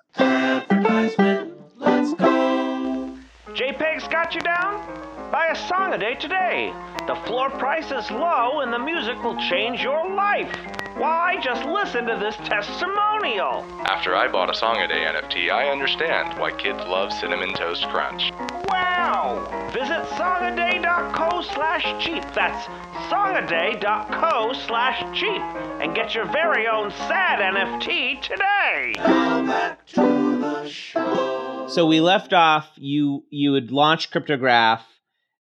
Advertisement. 3.53 3.79
JPEG's 3.79 4.07
got 4.07 4.35
you 4.35 4.41
down? 4.41 5.31
Buy 5.31 5.47
a 5.47 5.55
song 5.55 5.93
a 5.93 5.97
day 5.97 6.15
today. 6.15 6.73
The 7.07 7.15
floor 7.25 7.49
price 7.49 7.91
is 7.91 8.09
low 8.11 8.61
and 8.61 8.71
the 8.71 8.79
music 8.79 9.21
will 9.23 9.35
change 9.49 9.81
your 9.81 10.09
life. 10.13 10.51
Why, 10.95 11.39
just 11.41 11.65
listen 11.65 12.05
to 12.05 12.17
this 12.17 12.35
testimonial. 12.47 13.65
After 13.85 14.15
I 14.15 14.27
bought 14.31 14.51
a 14.51 14.53
Song 14.53 14.77
a 14.77 14.87
Day 14.87 15.05
NFT, 15.05 15.51
I 15.51 15.69
understand 15.69 16.39
why 16.39 16.51
kids 16.51 16.77
love 16.81 17.11
Cinnamon 17.11 17.53
Toast 17.55 17.87
Crunch. 17.87 18.31
Wow! 18.67 19.71
Visit 19.73 20.03
songaday.co 20.17 21.41
slash 21.41 22.03
cheap. 22.03 22.23
That's 22.35 22.67
songaday.co 23.09 24.53
slash 24.67 25.19
cheap. 25.19 25.41
And 25.81 25.95
get 25.95 26.13
your 26.13 26.25
very 26.25 26.67
own 26.67 26.91
sad 26.91 27.39
NFT 27.39 28.21
today. 28.21 28.93
Now 28.97 29.47
back 29.47 29.85
to 29.87 30.37
the 30.39 30.69
show. 30.69 31.42
So 31.67 31.85
we 31.87 32.01
left 32.01 32.33
off. 32.33 32.69
You 32.77 33.23
you 33.29 33.53
had 33.53 33.71
launched 33.71 34.11
Cryptograph, 34.11 34.81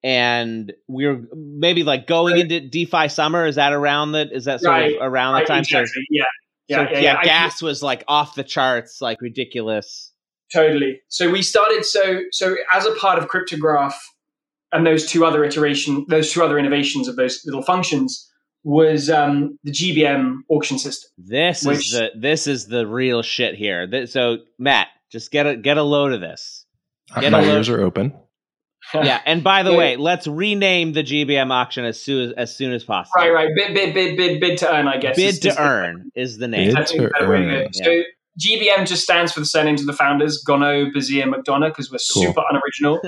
and 0.03 0.73
we 0.87 1.07
were 1.07 1.21
maybe 1.35 1.85
like 1.85 2.07
going 2.07 2.39
into 2.39 2.61
DeFi 2.61 3.09
summer. 3.09 3.47
Is 3.47 3.55
that 3.55 3.73
around 3.73 4.13
the? 4.13 4.29
Is 4.31 4.45
that 4.45 4.61
sort 4.61 4.73
Right, 4.73 4.97
of 4.97 5.01
around 5.03 5.35
the 5.35 5.39
Right, 5.41 5.47
time? 5.47 5.65
So- 5.65 5.81
exactly. 5.81 6.05
Yeah. 6.11 6.25
So, 6.25 6.29
Yeah, 6.69 6.83
yeah, 6.83 6.91
yeah, 6.93 7.01
yeah. 7.01 7.19
I- 7.21 7.25
gas 7.25 7.63
was 7.63 7.83
like 7.83 8.05
off 8.09 8.35
the 8.35 8.45
charts, 8.45 9.01
like 9.01 9.23
ridiculous. 9.23 10.13
Totally. 10.53 11.01
So 11.09 11.31
we 11.31 11.41
started 11.43 11.85
so 11.87 12.21
so 12.31 12.57
as 12.73 12.85
a 12.85 12.95
part 12.97 13.19
of 13.19 13.29
cryptograph 13.29 13.95
and 14.73 14.87
those 14.87 15.07
two 15.07 15.25
other 15.25 15.45
iteration 15.45 16.05
those 16.09 16.31
two 16.31 16.43
other 16.43 16.59
innovations 16.59 17.09
of 17.09 17.17
those 17.17 17.41
little 17.47 17.63
functions 17.63 18.31
was 18.65 19.09
um, 19.09 19.59
the 19.65 19.71
GBM 19.73 20.41
auction 20.51 20.79
system. 20.79 21.09
This 21.17 21.65
Which- 21.65 21.79
is 21.79 21.93
the 21.93 22.11
this 22.15 22.47
is 22.47 22.67
the 22.67 22.87
real 22.87 23.23
shit 23.23 23.55
here. 23.55 23.87
Th- 23.87 24.09
So 24.11 24.39
Matt, 24.59 24.89
just 25.11 25.31
get 25.31 25.47
a 25.47 25.57
get 25.57 25.79
a 25.79 25.83
load 25.83 26.13
of 26.13 26.21
this. 26.21 26.67
Get 27.21 27.33
My 27.33 27.41
a 27.41 27.43
load- 27.43 27.55
ears 27.55 27.69
are 27.69 27.81
open. 27.81 28.13
yeah, 28.95 29.21
and 29.27 29.43
by 29.45 29.65
the 29.65 29.75
way, 29.75 29.97
let's 29.97 30.27
rename 30.27 30.93
the 30.93 31.03
GBM 31.03 31.51
auction 31.51 31.85
as 31.85 32.01
soon 32.01 32.29
as, 32.31 32.33
as 32.37 32.57
soon 32.57 32.73
as 32.73 32.85
possible. 32.85 33.13
Right, 33.17 33.33
right. 33.33 33.49
Bid, 33.55 33.75
bid, 33.75 33.93
bid, 33.93 34.17
bid, 34.17 34.41
bid 34.41 34.59
to 34.59 34.73
earn. 34.75 34.87
I 34.89 34.99
guess. 34.99 35.17
Bid 35.17 35.27
is- 35.29 35.35
is 35.35 35.41
to 35.41 35.49
the- 35.51 35.61
earn 35.63 36.11
is 36.15 36.39
the 36.39 36.49
name. 36.49 36.69
Bid 36.69 36.77
I 36.79 36.85
to 36.85 37.11
better 37.11 37.29
way 37.29 37.39
to 37.41 37.45
go. 37.45 37.51
earn. 37.57 37.73
So 37.73 38.03
GBM 38.39 38.87
just 38.87 39.03
stands 39.03 39.33
for 39.33 39.41
the 39.41 39.47
surnames 39.47 39.81
of 39.81 39.89
the 39.89 39.93
founders, 39.93 40.43
Gonnaud, 40.47 40.93
Bessire, 40.95 41.25
McDonough, 41.25 41.71
because 41.71 41.91
we're 41.91 41.99
Cool. 42.15 42.23
super 42.23 42.43
unoriginal. 42.49 43.01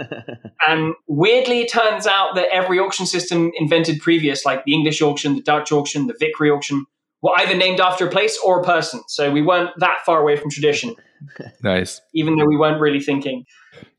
and 0.67 0.83
um, 0.89 0.95
weirdly, 1.07 1.61
it 1.61 1.71
turns 1.71 2.07
out 2.07 2.35
that 2.35 2.49
every 2.53 2.81
auction 2.81 3.07
system 3.07 3.53
invented 3.57 4.01
previous, 4.01 4.45
like 4.45 4.65
the 4.65 4.75
English 4.75 5.01
auction, 5.01 5.37
the 5.37 5.43
Dutch 5.43 5.71
auction, 5.71 6.09
the 6.09 6.15
Vickrey 6.15 6.53
auction, 6.55 6.85
were 7.23 7.31
either 7.39 7.55
named 7.55 7.79
after 7.79 8.09
a 8.09 8.11
place 8.11 8.37
or 8.45 8.61
a 8.61 8.65
person. 8.65 9.03
So 9.07 9.31
we 9.31 9.41
weren't 9.41 9.71
that 9.79 9.99
far 10.05 10.21
away 10.21 10.35
from 10.37 10.51
tradition, 10.51 10.97
Nice. 11.63 12.01
even 12.15 12.37
though 12.37 12.47
we 12.47 12.57
weren't 12.57 12.81
really 12.81 13.01
thinking. 13.01 13.45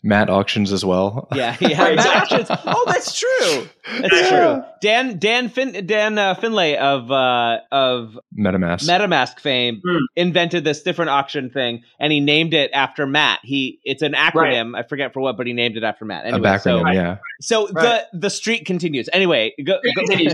Matt 0.04 0.30
auctions 0.30 0.72
as 0.74 0.84
well. 0.84 1.28
yeah, 1.34 1.56
yeah. 1.62 1.68
Right, 1.82 1.96
Matt 1.96 2.24
exactly. 2.30 2.40
Auctions. 2.42 2.60
Oh, 2.66 2.84
that's 2.88 3.18
true. 3.20 3.68
That's 4.02 4.30
true. 4.30 4.64
Dan 4.82 5.18
Dan 5.20 5.50
fin- 5.50 5.86
Dan 5.86 6.18
uh, 6.18 6.34
Finlay 6.36 6.76
of 6.78 7.12
uh, 7.12 7.60
of 7.72 8.18
MetaMask. 8.38 8.88
MetaMask 8.88 9.40
fame 9.40 9.82
Hmm. 9.86 9.98
invented 10.16 10.64
this 10.64 10.82
different 10.84 11.10
auction 11.12 11.50
thing, 11.50 11.84
and 12.00 12.12
he 12.12 12.20
named 12.20 12.54
it 12.54 12.70
after 12.74 13.06
Matt. 13.08 13.40
He 13.44 13.80
it's 13.84 14.02
an 14.02 14.14
acronym. 14.14 14.78
I 14.78 14.84
forget 14.84 15.14
for 15.14 15.22
what, 15.22 15.38
but 15.38 15.46
he 15.48 15.54
named 15.54 15.78
it 15.78 15.84
after 15.84 16.06
Matt. 16.06 16.26
a 16.26 16.28
Anyway, 16.30 16.48
backronym, 16.50 16.62
so 16.84 16.88
yeah. 16.92 17.18
so 17.42 17.68
Right. 17.72 18.04
the 18.12 18.20
the 18.20 18.30
street 18.30 18.66
continues. 18.66 19.10
Anyway, 19.14 19.54
go, 19.64 19.78
It 19.84 19.96
go- 19.96 20.02
continues. 20.02 20.34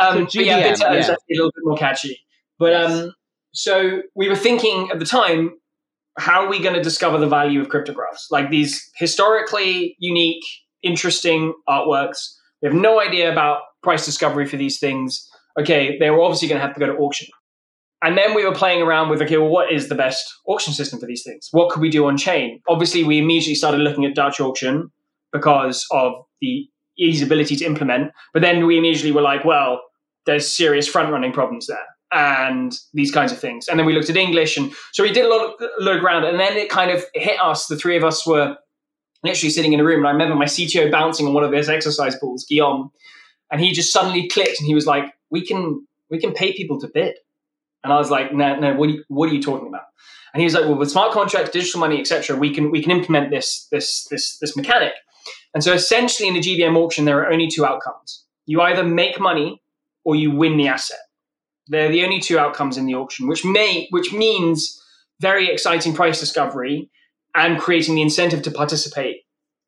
Um, 0.00 0.28
So 0.28 0.38
but 0.38 0.46
yeah, 0.46 0.60
GBM, 0.60 0.62
bid 0.70 0.76
to 0.76 0.86
earn 0.88 0.96
is 0.98 1.06
yeah. 1.08 1.12
actually 1.12 1.34
a 1.34 1.36
little 1.36 1.52
bit 1.54 1.64
more 1.64 1.76
catchy. 1.76 2.20
But 2.58 2.74
um, 2.74 3.12
so 3.52 4.02
we 4.14 4.28
were 4.28 4.36
thinking 4.36 4.90
at 4.92 4.98
the 4.98 5.04
time, 5.06 5.52
how 6.18 6.44
are 6.44 6.50
we 6.50 6.60
going 6.60 6.74
to 6.74 6.82
discover 6.82 7.18
the 7.18 7.28
value 7.28 7.60
of 7.60 7.68
cryptographs? 7.68 8.30
Like 8.30 8.50
these 8.50 8.90
historically 8.96 9.96
unique, 9.98 10.44
interesting 10.82 11.54
artworks. 11.68 12.34
We 12.62 12.68
have 12.68 12.76
no 12.76 13.00
idea 13.00 13.32
about 13.32 13.60
price 13.82 14.04
discovery 14.04 14.46
for 14.46 14.56
these 14.56 14.78
things. 14.78 15.28
Okay, 15.58 15.98
they 15.98 16.10
were 16.10 16.20
obviously 16.20 16.48
going 16.48 16.60
to 16.60 16.66
have 16.66 16.74
to 16.74 16.80
go 16.80 16.86
to 16.86 16.98
auction. 16.98 17.28
And 18.02 18.16
then 18.16 18.34
we 18.34 18.46
were 18.46 18.54
playing 18.54 18.82
around 18.82 19.10
with, 19.10 19.20
okay, 19.20 19.36
well, 19.36 19.50
what 19.50 19.70
is 19.70 19.88
the 19.88 19.94
best 19.94 20.24
auction 20.46 20.72
system 20.72 20.98
for 20.98 21.06
these 21.06 21.22
things? 21.22 21.48
What 21.50 21.70
could 21.70 21.82
we 21.82 21.90
do 21.90 22.06
on 22.06 22.16
chain? 22.16 22.60
Obviously, 22.68 23.04
we 23.04 23.18
immediately 23.18 23.54
started 23.54 23.80
looking 23.80 24.06
at 24.06 24.14
Dutch 24.14 24.40
auction 24.40 24.90
because 25.32 25.86
of 25.90 26.12
the 26.40 26.66
easy 26.98 27.24
ability 27.24 27.56
to 27.56 27.64
implement. 27.66 28.12
But 28.32 28.40
then 28.40 28.66
we 28.66 28.78
immediately 28.78 29.12
were 29.12 29.20
like, 29.20 29.44
well, 29.44 29.82
there's 30.24 30.54
serious 30.54 30.88
front 30.88 31.12
running 31.12 31.32
problems 31.32 31.66
there 31.66 31.86
and 32.12 32.76
these 32.92 33.12
kinds 33.12 33.32
of 33.32 33.38
things. 33.38 33.68
And 33.68 33.78
then 33.78 33.86
we 33.86 33.92
looked 33.92 34.10
at 34.10 34.16
English, 34.16 34.56
and 34.56 34.72
so 34.92 35.02
we 35.02 35.12
did 35.12 35.24
a 35.24 35.28
lot 35.28 35.46
of 35.46 35.68
look 35.78 36.02
around, 36.02 36.24
and 36.24 36.38
then 36.40 36.56
it 36.56 36.68
kind 36.68 36.90
of 36.90 37.04
hit 37.14 37.40
us. 37.40 37.66
The 37.66 37.76
three 37.76 37.96
of 37.96 38.04
us 38.04 38.26
were 38.26 38.56
literally 39.22 39.50
sitting 39.50 39.72
in 39.72 39.80
a 39.80 39.84
room, 39.84 40.00
and 40.00 40.08
I 40.08 40.12
remember 40.12 40.34
my 40.34 40.46
CTO 40.46 40.90
bouncing 40.90 41.26
on 41.26 41.34
one 41.34 41.44
of 41.44 41.50
those 41.50 41.68
exercise 41.68 42.16
balls, 42.16 42.46
Guillaume, 42.48 42.90
and 43.50 43.60
he 43.60 43.72
just 43.72 43.92
suddenly 43.92 44.28
clicked, 44.28 44.58
and 44.58 44.66
he 44.66 44.74
was 44.74 44.86
like, 44.86 45.04
"We 45.30 45.46
can 45.46 45.86
we 46.10 46.18
can 46.18 46.32
pay 46.32 46.52
people 46.52 46.80
to 46.80 46.88
bid," 46.88 47.16
and 47.84 47.92
I 47.92 47.96
was 47.96 48.10
like, 48.10 48.32
"No, 48.32 48.56
no, 48.56 48.74
what 48.74 48.88
are 48.88 48.92
you, 48.92 49.04
what 49.08 49.30
are 49.30 49.34
you 49.34 49.42
talking 49.42 49.68
about?" 49.68 49.84
And 50.32 50.40
he 50.40 50.44
was 50.44 50.54
like, 50.54 50.64
"Well, 50.64 50.76
with 50.76 50.90
smart 50.90 51.12
contracts, 51.12 51.50
digital 51.50 51.80
money, 51.80 52.00
etc., 52.00 52.36
we 52.36 52.52
can 52.54 52.70
we 52.70 52.82
can 52.82 52.90
implement 52.90 53.30
this 53.30 53.66
this 53.70 54.06
this 54.10 54.38
this 54.38 54.56
mechanic." 54.56 54.94
And 55.54 55.62
so 55.62 55.72
essentially, 55.72 56.28
in 56.28 56.36
a 56.36 56.40
GBM 56.40 56.76
auction, 56.76 57.04
there 57.04 57.20
are 57.20 57.32
only 57.32 57.48
two 57.48 57.64
outcomes: 57.64 58.24
you 58.46 58.60
either 58.60 58.84
make 58.84 59.20
money 59.20 59.62
or 60.04 60.16
you 60.16 60.30
win 60.30 60.56
the 60.56 60.68
asset. 60.68 60.98
They're 61.70 61.88
the 61.88 62.04
only 62.04 62.20
two 62.20 62.38
outcomes 62.38 62.76
in 62.76 62.84
the 62.84 62.94
auction, 62.94 63.28
which 63.28 63.44
may 63.44 63.86
which 63.90 64.12
means 64.12 64.76
very 65.20 65.50
exciting 65.50 65.94
price 65.94 66.18
discovery 66.18 66.90
and 67.34 67.60
creating 67.60 67.94
the 67.94 68.02
incentive 68.02 68.42
to 68.42 68.50
participate. 68.50 69.18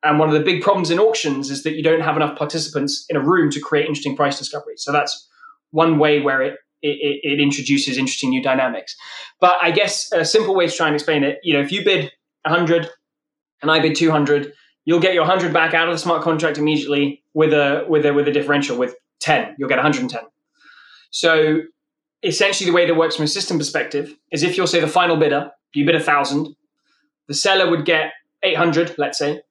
And 0.02 0.18
one 0.18 0.28
of 0.28 0.34
the 0.34 0.40
big 0.40 0.62
problems 0.62 0.90
in 0.90 0.98
auctions 0.98 1.48
is 1.48 1.62
that 1.62 1.74
you 1.74 1.82
don't 1.82 2.00
have 2.00 2.16
enough 2.16 2.36
participants 2.36 3.06
in 3.08 3.16
a 3.16 3.20
room 3.20 3.50
to 3.52 3.60
create 3.60 3.86
interesting 3.86 4.16
price 4.16 4.36
discovery. 4.36 4.74
So 4.76 4.90
that's 4.90 5.28
one 5.70 5.98
way 5.98 6.20
where 6.20 6.42
it 6.42 6.56
it, 6.82 7.20
it 7.22 7.40
introduces 7.40 7.96
interesting 7.96 8.30
new 8.30 8.42
dynamics. 8.42 8.96
But 9.40 9.54
I 9.62 9.70
guess 9.70 10.10
a 10.12 10.24
simple 10.24 10.56
way 10.56 10.66
to 10.66 10.72
try 10.72 10.88
and 10.88 10.94
explain 10.94 11.22
it, 11.22 11.38
you 11.44 11.54
know, 11.54 11.60
if 11.60 11.70
you 11.70 11.84
bid 11.84 12.10
100 12.44 12.90
and 13.62 13.70
I 13.70 13.78
bid 13.78 13.94
200, 13.94 14.52
you'll 14.84 14.98
get 14.98 15.14
your 15.14 15.22
100 15.22 15.52
back 15.52 15.74
out 15.74 15.88
of 15.88 15.94
the 15.94 15.98
smart 15.98 16.22
contract 16.22 16.58
immediately 16.58 17.22
with 17.34 17.52
a 17.52 17.86
with 17.88 18.04
a 18.04 18.12
with 18.12 18.26
a 18.26 18.32
differential 18.32 18.76
with 18.76 18.96
10. 19.20 19.54
You'll 19.58 19.68
get 19.68 19.76
110. 19.76 20.20
So 21.12 21.60
essentially 22.22 22.68
the 22.68 22.74
way 22.74 22.86
that 22.86 22.94
works 22.94 23.16
from 23.16 23.24
a 23.24 23.28
system 23.28 23.58
perspective 23.58 24.14
is 24.30 24.42
if 24.42 24.56
you're 24.56 24.66
say 24.66 24.80
the 24.80 24.88
final 24.88 25.16
bidder 25.16 25.50
you 25.74 25.84
bid 25.84 25.94
a 25.94 26.00
thousand 26.00 26.54
the 27.28 27.34
seller 27.34 27.70
would 27.70 27.84
get 27.84 28.12
800 28.42 28.96
let's 28.98 29.18
say 29.18 29.42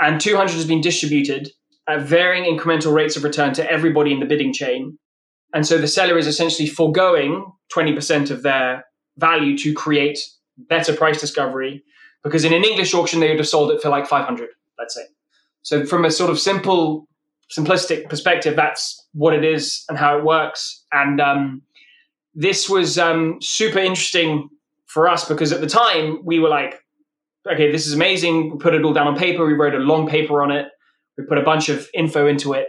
and 0.00 0.20
200 0.20 0.52
has 0.52 0.66
been 0.66 0.80
distributed 0.80 1.50
at 1.88 2.02
varying 2.02 2.44
incremental 2.44 2.92
rates 2.92 3.16
of 3.16 3.24
return 3.24 3.54
to 3.54 3.70
everybody 3.70 4.12
in 4.12 4.20
the 4.20 4.26
bidding 4.26 4.52
chain. 4.52 4.98
And 5.54 5.66
so 5.66 5.78
the 5.78 5.88
seller 5.88 6.18
is 6.18 6.26
essentially 6.26 6.68
foregoing 6.68 7.50
20% 7.74 8.30
of 8.30 8.42
their 8.42 8.84
value 9.16 9.56
to 9.58 9.72
create 9.72 10.18
better 10.58 10.94
price 10.94 11.20
discovery 11.20 11.82
because 12.22 12.44
in 12.44 12.52
an 12.52 12.64
english 12.64 12.94
auction 12.94 13.20
they 13.20 13.28
would 13.28 13.38
have 13.38 13.48
sold 13.48 13.70
it 13.70 13.80
for 13.80 13.90
like 13.90 14.06
500 14.06 14.48
let's 14.78 14.94
say. 14.94 15.02
So 15.62 15.84
from 15.84 16.04
a 16.04 16.10
sort 16.10 16.30
of 16.30 16.38
simple 16.38 17.06
simplistic 17.50 18.08
perspective 18.08 18.56
that's 18.56 19.06
what 19.12 19.34
it 19.34 19.44
is 19.44 19.84
and 19.88 19.98
how 19.98 20.18
it 20.18 20.24
works. 20.24 20.84
And 20.92 21.20
um, 21.20 21.62
this 22.36 22.68
was 22.68 22.98
um, 22.98 23.38
super 23.40 23.78
interesting 23.78 24.50
for 24.86 25.08
us 25.08 25.26
because 25.26 25.52
at 25.52 25.62
the 25.62 25.66
time 25.66 26.20
we 26.24 26.38
were 26.38 26.50
like, 26.50 26.78
okay, 27.50 27.72
this 27.72 27.86
is 27.86 27.94
amazing. 27.94 28.50
We 28.52 28.58
put 28.58 28.74
it 28.74 28.84
all 28.84 28.92
down 28.92 29.08
on 29.08 29.16
paper. 29.16 29.44
We 29.46 29.54
wrote 29.54 29.74
a 29.74 29.78
long 29.78 30.06
paper 30.06 30.42
on 30.42 30.52
it. 30.52 30.66
We 31.16 31.24
put 31.24 31.38
a 31.38 31.42
bunch 31.42 31.70
of 31.70 31.88
info 31.94 32.26
into 32.26 32.52
it. 32.52 32.68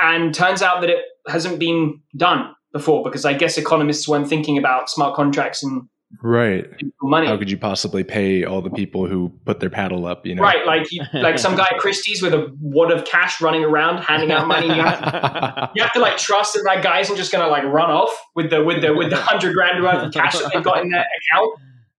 And 0.00 0.34
turns 0.34 0.62
out 0.62 0.80
that 0.80 0.88
it 0.88 1.04
hasn't 1.28 1.58
been 1.58 2.00
done 2.16 2.54
before 2.72 3.04
because 3.04 3.26
I 3.26 3.34
guess 3.34 3.58
economists 3.58 4.08
weren't 4.08 4.28
thinking 4.28 4.56
about 4.56 4.88
smart 4.88 5.14
contracts 5.14 5.62
and 5.62 5.82
Right. 6.20 6.66
money. 7.02 7.26
How 7.26 7.36
could 7.36 7.50
you 7.50 7.56
possibly 7.56 8.04
pay 8.04 8.44
all 8.44 8.60
the 8.60 8.70
people 8.70 9.06
who 9.06 9.32
put 9.44 9.60
their 9.60 9.70
paddle 9.70 10.06
up? 10.06 10.26
You 10.26 10.34
know, 10.34 10.42
Right, 10.42 10.66
like 10.66 10.90
you, 10.92 11.02
like 11.14 11.38
some 11.38 11.56
guy 11.56 11.68
at 11.72 11.78
Christie's 11.78 12.20
with 12.22 12.34
a 12.34 12.54
wad 12.60 12.90
of 12.92 13.04
cash 13.04 13.40
running 13.40 13.64
around 13.64 13.98
handing 14.02 14.30
out 14.30 14.46
money. 14.46 14.66
You 14.66 14.74
have, 14.82 15.70
you 15.74 15.82
have 15.82 15.92
to 15.94 16.00
like 16.00 16.16
trust 16.18 16.54
that 16.54 16.62
that 16.66 16.82
guy 16.82 17.00
isn't 17.00 17.16
just 17.16 17.32
going 17.32 17.44
to 17.44 17.50
like 17.50 17.64
run 17.64 17.90
off 17.90 18.10
with 18.34 18.50
the 18.50 18.62
with 18.62 18.82
the 18.82 18.92
with 18.94 19.10
the 19.10 19.16
hundred 19.16 19.54
grand 19.54 19.82
worth 19.82 20.04
of 20.04 20.12
cash 20.12 20.38
that 20.38 20.50
they've 20.52 20.62
got 20.62 20.82
in 20.82 20.90
their 20.90 21.00
account. 21.32 21.50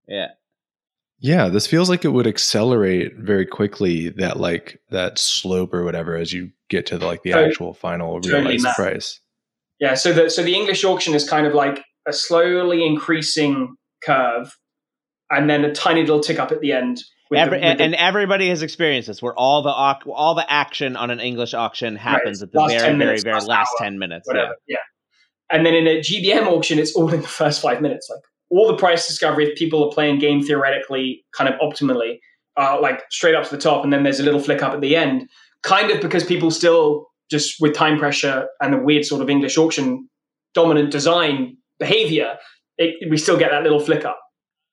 yeah. 0.08 0.28
Yeah, 1.20 1.48
this 1.48 1.68
feels 1.68 1.90
like 1.90 2.04
it 2.04 2.10
would 2.10 2.28
accelerate 2.28 3.16
very 3.16 3.46
quickly 3.46 4.10
that 4.10 4.42
like 4.42 4.82
that 4.90 5.18
slope 5.18 5.74
or 5.74 5.86
whatever 5.86 6.18
as 6.18 6.34
you 6.34 6.52
get 6.70 6.86
to 6.88 6.98
the, 6.98 7.06
like 7.06 7.24
the 7.24 7.32
Totally- 7.32 7.50
actual 7.50 7.74
final 7.74 8.20
totally 8.20 8.42
realized 8.44 8.64
mad. 8.64 8.76
price. 8.76 9.22
Yeah, 9.80 9.94
so 9.94 10.12
the 10.14 10.30
so 10.30 10.44
the 10.44 10.54
English 10.54 10.84
auction 10.84 11.14
is 11.14 11.28
kind 11.30 11.48
of 11.48 11.54
like 11.54 11.84
a 12.08 12.12
slowly 12.14 12.86
increasing 12.86 13.76
curve, 14.06 14.56
and 15.30 15.50
then 15.50 15.66
a 15.66 15.74
tiny 15.74 16.02
little 16.02 16.20
tick 16.20 16.40
up 16.40 16.52
at 16.52 16.62
the 16.62 16.72
end. 16.72 17.02
with 17.30 17.40
Every, 17.40 17.60
the- 17.60 17.66
and 17.66 17.96
everybody 17.96 18.50
has 18.50 18.62
experienced 18.62 19.08
this, 19.08 19.22
where 19.22 19.34
all 19.36 19.64
the 19.64 19.72
all 19.72 20.36
the 20.36 20.52
action 20.52 20.96
on 20.96 21.10
an 21.12 21.20
English 21.20 21.54
auction 21.54 21.96
happens 21.96 22.42
at 22.44 22.52
the 22.52 22.60
very, 22.68 22.80
10 22.80 23.00
very, 23.00 23.20
very 23.20 23.42
last 23.42 23.50
hour, 23.52 23.66
ten 23.80 23.98
minutes. 24.00 24.28
whatever. 24.28 24.56
Yeah. 24.68 24.78
And 25.52 25.66
then 25.66 25.74
in 25.76 25.88
a 25.88 26.00
GBM 26.00 26.48
auction, 26.48 26.80
it's 26.80 26.96
all 26.96 27.14
in 27.14 27.22
the 27.22 27.28
first 27.28 27.62
five 27.62 27.82
minutes. 27.82 28.08
Like 28.10 28.22
all 28.50 28.68
the 28.68 28.78
price 28.78 29.08
discovery, 29.08 29.46
if 29.50 29.58
people 29.58 29.84
are 29.88 29.92
playing 29.94 30.20
game 30.20 30.44
theoretically, 30.44 31.26
kind 31.36 31.52
of 31.54 31.60
optimally, 31.60 32.20
uh, 32.58 32.80
like 32.82 33.02
straight 33.12 33.36
up 33.36 33.44
to 33.46 33.56
the 33.56 33.62
top, 33.62 33.84
and 33.84 33.92
then 33.92 34.04
there's 34.04 34.20
a 34.20 34.24
little 34.24 34.40
flick 34.40 34.62
up 34.64 34.74
at 34.74 34.82
the 34.82 34.96
end, 34.96 35.28
kind 35.64 35.92
of 35.92 36.02
because 36.02 36.24
people 36.24 36.52
still 36.52 37.08
just 37.32 37.56
with 37.60 37.74
time 37.74 37.98
pressure 37.98 38.48
and 38.62 38.74
the 38.74 38.78
weird 38.78 39.06
sort 39.06 39.22
of 39.22 39.30
English 39.30 39.58
auction 39.58 40.08
dominant 40.54 40.92
design 40.92 41.58
behavior, 41.80 42.38
it, 42.78 43.10
we 43.10 43.18
still 43.18 43.38
get 43.38 43.52
that 43.52 43.64
little 43.64 43.80
flick 43.80 44.06
up. 44.06 44.20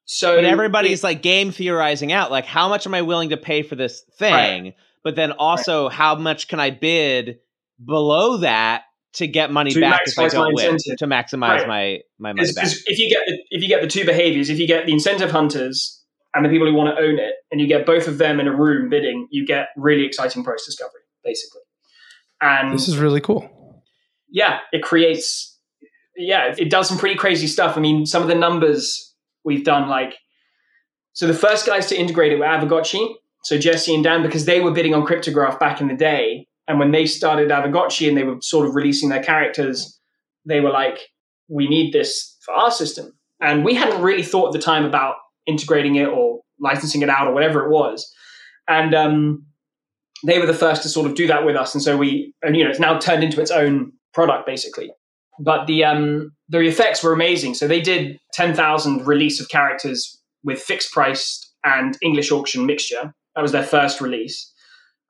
So 0.05 0.37
But 0.37 0.45
everybody's 0.45 1.05
like 1.05 1.23
game 1.23 1.53
theorizing 1.53 2.13
out, 2.13 2.31
like 2.31 2.45
how 2.47 2.69
much 2.69 2.87
am 2.87 2.95
I 2.95 3.03
willing 3.03 3.31
to 3.31 3.37
pay 3.37 3.63
for 3.63 3.77
this 3.77 4.03
thing? 4.19 4.75
But 5.05 5.17
then 5.17 5.33
also, 5.33 5.89
how 5.89 6.15
much 6.17 6.49
can 6.49 6.59
I 6.61 6.71
bid 6.71 7.39
below 7.85 8.39
that 8.39 8.83
to 9.15 9.27
get 9.27 9.51
money 9.51 9.71
To 9.71 9.81
back 9.81 10.03
if 10.07 10.19
I 10.19 10.29
don't 10.29 10.53
win? 10.55 10.75
incentive. 10.75 10.99
To 10.99 11.07
maximize 11.07 11.59
Right. 11.61 11.69
my 11.69 11.99
my 12.19 12.33
money 12.33 12.53
back. 12.53 12.67
if 12.87 12.99
you 12.99 13.09
get 13.09 13.23
the, 13.27 13.39
if 13.51 13.63
you 13.63 13.69
get 13.69 13.83
the 13.83 13.89
two 13.89 14.05
behaviors, 14.05 14.51
if 14.51 14.59
you 14.59 14.67
get 14.67 14.87
the 14.87 14.93
incentive 14.93 15.31
hunters 15.31 16.03
and 16.35 16.45
the 16.45 16.49
people 16.49 16.67
who 16.69 16.75
want 16.75 16.95
to 16.97 17.03
own 17.03 17.19
it, 17.19 17.35
and 17.51 17.61
you 17.61 17.67
get 17.67 17.87
both 17.87 18.07
of 18.09 18.19
them 18.19 18.41
in 18.41 18.47
a 18.49 18.55
room 18.55 18.89
bidding, 18.89 19.27
you 19.31 19.47
get 19.47 19.69
really 19.77 20.05
exciting 20.05 20.45
price 20.45 20.65
discovery, 20.67 21.01
basically. 21.25 21.61
And 22.41 22.73
This 22.75 22.89
is 22.89 22.99
really 22.99 23.21
cool. 23.21 23.83
yeah, 24.31 24.59
it 24.73 24.83
creates 24.83 25.50
yeah, 26.21 26.55
it 26.57 26.71
does 26.71 26.89
some 26.89 26.99
pretty 26.99 27.17
crazy 27.17 27.47
stuff. 27.47 27.77
I 27.77 27.81
mean, 27.81 28.07
some 28.07 28.23
of 28.23 28.29
the 28.29 28.35
numbers 28.35 29.15
we've 29.45 29.65
done, 29.65 29.89
like 29.89 30.15
so 31.13 31.27
the 31.27 31.35
first 31.35 31.67
guys 31.67 31.87
to 31.89 31.99
integrate 31.99 32.33
it 32.33 32.39
were 32.39 32.47
Aavegotchi, 32.47 33.15
so 33.43 33.59
Jesse 33.59 33.95
and 33.95 34.05
Dan, 34.05 34.23
because 34.23 34.45
they 34.45 34.61
were 34.61 34.71
bidding 34.71 34.95
on 34.95 35.07
Cryptograph 35.07 35.59
back 35.59 35.81
in 35.81 35.89
the 35.89 35.95
day. 35.95 36.47
And 36.69 36.79
when 36.79 36.93
they 36.93 37.07
started 37.07 37.51
Aavegotchi 37.51 38.09
and 38.09 38.17
they 38.17 38.23
were 38.23 38.37
sort 38.41 38.67
of 38.67 38.75
releasing 38.75 39.09
their 39.09 39.23
characters, 39.23 39.99
they 40.45 40.61
were 40.61 40.71
like, 40.71 40.99
we 41.49 41.69
need 41.69 41.93
this 41.93 42.37
for 42.45 42.55
our 42.55 42.71
system. 42.71 43.13
And 43.41 43.65
we 43.65 43.75
hadn't 43.75 44.03
really 44.03 44.23
thought 44.23 44.49
at 44.49 44.53
the 44.53 44.65
time 44.65 44.85
about 44.85 45.17
integrating 45.47 45.97
it 45.97 46.07
or 46.07 46.41
licensing 46.61 47.03
it 47.03 47.09
out 47.09 47.27
or 47.27 47.35
whatever 47.35 47.65
it 47.65 47.71
was. 47.71 48.13
And 48.69 48.95
um, 48.95 49.47
they 50.25 50.39
were 50.39 50.47
the 50.47 50.55
first 50.55 50.83
to 50.83 50.89
sort 50.89 51.09
of 51.09 51.17
do 51.17 51.27
that 51.27 51.45
with 51.45 51.57
us. 51.57 51.75
And 51.75 51.83
so 51.83 51.97
we, 51.97 52.35
and 52.43 52.57
you 52.57 52.63
know, 52.63 52.71
it's 52.71 52.79
now 52.79 52.99
turned 52.99 53.25
into 53.25 53.41
its 53.41 53.51
own 53.51 53.93
product 54.13 54.47
basically. 54.47 54.93
But 55.43 55.67
the 55.67 55.85
um, 55.85 56.33
the 56.49 56.61
effects 56.61 57.03
were 57.03 57.13
amazing. 57.13 57.55
So 57.55 57.67
they 57.67 57.81
did 57.81 58.19
10,000 58.35 59.07
release 59.07 59.41
of 59.41 59.49
characters 59.49 60.19
with 60.45 60.61
fixed 60.61 60.93
price 60.93 61.51
and 61.65 61.97
English 62.03 62.31
auction 62.31 62.67
mixture. 62.67 63.15
That 63.35 63.43
was 63.43 63.53
their 63.53 63.63
first 63.63 64.01
release 64.01 64.53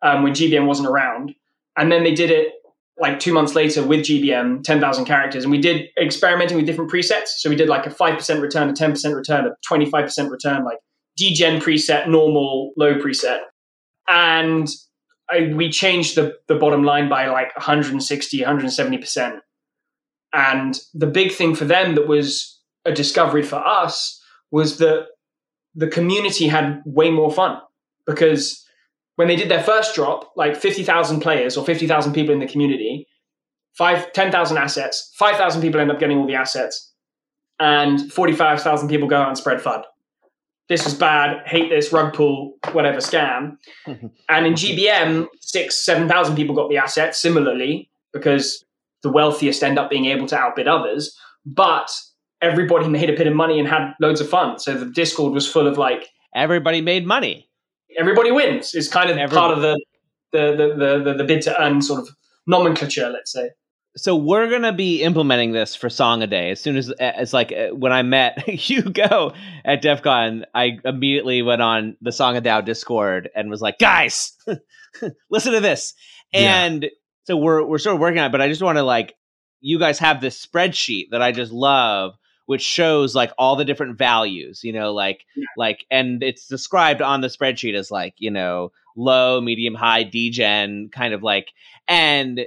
um, 0.03 0.23
when 0.23 0.33
GBM 0.33 0.67
wasn't 0.67 0.89
around. 0.89 1.35
And 1.77 1.91
then 1.91 2.05
they 2.05 2.15
did 2.15 2.31
it 2.31 2.53
like 2.99 3.19
two 3.19 3.33
months 3.33 3.55
later 3.55 3.83
with 3.83 4.01
GBM, 4.01 4.63
10,000 4.63 5.05
characters. 5.07 5.45
And 5.45 5.51
we 5.51 5.59
did 5.59 5.89
experimenting 6.01 6.59
with 6.59 6.67
different 6.67 6.91
presets. 6.91 7.29
So 7.39 7.49
we 7.49 7.57
did 7.57 7.69
like 7.69 7.87
a 7.87 7.91
5% 7.91 8.43
return, 8.43 8.69
a 8.69 8.73
10% 8.75 9.15
return, 9.17 9.47
a 9.47 9.73
25% 9.73 10.31
return, 10.31 10.65
like 10.65 10.79
degen 11.17 11.61
preset, 11.61 12.09
normal, 12.09 12.73
low 12.77 12.97
preset. 12.97 13.41
And 14.07 14.69
I, 15.31 15.53
we 15.55 15.71
changed 15.71 16.17
the, 16.17 16.35
the 16.49 16.57
bottom 16.57 16.83
line 16.83 17.09
by 17.09 17.29
like 17.29 17.57
160, 17.57 18.41
170%. 18.41 19.41
And 20.33 20.79
the 20.95 21.07
big 21.07 21.33
thing 21.33 21.55
for 21.55 21.65
them 21.65 21.95
that 21.95 22.07
was 22.07 22.61
a 22.85 22.93
discovery 22.93 23.43
for 23.43 23.57
us 23.57 24.21
was 24.51 24.79
that 24.79 25.07
the 25.75 25.89
community 25.89 26.49
had 26.49 26.83
way 26.85 27.11
more 27.11 27.31
fun 27.31 27.61
because 28.07 28.65
when 29.17 29.29
they 29.29 29.37
did 29.37 29.51
their 29.51 29.63
first 29.63 29.95
drop, 29.95 30.33
like 30.37 30.57
50,000 30.57 31.21
players 31.21 31.57
or 31.57 31.65
50,000 31.65 32.13
people 32.13 32.33
in 32.33 32.41
the 32.41 32.47
community, 32.47 33.07
five, 33.77 34.13
10,000 34.13 34.57
assets, 34.57 35.13
5,000 35.17 35.61
people 35.61 35.81
end 35.81 35.91
up 35.91 36.01
getting 36.01 36.19
all 36.19 36.27
the 36.27 36.35
assets, 36.35 36.93
and 37.59 38.13
45,000 38.13 38.89
people 38.89 39.09
go 39.09 39.21
out 39.21 39.29
and 39.29 39.37
spread 39.37 39.61
FUD. 39.61 39.83
This 40.69 40.85
was 40.85 40.95
bad, 40.95 41.47
hate 41.47 41.69
this, 41.69 41.93
rug 41.93 42.15
pull, 42.15 42.55
whatever, 42.73 42.99
scam. 42.99 43.59
and 43.87 44.47
in 44.47 44.55
GBM, 44.55 45.27
six, 45.41 45.85
7,000 45.85 46.37
people 46.37 46.55
got 46.55 46.71
the 46.71 46.79
assets 46.79 47.21
similarly 47.21 47.91
because 48.13 48.65
the 49.03 49.11
wealthiest 49.11 49.63
end 49.63 49.79
up 49.79 49.91
being 49.91 50.07
able 50.07 50.27
to 50.29 50.37
outbid 50.37 50.69
others. 50.69 51.17
But 51.47 51.91
everybody 52.43 52.89
made 52.89 53.11
a 53.11 53.17
bit 53.17 53.27
of 53.27 53.35
money 53.35 53.59
and 53.59 53.69
had 53.69 53.93
loads 54.01 54.21
of 54.21 54.29
fun. 54.29 54.59
So 54.59 54.75
the 54.75 54.87
Discord 54.91 55.33
was 55.33 55.47
full 55.51 55.67
of 55.67 55.79
like, 55.79 56.09
Everybody 56.35 56.81
made 56.81 57.07
money. 57.07 57.49
everybody 57.99 58.31
wins 58.31 58.75
is 58.75 58.89
kind 58.89 59.11
of 59.11 59.17
Every- 59.19 59.37
part 59.37 59.53
of 59.57 59.63
the 59.63 59.79
the, 60.33 60.55
the 60.57 60.75
the 60.77 61.05
the 61.05 61.15
the 61.19 61.25
bid 61.25 61.43
to 61.43 61.61
earn 61.61 61.83
sort 61.83 62.01
of 62.01 62.09
nomenclature, 62.47 63.09
let's 63.11 63.33
say. 63.33 63.51
so 63.97 64.15
we're 64.15 64.49
gonna 64.49 64.73
be 64.73 65.03
implementing 65.03 65.51
this 65.51 65.75
for 65.75 65.91
song 65.91 66.23
a 66.23 66.27
day 66.29 66.53
as 66.53 66.61
soon 66.61 66.77
as 66.77 66.91
as 67.01 67.33
like 67.33 67.51
uh, 67.53 67.71
when 67.75 67.91
I 67.93 68.03
met 68.03 68.39
Hugo 68.49 69.33
at 69.65 69.83
DevCon, 69.83 70.45
I 70.55 70.79
immediately 70.85 71.43
went 71.43 71.63
on 71.63 71.97
the 72.01 72.11
SongADAO 72.11 72.65
Discord 72.65 73.29
and 73.35 73.51
was 73.51 73.61
like, 73.61 73.79
guys, 73.81 74.37
listen 75.31 75.53
to 75.53 75.61
this. 75.61 75.93
Yeah. 76.33 76.79
So 77.31 77.37
we're 77.37 77.63
we're 77.65 77.79
sort 77.79 77.95
of 77.95 78.01
working 78.01 78.19
on 78.19 78.27
it, 78.27 78.33
but 78.33 78.41
I 78.41 78.49
just 78.49 78.61
want 78.61 78.79
to 78.79 78.83
like 78.83 79.15
you 79.61 79.79
guys 79.79 80.01
have 80.01 80.21
this 80.21 80.45
spreadsheet 80.45 81.11
that 81.13 81.23
I 81.23 81.31
just 81.31 81.53
love, 81.53 82.15
which 82.47 82.63
shows 82.63 83.15
like 83.15 83.31
all 83.39 83.55
the 83.55 83.65
different 83.65 83.97
values, 83.97 84.65
you 84.65 84.73
know, 84.73 84.93
like 84.93 85.25
Yeah. 85.37 85.45
like 85.57 85.85
and 85.93 86.25
it's 86.25 86.49
described 86.49 87.01
on 87.01 87.21
the 87.21 87.29
spreadsheet 87.29 87.75
as 87.75 87.89
like, 87.89 88.15
you 88.19 88.33
know, 88.33 88.73
low, 88.97 89.41
medium, 89.41 89.77
high, 89.77 90.03
degen, 90.03 90.89
kind 90.93 91.15
of 91.15 91.23
like 91.23 91.53
and 91.87 92.41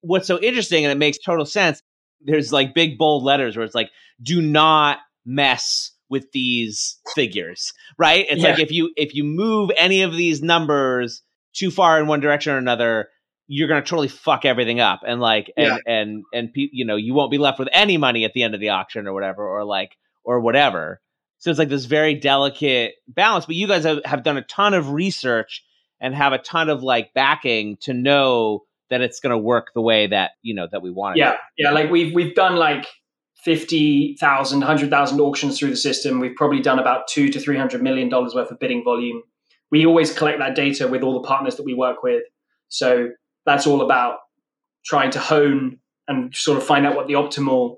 what's 0.00 0.26
so 0.26 0.40
interesting 0.40 0.84
and 0.84 0.90
it 0.90 0.98
makes 0.98 1.16
total 1.18 1.46
sense 1.46 1.80
there's 2.20 2.52
like 2.52 2.74
big 2.74 2.98
bold 2.98 3.22
letters 3.22 3.56
where 3.56 3.64
it's 3.64 3.74
like 3.74 3.90
do 4.22 4.42
not 4.42 4.98
mess 5.24 5.92
with 6.10 6.30
these 6.32 6.98
figures 7.14 7.72
right 7.98 8.26
it's 8.28 8.42
like 8.42 8.58
if 8.58 8.70
you 8.72 8.92
if 8.96 9.14
you 9.14 9.24
move 9.24 9.70
any 9.78 10.02
of 10.02 10.12
these 10.12 10.42
numbers 10.42 11.22
too 11.54 11.70
far 11.70 11.98
in 12.00 12.06
one 12.06 12.20
direction 12.20 12.52
or 12.52 12.58
another 12.58 13.08
you're 13.46 13.68
going 13.68 13.82
to 13.82 13.88
totally 13.88 14.08
fuck 14.08 14.44
everything 14.44 14.80
up 14.80 15.00
and 15.06 15.20
like 15.20 15.52
and 15.56 15.66
Yeah. 15.66 15.78
and 15.86 16.24
and 16.32 16.52
pe- 16.52 16.70
you 16.72 16.84
know 16.84 16.96
you 16.96 17.14
won't 17.14 17.30
be 17.30 17.38
left 17.38 17.58
with 17.58 17.68
any 17.72 17.96
money 17.98 18.24
at 18.24 18.32
the 18.32 18.42
end 18.42 18.54
of 18.54 18.60
the 18.60 18.70
auction 18.70 19.06
or 19.06 19.12
whatever 19.12 19.46
or 19.46 19.64
like 19.64 19.96
or 20.24 20.40
whatever 20.40 21.00
so 21.38 21.50
it's 21.50 21.58
like 21.58 21.68
this 21.68 21.84
very 21.84 22.14
delicate 22.14 22.94
balance 23.08 23.44
but 23.46 23.54
you 23.54 23.66
guys 23.66 23.84
have, 23.84 24.00
have 24.04 24.22
done 24.22 24.36
a 24.38 24.42
ton 24.42 24.72
of 24.72 24.90
research 24.90 25.62
and 26.00 26.14
have 26.14 26.32
a 26.32 26.38
ton 26.38 26.70
of 26.70 26.82
like 26.82 27.12
backing 27.14 27.76
to 27.82 27.92
know 27.92 28.60
that 28.90 29.00
it's 29.02 29.20
going 29.20 29.30
to 29.30 29.38
work 29.38 29.68
the 29.74 29.80
way 29.82 30.06
that 30.06 30.32
you 30.42 30.54
know 30.54 30.66
that 30.72 30.82
we 30.82 30.90
want 30.90 31.16
it 31.16 31.20
Yeah, 31.20 31.32
to. 31.32 31.38
yeah. 31.58 31.70
Like 31.70 31.90
we've 31.90 32.14
we've 32.14 32.34
done 32.34 32.56
like 32.56 32.86
50,000, 33.44 34.60
100,000 34.60 35.20
auctions 35.20 35.58
through 35.58 35.70
the 35.70 35.76
system. 35.76 36.18
We've 36.18 36.34
probably 36.34 36.60
done 36.60 36.78
about 36.78 37.06
two 37.08 37.28
to 37.28 37.38
three 37.38 37.56
hundred 37.58 37.82
million 37.82 38.08
dollars 38.08 38.34
worth 38.34 38.50
of 38.50 38.58
bidding 38.58 38.82
volume. 38.82 39.22
We 39.70 39.84
always 39.86 40.12
collect 40.16 40.38
that 40.38 40.54
data 40.54 40.88
with 40.88 41.02
all 41.02 41.12
the 41.20 41.26
partners 41.28 41.56
that 41.56 41.64
we 41.64 41.74
work 41.74 42.02
with. 42.02 42.22
So 42.68 43.10
that's 43.46 43.66
all 43.66 43.82
about 43.82 44.18
trying 44.84 45.10
to 45.10 45.18
hone 45.18 45.78
and 46.08 46.34
sort 46.34 46.58
of 46.58 46.64
find 46.64 46.86
out 46.86 46.96
what 46.96 47.06
the 47.06 47.14
optimal 47.14 47.76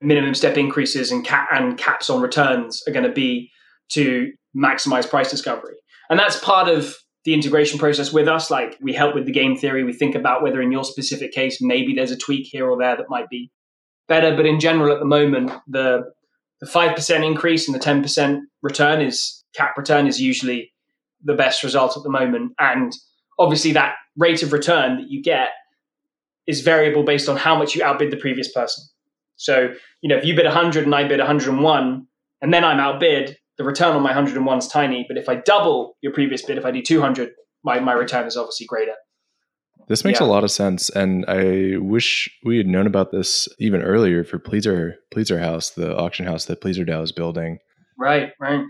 minimum 0.00 0.34
step 0.34 0.56
increases 0.56 1.10
and 1.10 1.24
cap 1.24 1.48
and 1.52 1.78
caps 1.78 2.10
on 2.10 2.20
returns 2.20 2.82
are 2.86 2.92
going 2.92 3.06
to 3.06 3.12
be 3.12 3.50
to 3.90 4.30
maximize 4.56 5.08
price 5.08 5.30
discovery. 5.30 5.76
And 6.10 6.18
that's 6.18 6.38
part 6.38 6.68
of 6.68 6.96
the 7.24 7.34
integration 7.34 7.78
process 7.78 8.12
with 8.12 8.28
us. 8.28 8.50
Like 8.50 8.76
we 8.80 8.92
help 8.92 9.14
with 9.14 9.24
the 9.24 9.32
game 9.32 9.56
theory. 9.56 9.82
We 9.82 9.92
think 9.92 10.14
about 10.14 10.42
whether 10.42 10.60
in 10.60 10.72
your 10.72 10.84
specific 10.84 11.32
case, 11.32 11.58
maybe 11.60 11.94
there's 11.94 12.10
a 12.10 12.16
tweak 12.16 12.46
here 12.50 12.68
or 12.68 12.78
there 12.78 12.96
that 12.96 13.08
might 13.08 13.28
be 13.28 13.50
better. 14.08 14.36
But 14.36 14.46
in 14.46 14.60
general, 14.60 14.92
at 14.92 14.98
the 14.98 15.06
moment, 15.06 15.50
the 15.66 16.12
the 16.60 16.66
five 16.66 16.94
percent 16.94 17.24
increase 17.24 17.66
and 17.66 17.74
the 17.74 17.80
ten 17.80 18.02
percent 18.02 18.44
return 18.62 19.00
is 19.00 19.42
cap 19.54 19.76
return 19.76 20.06
is 20.06 20.20
usually 20.20 20.72
the 21.22 21.34
best 21.34 21.62
result 21.62 21.96
at 21.96 22.02
the 22.02 22.10
moment. 22.10 22.52
And 22.58 22.92
obviously, 23.38 23.72
that 23.72 23.94
rate 24.16 24.42
of 24.42 24.52
return 24.52 24.96
that 24.98 25.10
you 25.10 25.22
get 25.22 25.48
is 26.46 26.60
variable 26.60 27.02
based 27.02 27.28
on 27.28 27.36
how 27.36 27.56
much 27.56 27.74
you 27.74 27.82
outbid 27.82 28.10
the 28.10 28.16
previous 28.16 28.52
person. 28.52 28.84
So 29.36 29.72
you 30.02 30.08
know, 30.08 30.16
if 30.16 30.24
you 30.24 30.34
bid 30.34 30.44
100 30.44 30.84
and 30.84 30.94
I 30.94 31.08
bid 31.08 31.18
101, 31.18 32.06
and 32.42 32.54
then 32.54 32.64
I'm 32.64 32.78
outbid, 32.78 33.36
the 33.56 33.64
return 33.64 33.96
on 33.96 34.02
my 34.02 34.10
101 34.10 34.58
is 34.58 34.68
tiny. 34.68 35.04
But 35.08 35.16
if 35.16 35.28
I 35.28 35.36
double 35.36 35.96
your 36.02 36.12
previous 36.12 36.42
bid, 36.42 36.58
if 36.58 36.64
I 36.64 36.70
do 36.70 36.82
200, 36.82 37.30
my, 37.64 37.80
my 37.80 37.92
return 37.92 38.26
is 38.26 38.36
obviously 38.36 38.66
greater. 38.66 38.92
This 39.88 40.04
makes 40.04 40.20
Yeah. 40.20 40.26
a 40.26 40.28
lot 40.28 40.44
of 40.44 40.50
sense, 40.50 40.88
and 40.90 41.24
I 41.28 41.76
wish 41.78 42.30
we 42.44 42.56
had 42.56 42.66
known 42.66 42.86
about 42.86 43.10
this 43.12 43.48
even 43.58 43.82
earlier 43.82 44.24
for 44.24 44.38
Pleasr 44.38 44.94
Pleasr 45.14 45.40
House, 45.40 45.70
the 45.70 45.96
auction 45.96 46.24
house 46.26 46.46
that 46.46 46.60
PleasrDAO 46.60 47.02
is 47.02 47.12
building. 47.12 47.58
Right, 47.98 48.32
right. 48.40 48.64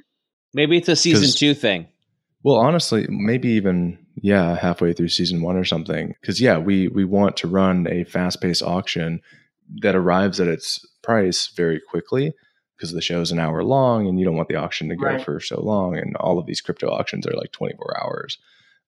maybe 0.54 0.76
it's 0.76 0.88
a 0.88 0.96
season 0.96 1.30
two 1.36 1.54
thing 1.54 1.88
Well, 2.42 2.56
honestly, 2.56 3.06
maybe 3.08 3.48
even 3.50 4.03
yeah, 4.22 4.56
halfway 4.56 4.92
through 4.92 5.08
season 5.08 5.42
one 5.42 5.56
or 5.56 5.64
something. 5.64 6.14
Because 6.20 6.40
yeah, 6.40 6.58
we 6.58 6.88
we 6.88 7.04
want 7.04 7.36
to 7.38 7.48
run 7.48 7.86
a 7.90 8.04
fast 8.04 8.40
paced 8.40 8.62
auction 8.62 9.20
that 9.82 9.94
arrives 9.96 10.40
at 10.40 10.48
its 10.48 10.84
price 11.02 11.48
very 11.56 11.80
quickly 11.80 12.32
because 12.76 12.92
the 12.92 13.00
show's 13.00 13.30
an 13.30 13.38
hour 13.38 13.62
long, 13.64 14.06
and 14.06 14.18
you 14.18 14.24
don't 14.24 14.36
want 14.36 14.48
the 14.48 14.56
auction 14.56 14.88
to 14.88 14.96
go 14.96 15.06
Right. 15.06 15.24
for 15.24 15.40
so 15.40 15.60
long. 15.60 15.96
And 15.96 16.16
all 16.16 16.38
of 16.38 16.46
these 16.46 16.60
crypto 16.60 16.88
auctions 16.88 17.26
are 17.26 17.36
like 17.36 17.52
twenty 17.52 17.74
four 17.76 17.94
hours. 18.02 18.38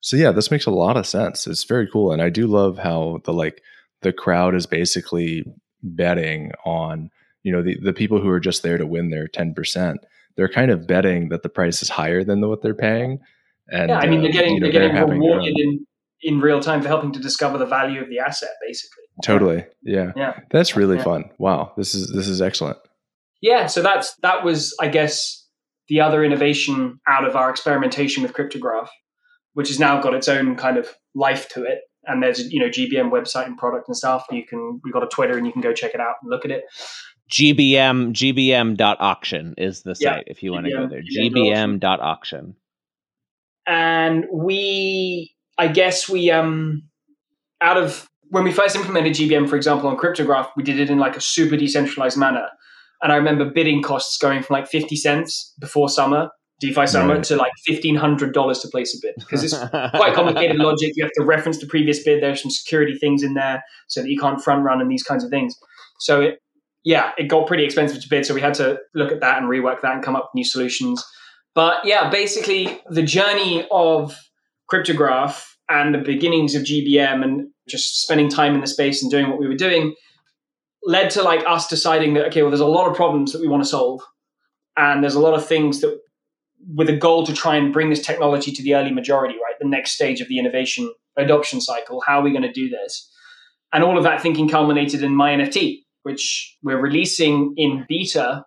So 0.00 0.16
yeah, 0.16 0.30
this 0.32 0.50
makes 0.50 0.66
a 0.66 0.70
lot 0.70 0.96
of 0.96 1.06
sense. 1.06 1.46
It's 1.46 1.64
very 1.64 1.88
cool, 1.90 2.12
and 2.12 2.22
I 2.22 2.28
do 2.30 2.46
love 2.46 2.78
how 2.78 3.20
the 3.24 3.32
like 3.32 3.62
the 4.02 4.12
crowd 4.12 4.54
is 4.54 4.66
basically 4.66 5.44
betting 5.82 6.52
on 6.64 7.10
you 7.42 7.52
know 7.52 7.62
the 7.62 7.78
the 7.82 7.92
people 7.92 8.20
who 8.20 8.28
are 8.28 8.40
just 8.40 8.62
there 8.62 8.78
to 8.78 8.86
win 8.86 9.10
their 9.10 9.26
ten 9.28 9.54
percent. 9.54 10.00
They're 10.36 10.48
kind 10.48 10.70
of 10.70 10.86
betting 10.86 11.30
that 11.30 11.42
the 11.42 11.48
price 11.48 11.80
is 11.80 11.88
higher 11.88 12.22
than 12.22 12.46
what 12.46 12.60
they're 12.62 12.74
paying. 12.74 13.20
And 13.70 13.90
yeah, 13.90 13.98
I 13.98 14.06
mean, 14.06 14.20
they're 14.22 14.30
uh, 14.30 14.32
getting 14.32 14.54
you 14.54 14.60
know, 14.60 14.64
they're 14.66 14.72
getting 14.72 14.90
having 14.96 15.20
their 15.20 15.30
rewarded 15.30 15.54
own- 15.54 15.60
in 15.72 15.86
in 16.22 16.40
real 16.40 16.60
time 16.60 16.80
for 16.82 16.88
helping 16.88 17.12
to 17.12 17.20
discover 17.20 17.58
the 17.58 17.66
value 17.66 18.00
of 18.02 18.08
the 18.08 18.18
asset, 18.18 18.48
basically. 18.66 19.04
totally. 19.22 19.64
Yeah, 19.82 20.12
Yeah. 20.16 20.34
that's 20.50 20.74
really 20.76 20.96
Yeah. 20.96 21.02
fun. 21.04 21.24
Wow, 21.38 21.72
this 21.76 21.94
is 21.94 22.10
this 22.12 22.26
is 22.28 22.40
excellent. 22.40 22.78
Yeah, 23.42 23.66
so 23.66 23.82
that's 23.82 24.14
that 24.22 24.42
was, 24.44 24.74
I 24.80 24.88
guess, 24.88 25.46
the 25.88 26.00
other 26.00 26.24
innovation 26.24 26.98
out 27.06 27.26
of 27.28 27.36
our 27.36 27.50
experimentation 27.50 28.22
with 28.22 28.32
cryptograph, 28.32 28.88
which 29.52 29.68
has 29.68 29.78
now 29.78 30.00
got 30.00 30.14
its 30.14 30.26
own 30.28 30.56
kind 30.56 30.78
of 30.78 30.88
life 31.14 31.48
to 31.50 31.64
it. 31.64 31.80
And 32.04 32.22
there's 32.22 32.50
you 32.52 32.60
know 32.60 32.68
GBM 32.68 33.10
website 33.10 33.46
and 33.46 33.58
product 33.58 33.88
and 33.88 33.96
stuff. 33.96 34.24
You 34.30 34.44
can 34.46 34.80
we've 34.84 34.94
got 34.94 35.02
a 35.04 35.08
Twitter 35.08 35.36
and 35.36 35.46
you 35.46 35.52
can 35.52 35.60
go 35.60 35.72
check 35.74 35.92
it 35.94 36.00
out 36.00 36.14
and 36.22 36.30
look 36.30 36.44
at 36.44 36.50
it. 36.50 36.64
gbm 37.30 38.12
GBM 38.12 38.76
dot 38.76 38.96
auction 39.00 39.54
is 39.58 39.82
the 39.82 39.96
Yeah, 40.00 40.14
site 40.16 40.24
if 40.28 40.42
you 40.42 40.52
want 40.52 40.66
to 40.66 40.72
go 40.72 40.86
GBM, 40.86 40.90
there 40.90 41.02
GBM 41.02 41.78
gbm.auction 41.80 42.54
and 43.66 44.26
we 44.32 45.32
i 45.58 45.66
guess 45.68 46.08
we 46.08 46.30
um 46.30 46.82
out 47.60 47.76
of 47.76 48.06
when 48.30 48.44
we 48.44 48.52
first 48.52 48.76
implemented 48.76 49.12
gbm 49.14 49.48
for 49.48 49.56
example 49.56 49.88
on 49.88 49.96
cryptograph 49.96 50.48
we 50.56 50.62
did 50.62 50.78
it 50.78 50.90
in 50.90 50.98
like 50.98 51.16
a 51.16 51.20
super 51.20 51.56
decentralized 51.56 52.18
manner. 52.18 52.48
And 53.02 53.12
i 53.12 53.16
remember 53.16 53.44
bidding 53.50 53.82
costs 53.82 54.16
going 54.18 54.42
from 54.42 54.54
like 54.54 54.68
50 54.68 54.96
cents 54.96 55.54
before 55.58 55.88
summer 55.88 56.30
defi 56.60 56.86
summer 56.86 57.16
Right. 57.16 57.24
to 57.24 57.36
like 57.36 57.52
$1500 57.68 58.62
to 58.62 58.68
place 58.68 58.94
a 58.94 58.98
bid. 59.02 59.14
Because 59.18 59.44
it's 59.44 59.58
quite 59.58 60.14
complicated 60.14 60.56
logic. 60.56 60.92
You 60.96 61.04
have 61.04 61.12
to 61.18 61.24
reference 61.24 61.58
the 61.58 61.66
previous 61.66 62.02
bid. 62.02 62.22
There's 62.22 62.40
some 62.40 62.50
security 62.50 62.94
things 62.98 63.22
in 63.22 63.34
there 63.34 63.62
so 63.88 64.00
that 64.00 64.08
you 64.08 64.18
can't 64.18 64.42
front 64.42 64.64
run 64.64 64.80
and 64.80 64.90
these 64.90 65.02
kinds 65.02 65.22
of 65.22 65.28
things. 65.30 65.54
So 66.00 66.22
it 66.22 66.38
yeah 66.84 67.12
it 67.18 67.24
got 67.28 67.46
pretty 67.46 67.64
expensive 67.64 68.00
to 68.00 68.08
bid. 68.08 68.24
So 68.24 68.32
we 68.34 68.40
had 68.40 68.54
to 68.54 68.78
look 68.94 69.12
at 69.12 69.20
that 69.20 69.36
and 69.38 69.50
rework 69.50 69.82
that 69.82 69.92
and 69.92 70.02
come 70.02 70.16
up 70.16 70.30
with 70.30 70.34
new 70.34 70.44
solutions 70.44 71.04
but 71.56 71.84
yeah, 71.84 72.10
basically 72.10 72.80
the 72.88 73.02
journey 73.02 73.66
of 73.72 74.14
cryptograph 74.68 75.56
and 75.68 75.94
the 75.94 75.98
beginnings 75.98 76.54
of 76.54 76.62
GBM 76.62 77.24
and 77.24 77.48
just 77.66 78.02
spending 78.02 78.28
time 78.28 78.54
in 78.54 78.60
the 78.60 78.66
space 78.66 79.02
and 79.02 79.10
doing 79.10 79.30
what 79.30 79.40
we 79.40 79.48
were 79.48 79.56
doing 79.56 79.94
led 80.84 81.10
to 81.10 81.22
like 81.22 81.42
us 81.48 81.66
deciding 81.66 82.14
that 82.14 82.26
okay, 82.26 82.42
well, 82.42 82.50
there's 82.50 82.60
a 82.60 82.66
lot 82.66 82.88
of 82.88 82.94
problems 82.94 83.32
that 83.32 83.40
we 83.40 83.48
want 83.48 83.62
to 83.62 83.68
solve, 83.68 84.00
and 84.76 85.02
there's 85.02 85.14
a 85.14 85.20
lot 85.20 85.34
of 85.34 85.44
things 85.44 85.80
that 85.80 85.98
with 86.74 86.88
a 86.88 86.96
goal 86.96 87.26
to 87.26 87.32
try 87.32 87.56
and 87.56 87.72
bring 87.72 87.90
this 87.90 88.04
technology 88.04 88.52
to 88.52 88.62
the 88.62 88.74
early 88.74 88.92
majority, 88.92 89.34
right? 89.34 89.54
The 89.58 89.68
next 89.68 89.92
stage 89.92 90.20
of 90.20 90.28
the 90.28 90.38
innovation 90.38 90.92
adoption 91.16 91.60
cycle. 91.60 92.02
How 92.06 92.20
are 92.20 92.22
we 92.22 92.30
going 92.30 92.42
to 92.42 92.52
do 92.52 92.68
this? 92.68 93.10
And 93.72 93.82
all 93.82 93.96
of 93.96 94.04
that 94.04 94.20
thinking 94.20 94.48
culminated 94.48 95.02
in 95.02 95.14
my 95.14 95.30
NFT, 95.30 95.80
which 96.02 96.56
we're 96.62 96.80
releasing 96.80 97.54
in 97.56 97.86
beta, 97.88 98.44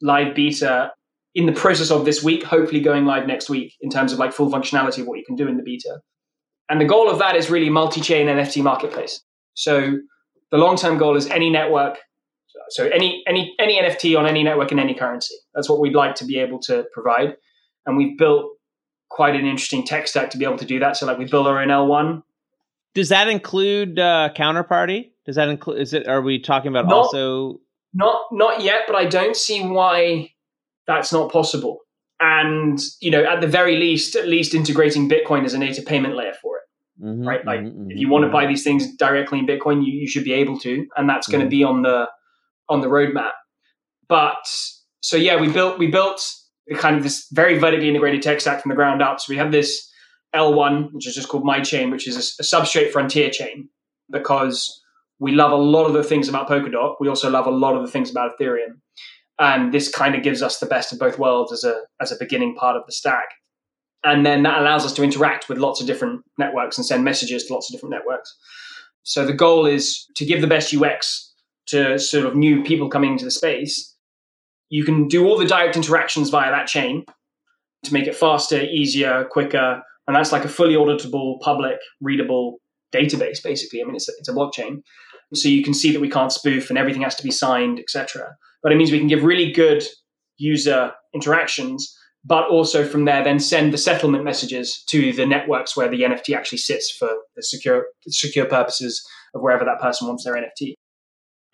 live 0.00 0.34
beta 0.34 0.92
in 1.34 1.46
the 1.46 1.52
process 1.52 1.90
of 1.90 2.04
this 2.04 2.22
week, 2.22 2.42
hopefully 2.42 2.80
going 2.80 3.06
live 3.06 3.26
next 3.26 3.48
week 3.48 3.74
in 3.80 3.90
terms 3.90 4.12
of 4.12 4.18
like 4.18 4.32
full 4.32 4.50
functionality 4.50 5.00
of 5.00 5.06
what 5.06 5.18
you 5.18 5.24
can 5.24 5.36
do 5.36 5.48
in 5.48 5.56
the 5.56 5.62
beta. 5.62 6.00
And 6.68 6.80
the 6.80 6.84
goal 6.84 7.10
of 7.10 7.18
that 7.18 7.36
is 7.36 7.50
really 7.50 7.70
multi-chain 7.70 8.26
NFT 8.26 8.62
marketplace. 8.62 9.22
So 9.54 9.98
the 10.50 10.58
long-term 10.58 10.98
goal 10.98 11.16
is 11.16 11.26
any 11.28 11.50
network, 11.50 11.98
so 12.70 12.86
any 12.88 13.22
any 13.26 13.54
any 13.58 13.80
NFT 13.80 14.18
on 14.18 14.26
any 14.26 14.42
network 14.42 14.72
in 14.72 14.78
any 14.78 14.94
currency. 14.94 15.34
That's 15.54 15.68
what 15.68 15.80
we'd 15.80 15.94
like 15.94 16.14
to 16.16 16.24
be 16.24 16.38
able 16.38 16.58
to 16.60 16.84
provide. 16.92 17.36
And 17.86 17.96
we've 17.96 18.16
built 18.16 18.46
quite 19.08 19.34
an 19.34 19.44
interesting 19.44 19.84
tech 19.84 20.06
stack 20.08 20.30
to 20.30 20.38
be 20.38 20.44
able 20.44 20.58
to 20.58 20.64
do 20.64 20.78
that. 20.80 20.96
So 20.96 21.06
like 21.06 21.18
we 21.18 21.24
built 21.26 21.46
our 21.46 21.60
own 21.60 21.68
L1. 21.68 22.22
does 22.94 23.08
that 23.10 23.28
include 23.28 23.98
uh 23.98 24.30
counterparty 24.36 25.10
does 25.26 25.36
that 25.36 25.48
include 25.48 25.80
is 25.80 25.92
it 25.92 26.06
are 26.08 26.22
we 26.22 26.38
talking 26.38 26.70
about 26.70 26.86
No. 26.86 26.94
also 26.96 27.60
Not 27.94 28.22
not 28.32 28.62
yet, 28.62 28.82
but 28.86 28.96
I 28.96 29.04
don't 29.06 29.36
see 29.36 29.66
why 29.66 30.31
that's 30.86 31.12
not 31.12 31.32
possible. 31.32 31.78
And 32.20 32.80
you 33.00 33.10
know, 33.10 33.24
at 33.24 33.40
the 33.40 33.46
very 33.46 33.76
least, 33.76 34.14
at 34.16 34.28
least 34.28 34.54
integrating 34.54 35.08
Bitcoin 35.08 35.44
as 35.44 35.54
a 35.54 35.58
native 35.58 35.86
payment 35.86 36.14
layer 36.14 36.34
for 36.40 36.58
it. 36.58 36.62
Mhm, 37.02 37.26
right? 37.26 37.44
Like 37.44 37.60
mhm, 37.60 37.90
if 37.90 37.98
you 37.98 38.08
want 38.08 38.22
to 38.22 38.28
mhm. 38.28 38.32
buy 38.32 38.46
these 38.46 38.62
things 38.62 38.94
directly 38.96 39.40
in 39.40 39.46
Bitcoin, 39.46 39.84
you, 39.84 39.92
you 39.92 40.06
should 40.06 40.24
be 40.24 40.32
able 40.32 40.58
to, 40.60 40.86
and 40.96 41.08
that's 41.08 41.26
going 41.26 41.42
to 41.42 41.48
be 41.48 41.64
on 41.64 41.82
the 41.82 42.08
on 42.68 42.80
the 42.80 42.86
roadmap. 42.86 43.32
But 44.08 44.46
so 45.00 45.16
yeah, 45.16 45.40
we 45.40 45.50
built 45.50 45.78
we 45.78 45.88
built 45.88 46.22
kind 46.76 46.96
of 46.96 47.02
this 47.02 47.26
very 47.32 47.58
vertically 47.58 47.88
integrated 47.88 48.22
tech 48.22 48.40
stack 48.40 48.62
from 48.62 48.68
the 48.68 48.76
ground 48.76 49.02
up. 49.02 49.20
So 49.20 49.26
we 49.30 49.36
have 49.36 49.50
this 49.50 49.90
L1, 50.34 50.92
which 50.92 51.06
is 51.06 51.14
just 51.14 51.28
called 51.28 51.44
My 51.44 51.60
Chain, 51.60 51.90
which 51.90 52.06
is 52.06 52.16
a, 52.16 52.42
a 52.42 52.44
substrate 52.44 52.90
frontier 52.90 53.30
chain, 53.30 53.68
because 54.10 54.80
we 55.18 55.32
love 55.32 55.52
a 55.52 55.56
lot 55.56 55.86
of 55.86 55.92
the 55.92 56.04
things 56.04 56.28
about 56.28 56.48
Polkadot. 56.48 56.96
We 57.00 57.08
also 57.08 57.30
love 57.30 57.46
a 57.46 57.50
lot 57.50 57.76
of 57.76 57.82
the 57.82 57.90
things 57.90 58.10
about 58.10 58.32
Ethereum. 58.38 58.80
And 59.38 59.72
this 59.72 59.90
kind 59.90 60.14
of 60.14 60.22
gives 60.22 60.42
us 60.42 60.58
the 60.58 60.66
best 60.66 60.92
of 60.92 60.98
both 60.98 61.18
worlds 61.18 61.52
as 61.52 61.64
a 61.64 61.80
as 62.00 62.12
a 62.12 62.16
beginning 62.18 62.54
part 62.54 62.76
of 62.76 62.82
the 62.86 62.92
stack. 62.92 63.26
And 64.04 64.26
then 64.26 64.42
that 64.42 64.58
allows 64.58 64.84
us 64.84 64.92
to 64.94 65.02
interact 65.02 65.48
with 65.48 65.58
lots 65.58 65.80
of 65.80 65.86
different 65.86 66.22
networks 66.38 66.76
and 66.76 66.84
send 66.84 67.04
messages 67.04 67.44
to 67.44 67.54
lots 67.54 67.70
of 67.70 67.74
different 67.74 67.94
networks. 67.94 68.36
So 69.04 69.24
the 69.24 69.32
goal 69.32 69.66
is 69.66 70.06
to 70.16 70.24
give 70.24 70.40
the 70.40 70.46
best 70.46 70.74
UX 70.74 71.32
to 71.68 71.98
sort 71.98 72.26
of 72.26 72.34
new 72.34 72.62
people 72.62 72.88
coming 72.88 73.12
into 73.12 73.24
the 73.24 73.30
space. 73.30 73.96
You 74.70 74.84
can 74.84 75.06
do 75.06 75.26
all 75.26 75.38
the 75.38 75.46
direct 75.46 75.76
interactions 75.76 76.30
via 76.30 76.50
that 76.50 76.66
chain 76.66 77.04
to 77.84 77.92
make 77.92 78.06
it 78.06 78.16
faster, 78.16 78.60
easier, 78.60 79.24
quicker. 79.30 79.82
And 80.06 80.16
that's 80.16 80.32
like 80.32 80.44
a 80.44 80.48
fully 80.48 80.74
auditable, 80.74 81.40
public, 81.40 81.76
readable 82.00 82.58
database, 82.92 83.42
basically. 83.42 83.80
I 83.80 83.84
mean, 83.84 83.96
it's 83.96 84.08
a, 84.08 84.12
it's 84.18 84.28
a 84.28 84.32
blockchain. 84.32 84.82
So 85.34 85.48
you 85.48 85.62
can 85.62 85.74
see 85.74 85.92
that 85.92 86.00
we 86.00 86.10
can't 86.10 86.32
spoof 86.32 86.68
and 86.70 86.78
everything 86.78 87.02
has 87.02 87.14
to 87.16 87.22
be 87.22 87.30
signed, 87.30 87.78
etc. 87.78 88.36
But 88.62 88.72
it 88.72 88.76
means 88.76 88.92
we 88.92 88.98
can 88.98 89.08
give 89.08 89.24
really 89.24 89.52
good 89.52 89.84
user 90.38 90.92
interactions, 91.14 91.96
but 92.24 92.48
also 92.48 92.86
from 92.86 93.04
there 93.04 93.24
then 93.24 93.38
send 93.38 93.72
the 93.72 93.78
settlement 93.78 94.24
messages 94.24 94.82
to 94.88 95.12
the 95.12 95.26
networks 95.26 95.76
where 95.76 95.88
the 95.88 96.02
NFT 96.02 96.36
actually 96.36 96.58
sits 96.58 96.90
for 96.90 97.10
the 97.36 97.42
secure 97.42 97.86
secure 98.08 98.46
purposes 98.46 99.04
of 99.34 99.42
wherever 99.42 99.64
that 99.64 99.80
person 99.80 100.06
wants 100.06 100.24
their 100.24 100.34
NFT. 100.34 100.74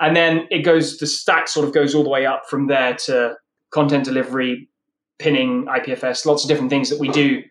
And 0.01 0.14
then 0.14 0.47
it 0.51 0.62
goes 0.62 0.99
the 0.99 1.07
stack 1.07 1.49
sort 1.49 1.66
of 1.66 1.75
goes 1.75 1.94
all 1.94 2.05
the 2.05 2.11
way 2.11 2.27
up 2.27 2.42
from 2.49 2.68
there 2.68 2.94
to 3.07 3.37
content 3.73 4.05
delivery, 4.05 4.68
pinning, 5.18 5.66
IPFS, 5.66 6.25
lots 6.25 6.44
of 6.44 6.49
different 6.49 6.71
things 6.71 6.90
that 6.90 7.01
we 7.01 7.09
do 7.09 7.42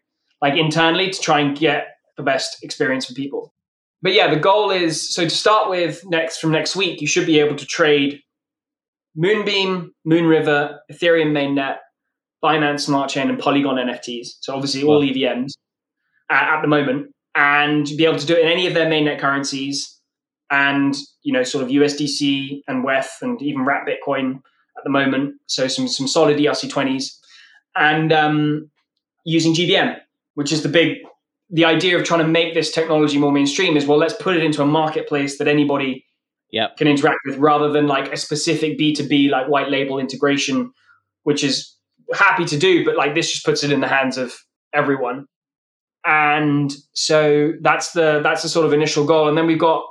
like 0.42 0.56
internally 0.56 1.10
to 1.10 1.20
try 1.20 1.40
and 1.40 1.58
get 1.58 1.88
the 2.16 2.24
best 2.24 2.64
experience 2.64 3.06
for 3.06 3.14
people. 3.14 3.54
But 4.02 4.14
yeah, 4.14 4.30
the 4.34 4.40
goal 4.40 4.70
is 4.70 5.14
so 5.14 5.24
to 5.24 5.30
start 5.30 5.70
with 5.70 6.04
next 6.06 6.38
from 6.38 6.52
next 6.52 6.76
week, 6.76 7.02
you 7.02 7.08
should 7.08 7.26
be 7.26 7.40
able 7.40 7.56
to 7.56 7.66
trade 7.66 8.22
Moonbeam, 9.18 9.92
Moonriver, 10.08 10.78
Ethereum 10.92 11.32
mainnet, 11.32 11.78
Binance 12.44 12.82
Smart 12.82 13.10
Chain, 13.10 13.30
and 13.30 13.40
Polygon 13.40 13.76
NFTs. 13.76 14.28
So 14.42 14.54
obviously 14.54 14.84
all 14.84 15.00
Wow. 15.00 15.08
EVMs 15.08 15.54
at, 16.30 16.58
at 16.58 16.62
the 16.62 16.68
moment, 16.68 17.08
and 17.36 17.86
be 17.98 18.06
able 18.06 18.20
to 18.20 18.26
do 18.26 18.36
it 18.36 18.42
in 18.46 18.48
any 18.48 18.68
of 18.68 18.74
their 18.74 18.88
mainnet 18.88 19.20
currencies, 19.20 20.00
and 20.52 20.96
you 21.24 21.34
know 21.34 21.44
sort 21.44 21.64
of 21.64 21.70
USDC 21.70 22.62
and 22.68 22.84
WETH 22.84 23.18
and 23.22 23.42
even 23.42 23.66
Wrap 23.66 23.88
Bitcoin 23.88 24.36
at 24.78 24.84
the 24.84 24.90
moment. 24.90 25.36
So 25.48 25.68
some 25.68 25.88
some 25.88 26.08
solid 26.08 26.38
ERC20s, 26.38 27.18
and 27.76 28.14
um, 28.14 28.70
using 29.26 29.54
GBM, 29.54 29.98
which 30.36 30.52
is 30.52 30.62
the 30.62 30.70
big 30.70 30.98
the 31.50 31.66
idea 31.66 31.98
of 31.98 32.04
trying 32.04 32.20
to 32.22 32.28
make 32.28 32.54
this 32.54 32.72
technology 32.72 33.18
more 33.18 33.32
mainstream 33.32 33.78
is 33.78 33.86
well 33.86 33.98
let's 33.98 34.14
put 34.14 34.36
it 34.36 34.44
into 34.44 34.62
a 34.62 34.66
marketplace 34.66 35.38
that 35.38 35.48
anybody 35.48 36.06
Yep. 36.52 36.78
can 36.78 36.88
interact 36.88 37.20
with 37.26 37.38
rather 37.38 37.70
than 37.72 37.88
like 37.88 38.12
a 38.14 38.18
specific 38.18 38.80
b2b 38.80 39.30
like 39.30 39.50
white 39.50 39.70
label 39.70 40.00
integration 40.00 40.72
which 41.24 41.44
is 41.44 41.76
happy 42.14 42.46
to 42.46 42.58
do 42.58 42.86
but 42.86 42.96
like 42.96 43.14
this 43.16 43.30
just 43.32 43.46
puts 43.46 43.64
it 43.64 43.72
in 43.72 43.82
the 43.82 43.88
hands 43.88 44.18
of 44.18 44.34
everyone. 44.74 45.26
And 46.06 46.74
so 46.94 47.54
that's 47.62 47.92
the 47.92 48.22
that's 48.24 48.44
the 48.44 48.50
sort 48.50 48.66
of 48.66 48.74
initial 48.74 49.06
goal. 49.06 49.28
And 49.28 49.38
then 49.38 49.48
we've 49.48 49.60
got 49.60 49.84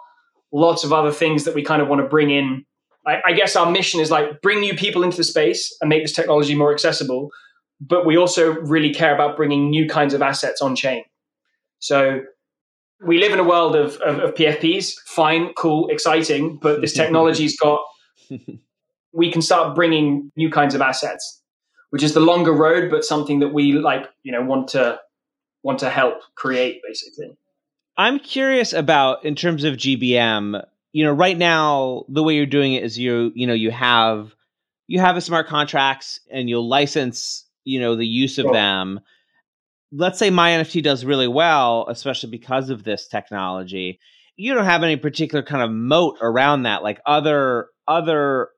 lots 0.53 0.85
of 0.85 0.93
other 0.93 1.13
things 1.13 1.45
that 1.45 1.55
we 1.55 1.63
kind 1.63 1.83
of 1.83 1.89
want 1.89 2.01
to 2.01 2.09
bring 2.09 2.31
in. 2.31 2.65
I, 3.07 3.21
I 3.27 3.33
guess 3.33 3.55
our 3.57 3.71
mission 3.71 4.01
is 4.01 4.11
like 4.11 4.41
bring 4.41 4.61
new 4.61 4.75
people 4.75 5.03
into 5.03 5.17
the 5.19 5.25
space 5.25 5.77
and 5.81 5.89
make 5.89 6.03
this 6.03 6.13
technology 6.13 6.55
more 6.55 6.73
accessible 6.73 7.31
but 7.79 8.07
we 8.07 8.17
also 8.17 8.53
really 8.53 8.91
care 8.91 9.15
about 9.15 9.37
bringing 9.37 9.69
new 9.69 9.87
kinds 9.87 10.15
of 10.15 10.23
assets 10.23 10.63
on 10.63 10.75
chain. 10.75 11.05
So 11.79 12.21
we 13.05 13.19
live 13.19 13.33
in 13.33 13.39
a 13.39 13.45
world 13.45 13.77
of, 13.77 13.97
of, 13.99 14.19
of 14.21 14.35
PFPs, 14.35 14.95
fine, 15.07 15.53
cool, 15.55 15.89
exciting, 15.89 16.57
but 16.61 16.81
this 16.81 16.93
technology's 17.01 17.57
got, 17.59 17.81
we 19.13 19.31
can 19.31 19.43
start 19.43 19.75
bringing 19.75 20.31
new 20.37 20.51
kinds 20.51 20.75
of 20.75 20.81
assets, 20.81 21.43
which 21.91 22.03
is 22.03 22.15
the 22.15 22.21
longer 22.21 22.53
road, 22.53 22.91
but 22.91 23.05
something 23.05 23.41
that 23.41 23.49
we 23.49 23.73
like, 23.73 24.07
you 24.23 24.33
know, 24.33 24.43
want 24.43 24.69
to, 24.69 24.99
want 25.63 25.81
to 25.81 25.91
help 25.91 26.19
create 26.37 26.81
basically. 26.87 27.37
I'm 27.97 28.19
curious 28.19 28.73
about 28.73 29.25
in 29.25 29.35
terms 29.35 29.65
of 29.65 29.75
GBM. 29.75 30.65
You 30.93 31.05
know, 31.05 31.13
right 31.13 31.37
now 31.37 32.05
the 32.09 32.23
way 32.23 32.35
you're 32.37 32.47
doing 32.47 32.75
it 32.75 32.85
is 32.85 32.99
you 32.99 33.33
you 33.35 33.47
know 33.47 33.55
you 33.55 33.71
have 33.71 34.35
you 34.87 35.01
have 35.01 35.17
a 35.17 35.21
smart 35.21 35.49
contracts 35.49 36.21
and 36.31 36.49
you'll 36.49 36.69
license 36.69 37.45
you 37.65 37.81
know 37.81 37.97
the 37.97 38.07
use 38.07 38.39
of 38.39 38.45
Sure. 38.45 38.53
them. 38.53 39.01
Let's 39.97 40.19
say 40.19 40.31
my 40.31 40.51
NFT 40.51 40.83
does 40.83 41.05
really 41.05 41.29
well, 41.29 41.87
especially 41.89 42.31
because 42.31 42.71
of 42.71 42.85
this 42.85 43.09
technology. 43.09 43.99
You 44.37 44.55
don't 44.55 44.65
have 44.65 44.83
any 44.83 44.97
particular 44.97 45.43
kind 45.43 45.63
of 45.63 45.71
moat 45.71 46.19
around 46.21 46.65
that, 46.65 46.83
like 46.83 47.01
other 47.07 47.69
other, 47.89 48.51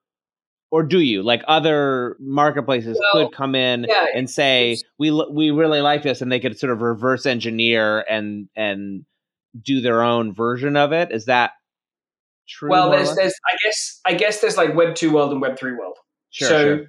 or 0.70 0.82
do 0.82 1.00
you? 1.00 1.22
Like 1.22 1.42
other 1.46 2.16
marketplaces 2.18 2.98
Well, 3.00 3.26
could 3.26 3.36
come 3.36 3.54
in 3.54 3.86
yeah, 3.88 4.06
and 4.14 4.28
say 4.28 4.78
we 4.98 5.10
we 5.30 5.50
really 5.50 5.80
like 5.80 6.02
this, 6.02 6.20
and 6.20 6.32
they 6.32 6.40
could 6.40 6.58
sort 6.58 6.72
of 6.72 6.82
reverse 6.82 7.26
engineer 7.26 8.04
and 8.10 8.48
and 8.56 9.04
do 9.60 9.80
their 9.80 10.02
own 10.02 10.34
version 10.34 10.76
of 10.76 10.92
it. 10.92 11.12
Is 11.12 11.26
that 11.26 11.52
true? 12.48 12.70
Well, 12.70 12.90
there's, 12.90 13.14
there's, 13.14 13.34
I 13.46 13.56
guess, 13.62 14.00
I 14.06 14.14
guess 14.14 14.40
there's 14.40 14.56
like 14.56 14.74
Web 14.74 14.94
two 14.94 15.12
world 15.12 15.32
and 15.32 15.40
Web 15.40 15.58
three 15.58 15.72
world. 15.72 15.96
sure, 16.30 16.48
so 16.48 16.76
sure. 16.76 16.86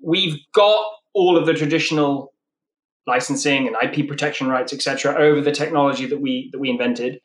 we've 0.00 0.38
got 0.52 0.84
all 1.14 1.36
of 1.36 1.46
the 1.46 1.54
traditional 1.54 2.32
licensing 3.08 3.66
and 3.66 3.76
IP 3.82 4.06
protection 4.06 4.46
rights, 4.48 4.72
etc., 4.72 5.16
over 5.18 5.40
the 5.40 5.50
technology 5.52 6.06
that 6.06 6.20
we 6.20 6.48
that 6.52 6.58
we 6.60 6.70
invented. 6.70 7.20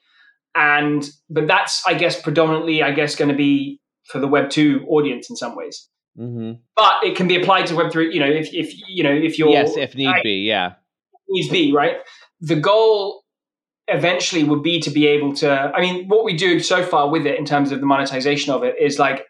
And 0.56 1.08
but 1.30 1.48
that's, 1.48 1.84
I 1.86 1.94
guess, 1.96 2.20
predominantly, 2.22 2.82
I 2.84 2.92
guess, 2.92 3.16
going 3.16 3.30
to 3.30 3.36
be 3.36 3.80
for 4.08 4.20
the 4.20 4.28
Web 4.28 4.50
two 4.50 4.86
audience 4.90 5.30
in 5.30 5.36
some 5.36 5.56
ways. 5.56 5.88
hmm 6.16 6.54
But 6.76 7.04
it 7.04 7.16
can 7.16 7.28
be 7.28 7.36
applied 7.42 7.68
to 7.68 7.76
Web 7.76 7.92
three. 7.92 8.14
You 8.14 8.20
know, 8.20 8.30
if 8.30 8.54
if 8.54 8.74
you 8.88 9.04
know 9.04 9.12
if 9.14 9.38
you're 9.38 9.50
Yes, 9.50 9.76
if 9.78 9.96
need 9.96 10.08
I- 10.08 10.22
be, 10.24 10.46
yeah. 10.48 10.74
needs 11.30 11.50
be, 11.50 11.72
right? 11.74 11.98
The 12.42 12.56
goal 12.56 13.24
eventually 13.88 14.44
would 14.44 14.64
be 14.64 14.80
to 14.80 14.90
be 14.90 15.08
able 15.08 15.34
to, 15.36 15.50
I 15.52 15.82
mean, 15.82 16.08
what 16.08 16.24
we 16.24 16.36
do 16.38 16.60
so 16.62 16.84
far 16.86 17.10
with 17.10 17.26
it 17.28 17.38
in 17.38 17.46
terms 17.46 17.72
of 17.72 17.80
the 17.82 17.86
monetization 17.86 18.54
of 18.54 18.64
it 18.64 18.76
is 18.80 18.98
like 18.98 19.26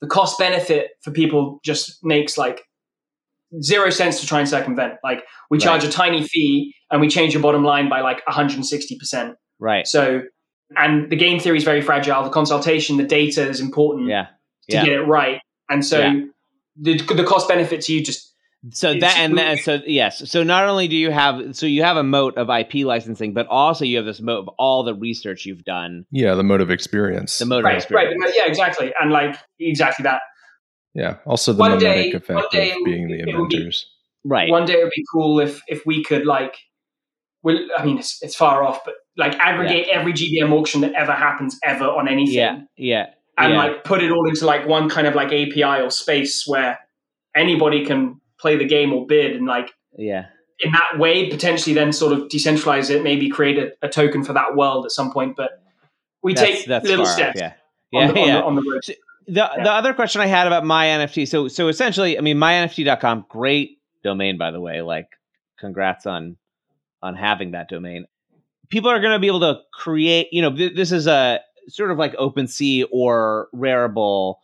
the 0.00 0.06
cost 0.06 0.38
benefit 0.38 0.92
for 1.02 1.10
people 1.10 1.58
just 1.64 1.98
makes 2.02 2.38
like 2.38 2.62
zero 3.62 3.90
sense 3.90 4.20
to 4.20 4.26
try 4.26 4.40
and 4.40 4.48
circumvent. 4.48 4.94
Like 5.02 5.24
we 5.50 5.58
charge 5.58 5.84
a 5.84 5.90
tiny 5.90 6.26
fee 6.26 6.74
and 6.90 7.00
we 7.00 7.08
change 7.08 7.32
your 7.34 7.42
bottom 7.42 7.64
line 7.64 7.88
by 7.88 8.00
like 8.00 8.24
160%. 8.26 9.34
Right. 9.58 9.86
So, 9.86 10.22
and 10.76 11.10
the 11.10 11.16
game 11.16 11.40
theory 11.40 11.58
is 11.58 11.64
very 11.64 11.80
fragile. 11.80 12.22
The 12.22 12.30
consultation, 12.30 12.96
the 12.96 13.04
data 13.04 13.48
is 13.48 13.60
important 13.60 14.08
Yeah. 14.08 14.26
to 14.68 14.76
yeah. 14.76 14.84
get 14.84 14.92
it 14.94 15.02
right. 15.02 15.40
And 15.68 15.84
so 15.84 15.98
Yeah. 15.98 16.20
the, 16.80 16.96
the 16.98 17.24
cost 17.24 17.48
benefit 17.48 17.82
to 17.82 17.92
you 17.92 18.02
just 18.04 18.32
So 18.72 18.92
that 18.92 19.16
and 19.16 19.38
that, 19.38 19.58
so 19.60 19.80
yes. 19.86 20.30
So 20.30 20.42
not 20.42 20.68
only 20.68 20.86
do 20.86 20.96
you 20.96 21.10
have 21.10 21.56
so 21.56 21.66
you 21.66 21.82
have 21.82 21.96
a 21.96 22.02
moat 22.02 22.36
of 22.36 22.50
IP 22.50 22.84
licensing, 22.86 23.32
but 23.32 23.46
also 23.48 23.84
you 23.84 23.96
have 23.96 24.06
this 24.06 24.20
moat 24.20 24.40
of 24.40 24.48
all 24.58 24.84
the 24.84 24.94
research 24.94 25.46
you've 25.46 25.64
done. 25.64 26.04
Yeah, 26.10 26.34
the 26.34 26.42
mode 26.42 26.60
of 26.60 26.70
experience. 26.70 27.38
The 27.38 27.46
moat 27.46 27.60
of 27.60 27.64
right, 27.64 27.90
right, 27.90 28.16
yeah, 28.34 28.46
exactly, 28.46 28.92
and 29.00 29.10
like 29.10 29.36
exactly 29.58 30.02
that. 30.02 30.20
Yeah, 30.94 31.16
also 31.26 31.52
the 31.52 31.58
One 31.60 31.70
mimetic 31.72 32.12
day- 32.12 32.16
effect 32.16 32.36
one 32.36 32.44
day 32.52 32.70
of 32.72 32.78
being 32.84 33.08
the 33.08 33.20
it 33.20 33.24
be- 33.26 33.30
inventors. 33.32 33.86
Right. 34.24 34.50
One 34.50 34.66
day 34.66 34.74
it 34.74 34.82
would 34.84 34.92
be 34.94 35.04
cool 35.12 35.40
if 35.40 35.62
if 35.66 35.86
we 35.86 36.04
could 36.04 36.26
like, 36.26 36.56
well, 37.42 37.58
I 37.78 37.84
mean, 37.84 37.98
it's, 37.98 38.22
it's 38.22 38.36
far 38.36 38.62
off, 38.62 38.80
but 38.84 38.94
like 39.16 39.34
aggregate 39.38 39.88
every 39.90 40.12
GBM 40.12 40.52
auction 40.52 40.82
that 40.82 40.92
ever 40.92 41.12
happens 41.12 41.58
ever 41.64 41.84
on 41.86 42.06
anything, 42.08 42.34
yeah. 42.34 42.60
Yeah. 42.76 43.06
and 43.38 43.52
yeah. 43.54 43.58
like 43.58 43.84
put 43.84 44.02
it 44.02 44.10
all 44.12 44.28
into 44.28 44.44
like 44.44 44.66
one 44.66 44.88
kind 44.90 45.06
of 45.06 45.14
like 45.14 45.28
API 45.28 45.80
or 45.82 45.90
space 45.90 46.44
where 46.46 46.78
anybody 47.34 47.84
can 47.86 48.20
play 48.38 48.56
the 48.56 48.66
game 48.66 48.92
or 48.92 49.06
bid, 49.06 49.34
and 49.36 49.46
like 49.46 49.70
yeah. 49.96 50.26
in 50.60 50.72
that 50.72 50.98
way 50.98 51.30
potentially 51.30 51.72
then 51.74 51.90
sort 51.92 52.12
of 52.12 52.28
decentralize 52.28 52.90
it, 52.90 53.02
maybe 53.02 53.30
create 53.30 53.58
a, 53.58 53.72
a 53.82 53.88
token 53.88 54.22
for 54.22 54.34
that 54.34 54.54
world 54.54 54.84
at 54.84 54.90
some 54.90 55.10
point. 55.12 55.34
But 55.34 55.52
we 56.22 56.34
That's 56.34 56.46
take 56.46 56.66
that's 56.66 56.86
little 56.86 57.06
far 57.06 57.12
off, 57.14 57.18
steps 57.18 57.40
Yeah. 57.40 57.52
on, 57.94 58.02
Yeah. 58.02 58.12
the, 58.12 58.20
on, 58.20 58.26
the, 58.28 58.42
on 58.44 58.54
the 58.56 58.62
road. 58.70 58.96
The 59.26 59.50
Yeah. 59.56 59.64
the 59.64 59.72
other 59.72 59.94
question 59.94 60.20
I 60.20 60.26
had 60.26 60.46
about 60.46 60.64
my 60.64 60.86
NFT. 60.86 61.26
So 61.28 61.48
so 61.48 61.68
essentially, 61.68 62.18
I 62.18 62.20
mean, 62.20 62.36
mynft.com, 62.36 63.26
great 63.28 63.78
domain 64.02 64.38
by 64.38 64.50
the 64.50 64.60
way. 64.60 64.82
Like, 64.82 65.08
congrats 65.58 66.06
on 66.06 66.36
on 67.02 67.14
having 67.14 67.52
that 67.52 67.68
domain. 67.68 68.06
People 68.68 68.90
are 68.90 69.00
going 69.00 69.12
to 69.12 69.18
be 69.18 69.26
able 69.26 69.40
to 69.40 69.60
create. 69.72 70.28
You 70.32 70.42
know, 70.42 70.54
th- 70.54 70.76
this 70.76 70.92
is 70.92 71.06
a 71.06 71.40
sort 71.68 71.90
of 71.90 71.98
like 71.98 72.14
OpenSea 72.16 72.84
or 72.92 73.48
Rarible, 73.54 74.36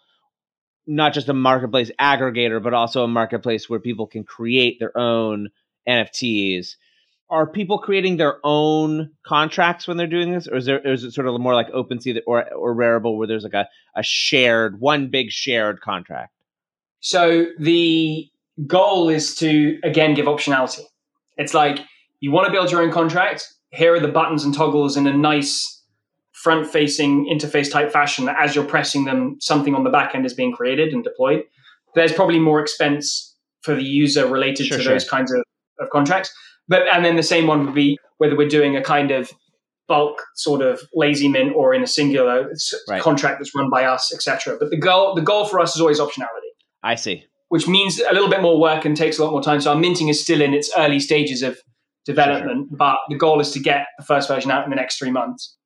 not 0.87 1.13
just 1.13 1.29
a 1.29 1.35
marketplace 1.35 1.91
aggregator, 2.01 2.63
but 2.63 2.75
also 2.75 3.05
a 3.05 3.09
marketplace 3.09 3.69
where 3.69 3.81
people 3.81 4.07
can 4.07 4.25
create 4.25 4.79
their 4.79 4.97
own 4.97 5.49
NFTs. 5.89 6.77
Are 7.29 7.47
people 7.47 7.79
creating 7.79 8.19
their 8.19 8.39
own 8.45 9.11
contracts 9.27 9.89
when 9.89 9.97
they're 9.97 10.07
doing 10.07 10.33
this, 10.33 10.47
or 10.47 10.57
is 10.57 10.67
there 10.67 10.81
or 10.85 10.93
is 10.93 11.03
it 11.03 11.13
sort 11.13 11.27
of 11.27 11.41
more 11.41 11.55
like 11.55 11.69
OpenSea 11.73 12.15
that, 12.15 12.23
or 12.27 12.49
or 12.55 12.75
Rarible 12.75 13.17
where 13.19 13.27
there's 13.27 13.43
like 13.43 13.53
a 13.55 13.67
a 13.97 14.03
shared 14.03 14.81
one 14.81 15.09
big 15.11 15.31
shared 15.31 15.81
contract. 15.81 16.33
So 17.01 17.47
the 17.59 18.29
goal 18.67 19.09
is 19.09 19.35
to 19.37 19.79
again 19.83 20.15
give 20.15 20.27
optionality. 20.27 20.83
It's 21.37 21.53
like 21.53 21.81
you 22.21 22.31
want 22.31 22.47
to 22.47 22.53
build 22.53 22.71
your 22.71 22.83
own 22.83 22.93
contract. 22.93 23.47
Here 23.71 23.93
are 23.95 24.01
the 24.01 24.09
buttons 24.09 24.45
and 24.45 24.55
toggles 24.55 24.97
in 24.97 25.07
a 25.09 25.17
nice 25.17 25.83
front 26.33 26.67
facing 26.67 27.27
interface 27.27 27.71
type 27.71 27.91
fashion 27.91 28.27
that 28.27 28.37
as 28.41 28.55
you're 28.55 28.65
pressing 28.65 29.05
them, 29.05 29.37
something 29.41 29.75
on 29.75 29.83
the 29.85 29.91
back 29.91 30.15
end 30.15 30.25
is 30.25 30.33
being 30.33 30.53
created 30.53 30.93
and 30.93 31.03
deployed. 31.03 31.43
There's 31.97 32.13
probably 32.13 32.39
more 32.39 32.61
expense 32.61 33.35
for 33.63 33.75
the 33.75 33.83
user 33.83 34.27
related 34.29 34.67
Sure, 34.67 34.79
to 34.79 34.83
sure. 34.85 34.93
those 34.93 35.09
kinds 35.09 35.33
of, 35.33 35.43
of 35.81 35.91
contracts. 35.91 36.33
But 36.69 36.83
and 36.93 37.05
then 37.05 37.17
the 37.17 37.23
same 37.23 37.47
one 37.47 37.65
would 37.67 37.75
be 37.75 37.99
whether 38.19 38.37
we're 38.37 38.49
doing 38.49 38.77
a 38.77 38.83
kind 38.83 39.11
of 39.11 39.31
bulk 39.89 40.21
sort 40.35 40.63
of 40.63 40.81
lazy 40.95 41.29
mint 41.29 41.53
or 41.55 41.73
in 41.73 41.83
a 41.83 41.87
singular 41.87 42.51
Right. 42.89 43.01
contract 43.01 43.39
that's 43.39 43.55
run 43.55 43.71
by 43.71 43.85
us, 43.85 44.13
etc. 44.13 44.57
But 44.59 44.71
the 44.71 44.77
goal 44.77 45.15
the 45.15 45.23
goal 45.23 45.45
for 45.47 45.61
us 45.61 45.75
is 45.77 45.81
always 45.81 46.01
optionality 46.01 46.51
I 46.83 46.97
see. 46.97 47.25
which 47.49 47.69
means 47.69 48.01
a 48.01 48.13
little 48.13 48.29
bit 48.29 48.43
more 48.43 48.59
work 48.61 48.85
and 48.85 48.97
takes 48.97 49.19
a 49.19 49.25
lot 49.25 49.31
more 49.31 49.43
time. 49.43 49.61
So 49.61 49.71
our 49.71 49.79
minting 49.79 50.09
is 50.09 50.21
still 50.21 50.41
in 50.41 50.53
its 50.55 50.71
early 50.77 50.99
stages 50.99 51.43
of 51.43 51.59
development, 52.05 52.69
but 52.77 52.97
the 53.09 53.17
goal 53.17 53.41
is 53.41 53.51
to 53.53 53.61
get 53.61 53.87
the 53.99 54.05
first 54.05 54.29
version 54.29 54.51
out 54.51 54.65
in 54.65 54.71
the 54.71 54.77
next 54.77 54.99
three 54.99 55.11
months. 55.11 55.57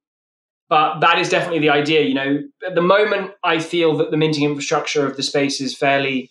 But 0.68 1.00
that 1.00 1.18
is 1.18 1.28
definitely 1.28 1.58
the 1.60 1.70
idea. 1.70 2.02
You 2.02 2.14
know, 2.14 2.38
at 2.66 2.74
the 2.74 2.80
moment, 2.82 3.32
I 3.42 3.58
feel 3.58 3.96
that 3.96 4.10
the 4.10 4.16
minting 4.16 4.44
infrastructure 4.44 5.04
of 5.06 5.16
the 5.16 5.22
space 5.22 5.60
is 5.60 5.76
fairly, 5.76 6.30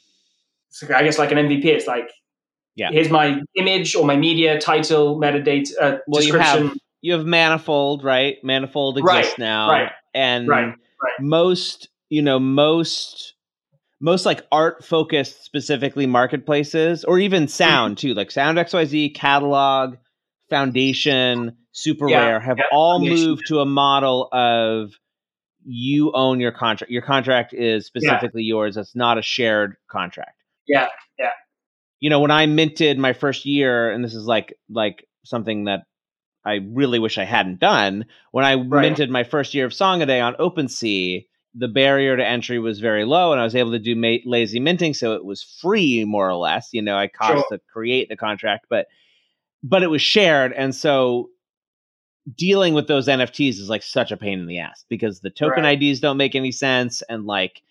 I 0.96 1.04
guess, 1.04 1.18
like 1.20 1.32
an 1.32 1.38
MVP. 1.38 1.66
It's 1.66 1.88
like, 1.88 2.10
Yeah. 2.76 2.92
here's 2.92 3.10
my 3.10 3.42
image 3.56 3.96
or 3.96 4.06
my 4.06 4.16
media 4.16 4.60
title, 4.60 5.20
metadata, 5.20 5.72
uh, 5.82 5.98
Well, 6.08 6.22
you 6.24 6.34
description. 6.34 6.68
have 6.68 6.78
you 7.02 7.14
have 7.14 7.26
Manifold, 7.26 8.04
right? 8.04 8.38
Manifold 8.44 8.98
Right, 8.98 9.20
exists 9.20 9.40
now, 9.40 9.70
right, 9.70 9.92
and 10.14 10.48
right, 10.48 10.66
right. 10.68 11.14
most 11.20 11.90
you 12.10 12.22
know 12.22 12.40
most 12.40 13.34
most 14.02 14.26
like 14.26 14.46
art 14.52 14.84
focused 14.84 15.44
specifically 15.44 16.06
marketplaces 16.06 17.04
or 17.04 17.20
even 17.20 17.48
sound 17.48 17.98
Mm-hmm. 17.98 18.08
too 18.08 18.14
like 18.14 18.32
sound 18.32 18.58
xyz 18.58 19.14
catalog 19.14 19.96
foundation 20.50 21.56
super 21.72 22.08
Yeah, 22.08 22.26
rare 22.26 22.40
have 22.40 22.58
yeah, 22.58 22.64
all 22.72 23.00
moved 23.00 23.46
to 23.48 23.60
a 23.60 23.66
model 23.66 24.28
of 24.32 24.94
you 25.66 26.12
own 26.14 26.40
your 26.40 26.52
contract 26.52 26.92
your 26.92 27.02
contract 27.02 27.54
is 27.54 27.86
specifically 27.86 28.44
yours 28.44 28.78
it's 28.78 28.96
not 28.96 29.18
a 29.18 29.22
shared 29.22 29.76
contract 29.92 30.38
Yeah, 30.68 30.88
yeah. 31.20 31.30
You 32.00 32.10
know 32.10 32.20
when 32.20 32.32
i 32.32 32.46
minted 32.46 32.98
my 32.98 33.14
first 33.14 33.46
year 33.46 33.92
and 33.92 34.04
this 34.04 34.14
is 34.14 34.26
like 34.26 34.54
like 34.70 35.06
something 35.26 35.66
that 35.66 35.82
i 36.46 36.60
really 36.72 37.00
wish 37.00 37.18
i 37.18 37.26
hadn't 37.26 37.60
done 37.60 38.06
when 38.32 38.46
i 38.46 38.56
minted 38.56 39.10
my 39.10 39.24
first 39.24 39.54
year 39.54 39.66
of 39.66 39.74
song 39.74 40.02
a 40.02 40.06
day 40.06 40.20
on 40.22 40.34
OpenSea, 40.36 41.26
the 41.56 41.68
barrier 41.68 42.16
to 42.16 42.26
entry 42.26 42.60
was 42.60 42.80
very 42.80 43.06
low, 43.06 43.32
and 43.32 43.42
I 43.42 43.44
was 43.44 43.56
able 43.56 43.72
to 43.72 43.80
do 43.80 43.96
ma- 43.96 44.18
lazy 44.24 44.60
minting, 44.60 44.94
so 44.94 45.14
it 45.14 45.26
was 45.26 45.42
free 45.62 46.06
more 46.06 46.30
or 46.30 46.36
less. 46.36 46.70
You 46.72 46.82
know, 46.84 46.96
I 46.96 47.08
cost 47.08 47.32
Sure. 47.50 47.58
to 47.58 47.60
create 47.74 48.08
the 48.08 48.16
contract, 48.16 48.68
but 48.70 48.86
but 49.64 49.82
it 49.82 49.88
was 49.90 50.02
shared, 50.02 50.54
and 50.54 50.74
so 50.76 51.30
dealing 52.38 52.76
with 52.76 52.88
those 52.88 53.08
NFTs 53.08 53.58
is 53.60 53.68
like 53.70 53.82
such 53.82 54.12
a 54.12 54.18
pain 54.18 54.40
in 54.40 54.46
the 54.46 54.60
ass 54.60 54.86
because 54.90 55.22
the 55.22 55.32
token 55.32 55.64
Right. 55.64 55.82
IDs 55.82 56.00
don't 56.00 56.18
make 56.18 56.36
any 56.36 56.52
sense, 56.52 57.02
and 57.10 57.26
like 57.26 57.62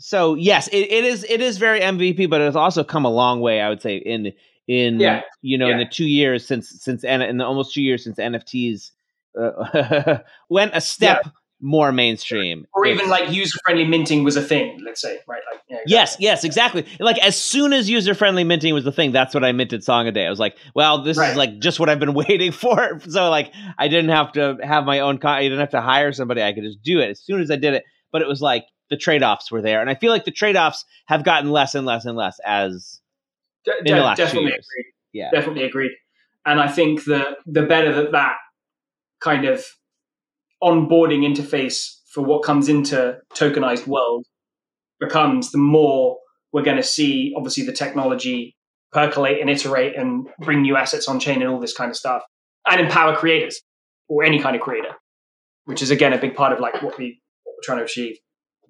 so 0.00 0.34
yes, 0.34 0.66
it, 0.68 0.78
it 0.90 1.04
is 1.04 1.24
it 1.28 1.40
is 1.40 1.58
very 1.58 1.80
MVP, 1.80 2.28
but 2.28 2.40
it 2.40 2.44
has 2.44 2.56
also 2.56 2.82
come 2.82 3.04
a 3.04 3.10
long 3.10 3.40
way. 3.40 3.60
I 3.60 3.68
would 3.68 3.82
say 3.82 3.96
in 3.96 4.32
in 4.66 4.98
Yeah. 5.00 5.20
you 5.42 5.58
know 5.58 5.68
in 5.68 5.78
the 5.78 5.84
two 5.86 6.06
years 6.06 6.46
since 6.46 6.70
since 6.82 7.04
in 7.04 7.36
the 7.38 7.44
almost 7.44 7.72
two 7.74 7.82
years 7.82 8.02
since 8.04 8.18
NFTs 8.18 8.90
uh, 9.40 10.18
went 10.48 10.72
a 10.74 10.80
step 10.80 11.28
more 11.62 11.92
mainstream, 11.92 12.66
Or 12.72 12.86
even 12.86 13.08
like 13.10 13.30
user 13.30 13.58
friendly 13.62 13.84
minting 13.86 14.24
was 14.24 14.34
a 14.34 14.40
thing, 14.42 14.80
let's 14.82 15.02
say, 15.02 15.18
right? 15.28 15.42
Like, 15.52 15.60
yeah, 15.68 15.76
exactly. 15.76 15.92
Yes, 15.94 16.16
yes, 16.18 16.44
exactly. 16.44 16.86
Like 16.98 17.18
as 17.18 17.36
soon 17.36 17.74
as 17.74 17.90
user 17.90 18.14
friendly 18.14 18.44
minting 18.44 18.72
was 18.72 18.84
the 18.84 18.92
thing, 18.92 19.12
that's 19.12 19.34
what 19.34 19.44
I 19.44 19.52
minted 19.52 19.84
song 19.84 20.06
a 20.06 20.12
day. 20.12 20.26
I 20.26 20.30
was 20.30 20.38
like, 20.38 20.56
well, 20.74 21.02
this 21.02 21.18
Right. 21.18 21.32
is 21.32 21.36
like 21.36 21.58
just 21.58 21.78
what 21.78 21.90
I've 21.90 22.00
been 22.00 22.14
waiting 22.24 22.50
for. 22.52 22.98
So 23.08 23.28
like 23.28 23.52
I 23.78 23.88
didn't 23.88 24.08
have 24.10 24.32
to 24.32 24.56
have 24.62 24.84
my 24.86 25.00
own 25.00 25.18
con- 25.18 25.36
I 25.36 25.42
didn't 25.42 25.60
have 25.60 25.70
to 25.70 25.82
hire 25.82 26.12
somebody. 26.14 26.42
I 26.42 26.54
could 26.54 26.64
just 26.64 26.82
do 26.82 26.98
it 27.00 27.10
as 27.10 27.20
soon 27.20 27.42
as 27.42 27.50
I 27.50 27.56
did 27.56 27.74
it. 27.74 27.84
But 28.10 28.22
it 28.22 28.28
was 28.28 28.40
like 28.40 28.64
the 28.90 28.96
trade 28.96 29.22
offs 29.22 29.50
were 29.50 29.62
there, 29.62 29.80
and 29.80 29.88
I 29.88 29.94
feel 29.94 30.10
like 30.12 30.24
the 30.24 30.30
trade 30.30 30.56
offs 30.56 30.84
have 31.06 31.24
gotten 31.24 31.50
less 31.50 31.74
and 31.74 31.86
less 31.86 32.04
and 32.04 32.16
less 32.16 32.38
as 32.44 33.00
De- 33.64 33.72
in 33.78 33.96
the 33.96 34.00
last 34.02 34.16
two 34.18 34.24
definitely 34.24 34.50
years. 34.50 34.66
agreed. 34.72 34.92
yeah. 35.12 35.30
definitely 35.30 35.64
agreed. 35.64 35.92
And 36.44 36.60
I 36.60 36.68
think 36.68 37.04
that 37.04 37.36
the 37.46 37.62
better 37.62 37.92
that 37.92 38.12
that 38.12 38.36
kind 39.20 39.44
of 39.44 39.64
onboarding 40.62 41.22
interface 41.26 41.98
for 42.12 42.22
what 42.22 42.42
comes 42.42 42.68
into 42.68 43.18
tokenized 43.34 43.86
world 43.86 44.26
becomes, 44.98 45.52
the 45.52 45.58
more 45.58 46.18
we're 46.52 46.62
going 46.62 46.76
to 46.76 46.82
see 46.82 47.32
obviously 47.36 47.64
the 47.64 47.72
technology 47.72 48.56
percolate 48.92 49.40
and 49.40 49.48
iterate 49.48 49.96
and 49.96 50.28
bring 50.40 50.62
new 50.62 50.76
assets 50.76 51.06
on 51.06 51.20
chain 51.20 51.42
and 51.42 51.50
all 51.50 51.60
this 51.60 51.72
kind 51.74 51.90
of 51.90 51.96
stuff, 51.96 52.22
and 52.68 52.80
empower 52.80 53.14
creators 53.14 53.60
or 54.08 54.24
any 54.24 54.40
kind 54.40 54.56
of 54.56 54.62
creator, 54.62 54.94
which 55.66 55.80
is 55.82 55.90
again 55.90 56.12
a 56.12 56.18
big 56.18 56.34
part 56.34 56.52
of 56.52 56.58
like 56.60 56.82
what 56.82 56.98
we 56.98 57.20
what 57.44 57.54
we're 57.56 57.62
trying 57.62 57.78
to 57.78 57.84
achieve. 57.84 58.16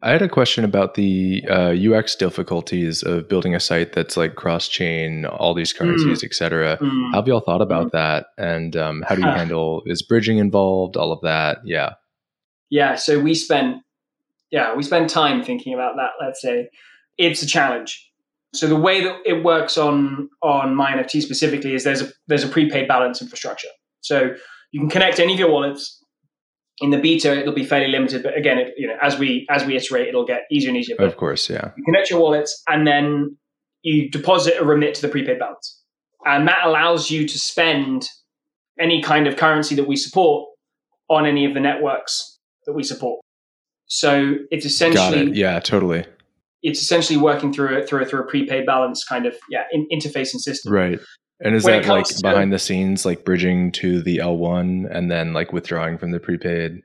I 0.03 0.11
had 0.13 0.23
a 0.23 0.29
question 0.29 0.65
about 0.65 0.95
the 0.95 1.45
uh, 1.49 1.75
UX 1.75 2.15
difficulties 2.17 3.03
of 3.03 3.29
building 3.29 3.55
a 3.55 3.61
site 3.61 3.93
that's 3.93 4.17
like 4.17 4.35
cross 4.35 4.67
chain, 4.67 5.27
all 5.27 5.53
these 5.53 5.73
currencies, 5.75 6.25
et 6.25 6.35
cetera. 6.35 6.79
Mm. 6.79 7.11
How 7.11 7.19
have 7.19 7.29
y'all 7.29 7.41
thought 7.41 7.61
about 7.61 7.93
that? 7.93 8.29
And 8.39 8.77
um, 8.77 9.05
how 9.07 9.15
do 9.15 9.21
you 9.21 9.29
handle, 9.29 9.83
is 9.85 10.01
bridging 10.01 10.39
involved? 10.39 10.97
All 10.97 11.13
of 11.13 11.21
that? 11.21 11.59
Yeah. 11.65 11.95
yeah 12.71 12.95
so 12.95 13.21
we 13.21 13.35
spent 13.35 13.83
yeah 14.51 14.75
we 14.75 14.83
spent 14.83 15.11
time 15.11 15.45
thinking 15.45 15.75
about 15.75 15.97
that 15.97 16.11
let's 16.21 16.41
say 16.41 16.71
it's 17.19 17.43
a 17.43 17.47
challenge 17.47 18.11
so 18.55 18.67
the 18.67 18.77
way 18.77 19.03
that 19.03 19.17
it 19.27 19.45
works 19.45 19.77
on 19.77 20.29
on 20.43 20.75
my 20.75 20.93
nft 20.93 21.21
specifically 21.23 21.75
is 21.75 21.85
there's 21.85 22.03
a 22.03 22.09
there's 22.27 22.45
a 22.45 22.49
prepaid 22.49 22.89
balance 22.89 23.21
infrastructure 23.21 23.69
so 24.01 24.31
you 24.73 24.81
can 24.81 24.89
connect 24.89 25.19
any 25.19 25.35
of 25.35 25.39
your 25.39 25.51
wallets 25.51 26.00
in 26.81 26.91
the 26.91 26.99
beta 26.99 27.39
it'll 27.39 27.53
be 27.55 27.65
fairly 27.65 27.89
limited 27.89 28.23
but 28.23 28.37
again 28.37 28.59
it, 28.59 28.73
you 28.77 28.87
know 28.87 28.97
as 29.03 29.19
we 29.19 29.47
as 29.51 29.65
we 29.65 29.77
iterate 29.77 30.09
it'll 30.09 30.25
get 30.25 30.43
easier 30.51 30.69
and 30.71 30.77
easier 30.79 30.97
but 30.97 31.07
Of 31.07 31.17
course. 31.17 31.49
Yeah. 31.51 31.71
you 31.77 31.85
connect 31.85 32.11
your 32.11 32.21
wallets 32.21 32.63
and 32.69 32.87
then 32.87 33.37
you 33.83 34.11
deposit 34.11 34.55
or 34.61 34.65
remit 34.67 34.95
to 34.97 35.03
the 35.03 35.09
prepaid 35.09 35.39
balance 35.39 35.81
and 36.25 36.47
that 36.49 36.65
allows 36.65 37.11
you 37.11 37.27
to 37.27 37.39
spend 37.39 38.09
any 38.79 39.03
kind 39.03 39.27
of 39.27 39.37
currency 39.37 39.75
that 39.75 39.87
we 39.87 39.97
support 39.97 40.49
on 41.09 41.27
any 41.27 41.45
of 41.45 41.55
the 41.55 41.61
networks 41.61 42.39
that 42.67 42.73
we 42.73 42.83
support 42.83 43.21
so 43.87 44.35
it's 44.51 44.65
essentially 44.65 45.29
it. 45.31 45.35
Yeah, 45.37 45.59
totally. 45.61 46.05
it's 46.63 46.81
essentially 46.81 47.19
working 47.19 47.53
through 47.53 47.83
a, 47.83 47.87
through 47.87 48.03
a, 48.03 48.07
through 48.07 48.21
a 48.21 48.27
prepaid 48.27 48.65
balance 48.65 49.05
kind 49.05 49.27
of 49.27 49.35
yeah 49.51 49.65
in, 49.73 49.87
interface 49.93 50.33
and 50.33 50.41
system 50.41 50.73
Right. 50.73 51.01
And 51.43 51.55
is 51.55 51.65
that 51.65 51.87
like 51.87 52.07
to- 52.07 52.21
behind 52.23 52.53
the 52.53 52.59
scenes, 52.59 53.07
like 53.07 53.25
bridging 53.25 53.73
to 53.73 54.03
the 54.03 54.19
L1 54.19 54.87
and 54.91 55.11
then 55.11 55.33
like 55.33 55.53
withdrawing 55.53 55.99
from 55.99 56.11
the 56.11 56.21
prepaid? 56.21 56.83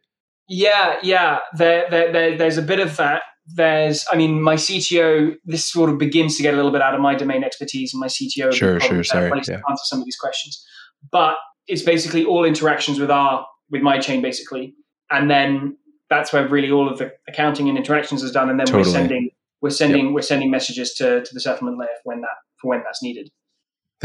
Yeah, 0.47 0.95
yeah. 1.03 1.39
There, 1.58 1.88
there, 1.89 2.12
there, 2.12 2.38
there's 2.38 2.58
a 2.58 2.62
bit 2.62 2.80
of 2.80 2.95
that. 2.97 3.24
There's, 3.56 4.06
I 4.12 4.16
mean, 4.16 4.41
my 4.41 4.56
CTO. 4.56 5.36
This 5.45 5.66
sort 5.66 5.89
of 5.89 5.97
begins 5.97 6.38
to 6.38 6.43
get 6.43 6.53
a 6.53 6.58
little 6.58 6.72
bit 6.72 6.82
out 6.82 6.95
of 6.95 7.01
my 7.01 7.16
domain 7.16 7.43
expertise, 7.43 7.93
and 7.93 7.99
my 7.99 8.08
CTO. 8.08 8.51
Sure, 8.53 8.80
sure, 8.80 9.03
sorry, 9.03 9.30
yeah. 9.36 9.41
To 9.41 9.53
answer 9.70 9.84
some 9.84 9.99
of 9.99 10.06
these 10.06 10.16
questions, 10.16 10.64
but 11.12 11.36
it's 11.68 11.84
basically 11.84 12.26
all 12.26 12.43
interactions 12.43 12.99
with 12.99 13.12
our 13.12 13.45
with 13.70 13.82
my 13.82 13.99
chain, 13.99 14.22
basically, 14.22 14.74
and 15.12 15.30
then 15.30 15.78
that's 16.10 16.34
where 16.34 16.47
really 16.47 16.72
all 16.72 16.89
of 16.89 16.97
the 16.97 17.12
accounting 17.28 17.70
and 17.70 17.78
interactions 17.78 18.24
is 18.24 18.32
done, 18.32 18.49
and 18.49 18.60
then 18.60 18.68
we're 18.74 18.84
sending 18.84 19.30
we're 19.62 19.70
sending 19.70 20.14
we're 20.14 20.22
sending 20.22 20.49
messages 20.49 20.93
to 20.95 21.24
to 21.24 21.34
the 21.34 21.39
settlement 21.39 21.78
layer 21.78 21.89
for 22.03 22.14
when 22.14 22.22
that 22.22 22.38
for 22.60 22.70
when 22.70 22.82
that's 22.84 23.03
needed. 23.03 23.30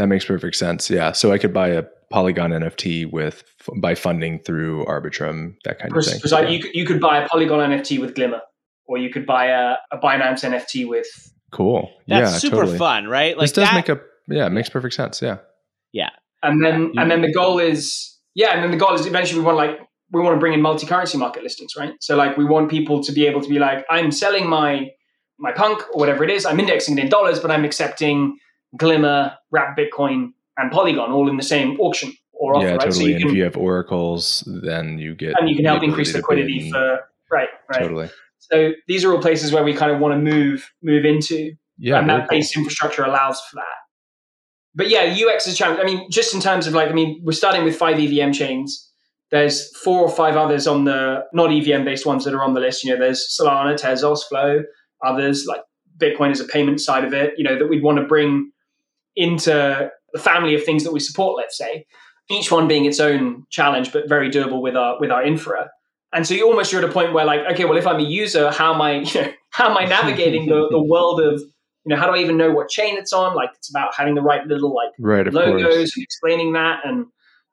That 0.01 0.07
makes 0.07 0.25
perfect 0.25 0.55
sense. 0.55 0.89
Yeah. 0.89 1.11
So 1.11 1.31
I 1.31 1.37
could 1.37 1.53
buy 1.53 1.67
a 1.67 1.83
Polygon 2.09 2.49
NFT 2.49 3.11
with 3.11 3.43
by 3.77 3.93
funding 3.93 4.39
through 4.39 4.83
Arbitrum, 4.85 5.53
that 5.63 5.77
kind 5.77 5.95
of 5.95 6.03
thing. 6.03 6.19
pres- 6.19 6.31
Yeah. 6.31 6.49
you, 6.49 6.59
could, 6.59 6.73
you 6.73 6.85
could 6.87 6.99
buy 6.99 7.21
a 7.23 7.27
Polygon 7.27 7.59
NFT 7.69 8.01
with 8.01 8.15
Glimmer, 8.15 8.41
or 8.87 8.97
you 8.97 9.11
could 9.11 9.27
buy 9.27 9.45
a, 9.49 9.75
a 9.91 9.99
Binance 9.99 10.43
NFT 10.43 10.89
with 10.89 11.05
Cool. 11.51 11.91
That's 12.07 12.31
yeah, 12.31 12.37
super 12.39 12.55
totally. 12.55 12.79
fun, 12.79 13.05
right? 13.07 13.37
Like 13.37 13.43
this 13.43 13.51
does 13.51 13.65
that, 13.69 13.75
make 13.75 13.89
a 13.89 14.01
yeah, 14.27 14.47
it 14.47 14.49
makes 14.49 14.69
perfect 14.69 14.95
sense. 14.95 15.21
Yeah. 15.21 15.37
Yeah. 15.93 16.09
and 16.41 16.65
then 16.65 16.91
Yeah. 16.95 17.01
and 17.03 17.11
then 17.11 17.21
the 17.21 17.31
goal 17.31 17.59
is 17.59 18.17
yeah, 18.33 18.55
and 18.55 18.63
then 18.63 18.71
the 18.71 18.77
goal 18.77 18.95
is 18.95 19.05
eventually 19.05 19.39
we 19.39 19.45
want 19.45 19.57
like 19.57 19.79
we 20.11 20.19
want 20.19 20.35
to 20.35 20.39
bring 20.39 20.53
in 20.53 20.63
multi-currency 20.63 21.19
market 21.19 21.43
listings, 21.43 21.75
right? 21.77 21.93
So 21.99 22.15
like 22.15 22.37
we 22.37 22.45
want 22.45 22.71
people 22.71 23.03
to 23.03 23.11
be 23.11 23.27
able 23.27 23.41
to 23.41 23.47
be 23.49 23.59
like, 23.59 23.85
I'm 23.91 24.11
selling 24.11 24.49
my 24.49 24.89
my 25.37 25.51
punk 25.51 25.83
or 25.93 25.99
whatever 25.99 26.23
it 26.23 26.31
is, 26.31 26.43
I'm 26.47 26.59
indexing 26.59 26.97
it 26.97 27.01
in 27.03 27.09
dollars, 27.09 27.39
but 27.39 27.51
I'm 27.51 27.65
accepting 27.65 28.37
Glimmer, 28.77 29.37
Wrap 29.51 29.77
Bitcoin, 29.77 30.33
and 30.57 30.71
Polygon 30.71 31.11
all 31.11 31.29
in 31.29 31.37
the 31.37 31.43
same 31.43 31.79
auction 31.79 32.13
or 32.33 32.55
offer, 32.55 32.65
yeah, 32.65 32.71
right? 32.73 32.81
totally. 32.81 33.11
So 33.11 33.15
and 33.15 33.19
can 33.21 33.29
if 33.29 33.35
you 33.35 33.43
have 33.43 33.57
oracles, 33.57 34.43
then 34.47 34.97
you 34.97 35.15
get 35.15 35.39
and 35.39 35.49
you 35.49 35.55
can 35.55 35.65
help 35.65 35.83
increase 35.83 36.13
liquidity 36.13 36.71
for 36.71 37.01
right, 37.29 37.49
right. 37.69 37.81
totally. 37.81 38.09
So 38.39 38.71
these 38.87 39.05
are 39.05 39.13
all 39.13 39.21
places 39.21 39.53
where 39.53 39.63
we 39.63 39.73
kind 39.73 39.91
of 39.91 39.99
want 39.99 40.13
to 40.13 40.17
move 40.17 40.69
move 40.81 41.05
into. 41.05 41.53
Yeah, 41.77 41.99
and 41.99 42.09
that 42.09 42.29
cool. 42.29 42.37
base 42.37 42.55
infrastructure 42.55 43.03
allows 43.03 43.39
for 43.41 43.55
that. 43.55 43.81
But 44.73 44.89
yeah, 44.89 45.01
UX 45.03 45.47
is 45.47 45.53
a 45.53 45.57
challenge. 45.57 45.79
I 45.79 45.83
mean, 45.83 46.09
just 46.09 46.33
in 46.33 46.41
terms 46.41 46.67
of 46.67 46.73
like, 46.73 46.89
I 46.89 46.93
mean, 46.93 47.21
we're 47.23 47.31
starting 47.33 47.63
with 47.63 47.75
five 47.75 47.99
EVM 47.99 48.31
chains. 48.31 48.89
There's 49.29 49.75
four 49.77 50.01
or 50.01 50.09
five 50.09 50.35
others 50.35 50.67
on 50.67 50.85
the 50.85 51.23
not 51.33 51.51
EVM 51.51 51.85
based 51.85 52.05
ones 52.05 52.25
that 52.25 52.33
are 52.33 52.43
on 52.43 52.53
the 52.53 52.59
list. 52.59 52.83
You 52.83 52.91
know, 52.91 52.99
there's 52.99 53.35
Solana, 53.39 53.79
Tezos, 53.79 54.23
Flow, 54.27 54.63
others 55.03 55.45
like 55.47 55.61
Bitcoin 55.97 56.31
is 56.31 56.39
a 56.39 56.45
payment 56.45 56.81
side 56.81 57.03
of 57.03 57.13
it. 57.13 57.33
You 57.37 57.43
know, 57.43 57.57
that 57.57 57.67
we'd 57.67 57.83
want 57.83 57.99
to 57.99 58.05
bring 58.05 58.50
into 59.15 59.89
the 60.13 60.19
family 60.19 60.55
of 60.55 60.63
things 60.63 60.83
that 60.83 60.91
we 60.93 60.99
support. 60.99 61.37
Let's 61.37 61.57
say 61.57 61.85
each 62.29 62.51
one 62.51 62.67
being 62.67 62.85
its 62.85 62.99
own 62.99 63.45
challenge, 63.49 63.91
but 63.91 64.07
very 64.07 64.29
doable 64.29 64.61
with 64.61 64.75
our 64.75 64.99
with 64.99 65.11
our 65.11 65.23
infra. 65.23 65.69
And 66.13 66.27
so 66.27 66.33
you 66.33 66.45
almost 66.45 66.71
you're 66.73 66.83
at 66.83 66.89
a 66.89 66.91
point 66.91 67.13
where 67.13 67.25
like, 67.25 67.41
okay, 67.53 67.65
well, 67.65 67.77
if 67.77 67.87
I'm 67.87 67.99
a 67.99 68.03
user, 68.03 68.51
how 68.51 68.73
am 68.73 68.81
I, 68.81 68.93
you 69.01 69.21
know, 69.21 69.31
how 69.51 69.69
am 69.69 69.77
I 69.77 69.85
navigating 69.85 70.45
the, 70.47 70.67
the 70.69 70.81
world 70.81 71.21
of, 71.21 71.39
you 71.39 71.45
know, 71.87 71.95
how 71.95 72.05
do 72.05 72.13
I 72.13 72.19
even 72.21 72.35
know 72.37 72.51
what 72.51 72.67
chain 72.69 72.97
it's 72.97 73.13
on? 73.13 73.33
Like 73.35 73.49
it's 73.55 73.69
about 73.69 73.95
having 73.95 74.15
the 74.15 74.21
right 74.21 74.45
little 74.45 74.73
like 74.75 74.89
Right, 74.99 75.31
logos 75.31 75.63
course. 75.75 75.95
and 75.97 76.03
explaining 76.03 76.53
that 76.53 76.81
and 76.85 77.05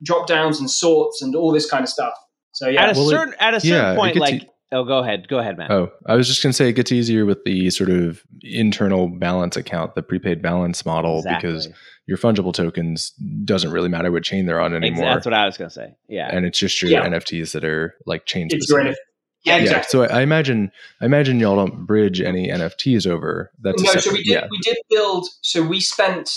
drop 0.03 0.27
downs 0.27 0.59
and 0.59 0.69
sorts 0.71 1.23
and 1.23 1.35
all 1.37 1.53
this 1.53 1.71
kind 1.71 1.83
of 1.85 1.89
stuff. 1.89 2.15
So 2.53 2.69
yeah, 2.69 2.83
At 2.83 2.97
a 2.97 2.99
Well, 2.99 3.09
it- 3.09 3.11
certain 3.13 3.35
at 3.39 3.55
a 3.55 3.61
certain 3.61 3.77
yeah, 3.77 3.95
point, 3.97 4.17
like 4.17 4.35
e- 4.43 4.49
oh, 4.73 4.85
go 4.85 4.99
ahead, 4.99 5.29
go 5.29 5.39
ahead, 5.39 5.57
Matt. 5.59 5.71
Oh, 5.71 5.91
I 6.07 6.15
was 6.15 6.29
just 6.29 6.43
going 6.43 6.51
to 6.51 6.55
say 6.57 6.69
it 6.69 6.75
gets 6.75 6.93
easier 6.93 7.25
with 7.25 7.45
the 7.45 7.71
sort 7.71 7.91
of 7.91 8.23
internal 8.43 9.09
balance 9.09 9.57
account, 9.57 9.95
the 9.95 10.03
prepaid 10.03 10.43
balance 10.43 10.85
model, 10.85 11.23
because 11.23 11.69
your 12.07 12.19
fungible 12.19 12.53
tokens 12.55 13.11
doesn't 13.45 13.71
really 13.71 13.89
matter 13.89 14.11
what 14.11 14.23
chain 14.25 14.47
they're 14.47 14.61
on 14.61 14.75
Ex- 14.75 14.83
anymore. 14.85 15.07
That's 15.15 15.27
what 15.27 15.35
I 15.35 15.47
was 15.47 15.57
gonna 15.57 15.71
say. 15.71 15.95
Yeah, 16.09 16.29
and 16.31 16.47
it's 16.47 16.59
just 16.59 16.81
your 16.83 16.91
Yeah. 16.91 17.07
NFTs 17.07 17.53
that 17.53 17.65
are 17.65 17.95
like 18.07 18.25
chain 18.27 18.49
it's 18.51 18.69
your 18.69 18.81
specific. 18.81 18.93
NFT. 18.93 18.97
Yeah, 19.45 19.57
Yeah, 19.57 19.63
exactly. 19.63 19.91
so 19.91 20.03
I 20.05 20.19
I 20.19 20.23
imagine 20.23 20.71
I 21.01 21.05
imagine 21.05 21.39
y'all 21.39 21.57
don't 21.57 21.87
bridge 21.87 22.21
any 22.21 22.49
NFTs 22.49 23.07
over. 23.07 23.51
That's 23.61 23.81
a 23.83 23.85
no, 23.85 23.93
so 24.01 24.11
we 24.13 24.19
did 24.23 24.27
yeah. 24.27 24.47
we 24.51 24.59
did 24.59 24.77
build. 24.91 25.27
So 25.43 25.63
we 25.63 25.81
spent 25.81 26.31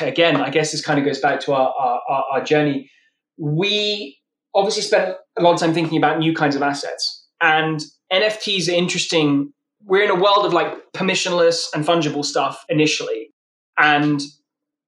again. 0.00 0.36
I 0.36 0.50
guess 0.50 0.72
this 0.72 0.84
kind 0.84 0.98
of 0.98 1.04
goes 1.04 1.20
back 1.20 1.40
to 1.40 1.52
our, 1.52 1.72
our 1.78 2.00
our 2.08 2.24
our 2.32 2.44
journey. 2.44 2.90
We 3.38 4.18
obviously 4.54 4.82
spent 4.82 5.16
a 5.38 5.42
lot 5.42 5.54
of 5.54 5.60
time 5.60 5.72
thinking 5.72 5.96
about 5.96 6.18
new 6.18 6.34
kinds 6.34 6.54
of 6.56 6.62
assets, 6.62 7.21
and 7.42 7.82
NFTs 8.12 8.68
are 8.68 8.74
interesting. 8.74 9.52
We're 9.84 10.04
in 10.04 10.10
a 10.10 10.14
world 10.14 10.46
of 10.46 10.52
like 10.52 10.92
permissionless 10.94 11.66
and 11.74 11.84
fungible 11.84 12.24
stuff 12.24 12.64
initially, 12.68 13.34
and 13.78 14.22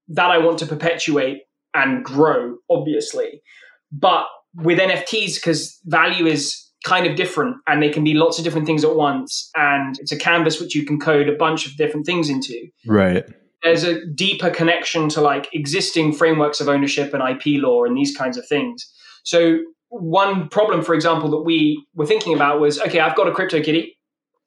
that 0.09 0.31
I 0.31 0.39
want 0.39 0.59
to 0.61 0.67
perpetuate 0.67 1.43
and 1.75 2.05
grow, 2.05 2.57
obviously. 2.71 3.43
But 3.91 4.27
with 4.55 4.79
NFTs, 4.79 5.35
because 5.35 5.79
value 5.85 6.27
is 6.27 6.61
kind 6.85 7.07
of 7.07 7.17
different 7.17 7.57
and 7.67 7.83
they 7.83 7.89
can 7.89 8.05
be 8.05 8.15
lots 8.15 8.39
of 8.39 8.45
different 8.45 8.67
things 8.67 8.85
at 8.85 8.95
once, 8.95 9.51
and 9.57 9.99
it's 9.99 10.13
a 10.13 10.19
canvas 10.19 10.61
which 10.61 10.75
you 10.75 10.85
can 10.85 11.01
code 11.01 11.29
a 11.29 11.37
bunch 11.37 11.67
of 11.67 11.77
different 11.77 12.07
things 12.07 12.29
into. 12.29 12.69
Right. 12.87 13.25
There's 13.63 13.83
a 13.83 14.05
deeper 14.07 14.51
connection 14.51 15.09
to 15.11 15.23
like 15.23 15.49
existing 15.55 16.13
frameworks 16.13 16.61
of 16.61 16.69
ownership 16.69 17.15
and 17.15 17.23
IP 17.23 17.63
law 17.63 17.85
and 17.85 17.97
these 17.97 18.15
kinds 18.15 18.37
of 18.37 18.47
things. 18.47 18.87
So 19.25 19.59
one 20.01 20.49
problem, 20.49 20.83
for 20.83 20.95
example, 20.95 21.31
that 21.31 21.43
we 21.43 21.85
were 21.95 22.07
thinking 22.07 22.35
about 22.35 22.61
was 22.61 22.81
okay, 22.81 23.01
I've 23.01 23.17
got 23.17 23.29
a 23.29 23.33
crypto 23.33 23.61
CryptoKitty. 23.61 23.89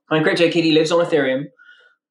My 0.10 0.20
CryptoKitty 0.20 0.74
lives 0.74 0.92
on 0.92 1.04
Ethereum, 1.06 1.46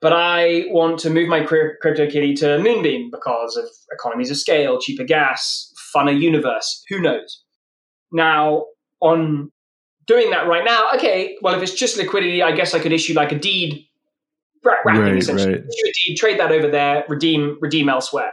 but 0.01 0.13
I 0.13 0.65
want 0.69 0.99
to 1.01 1.11
move 1.11 1.29
my 1.29 1.41
cryp- 1.41 1.75
CryptoKitty 1.85 2.39
to 2.41 2.59
Moonbeam 2.59 3.11
because 3.11 3.57
of 3.57 3.65
economies 3.93 4.31
of 4.31 4.37
scale, 4.37 4.79
cheaper 4.81 5.05
gas, 5.05 5.73
funner 5.95 6.19
universe. 6.19 6.83
Who 6.89 7.01
knows? 7.01 7.43
Now, 8.13 8.67
on 9.01 9.51
doing 10.07 10.31
that 10.31 10.47
right 10.47 10.65
now, 10.65 10.91
okay, 10.95 11.37
well, 11.43 11.55
if 11.55 11.63
it's 11.63 11.75
just 11.75 11.97
liquidity, 11.97 12.43
I 12.43 12.53
guess 12.53 12.75
I 12.75 12.79
could 12.79 12.93
issue 12.93 13.15
like 13.15 13.33
a 13.33 13.39
deed 13.39 13.87
wrapping 14.65 15.01
Right, 15.01 15.17
essentially. 15.17 15.53
right. 15.55 15.61
Issue 15.61 15.89
a 15.89 15.93
deed, 16.07 16.17
trade 16.17 16.41
that 16.41 16.53
over 16.53 16.69
there, 16.69 17.05
redeem, 17.09 17.59
redeem 17.61 17.89
elsewhere. 17.89 18.33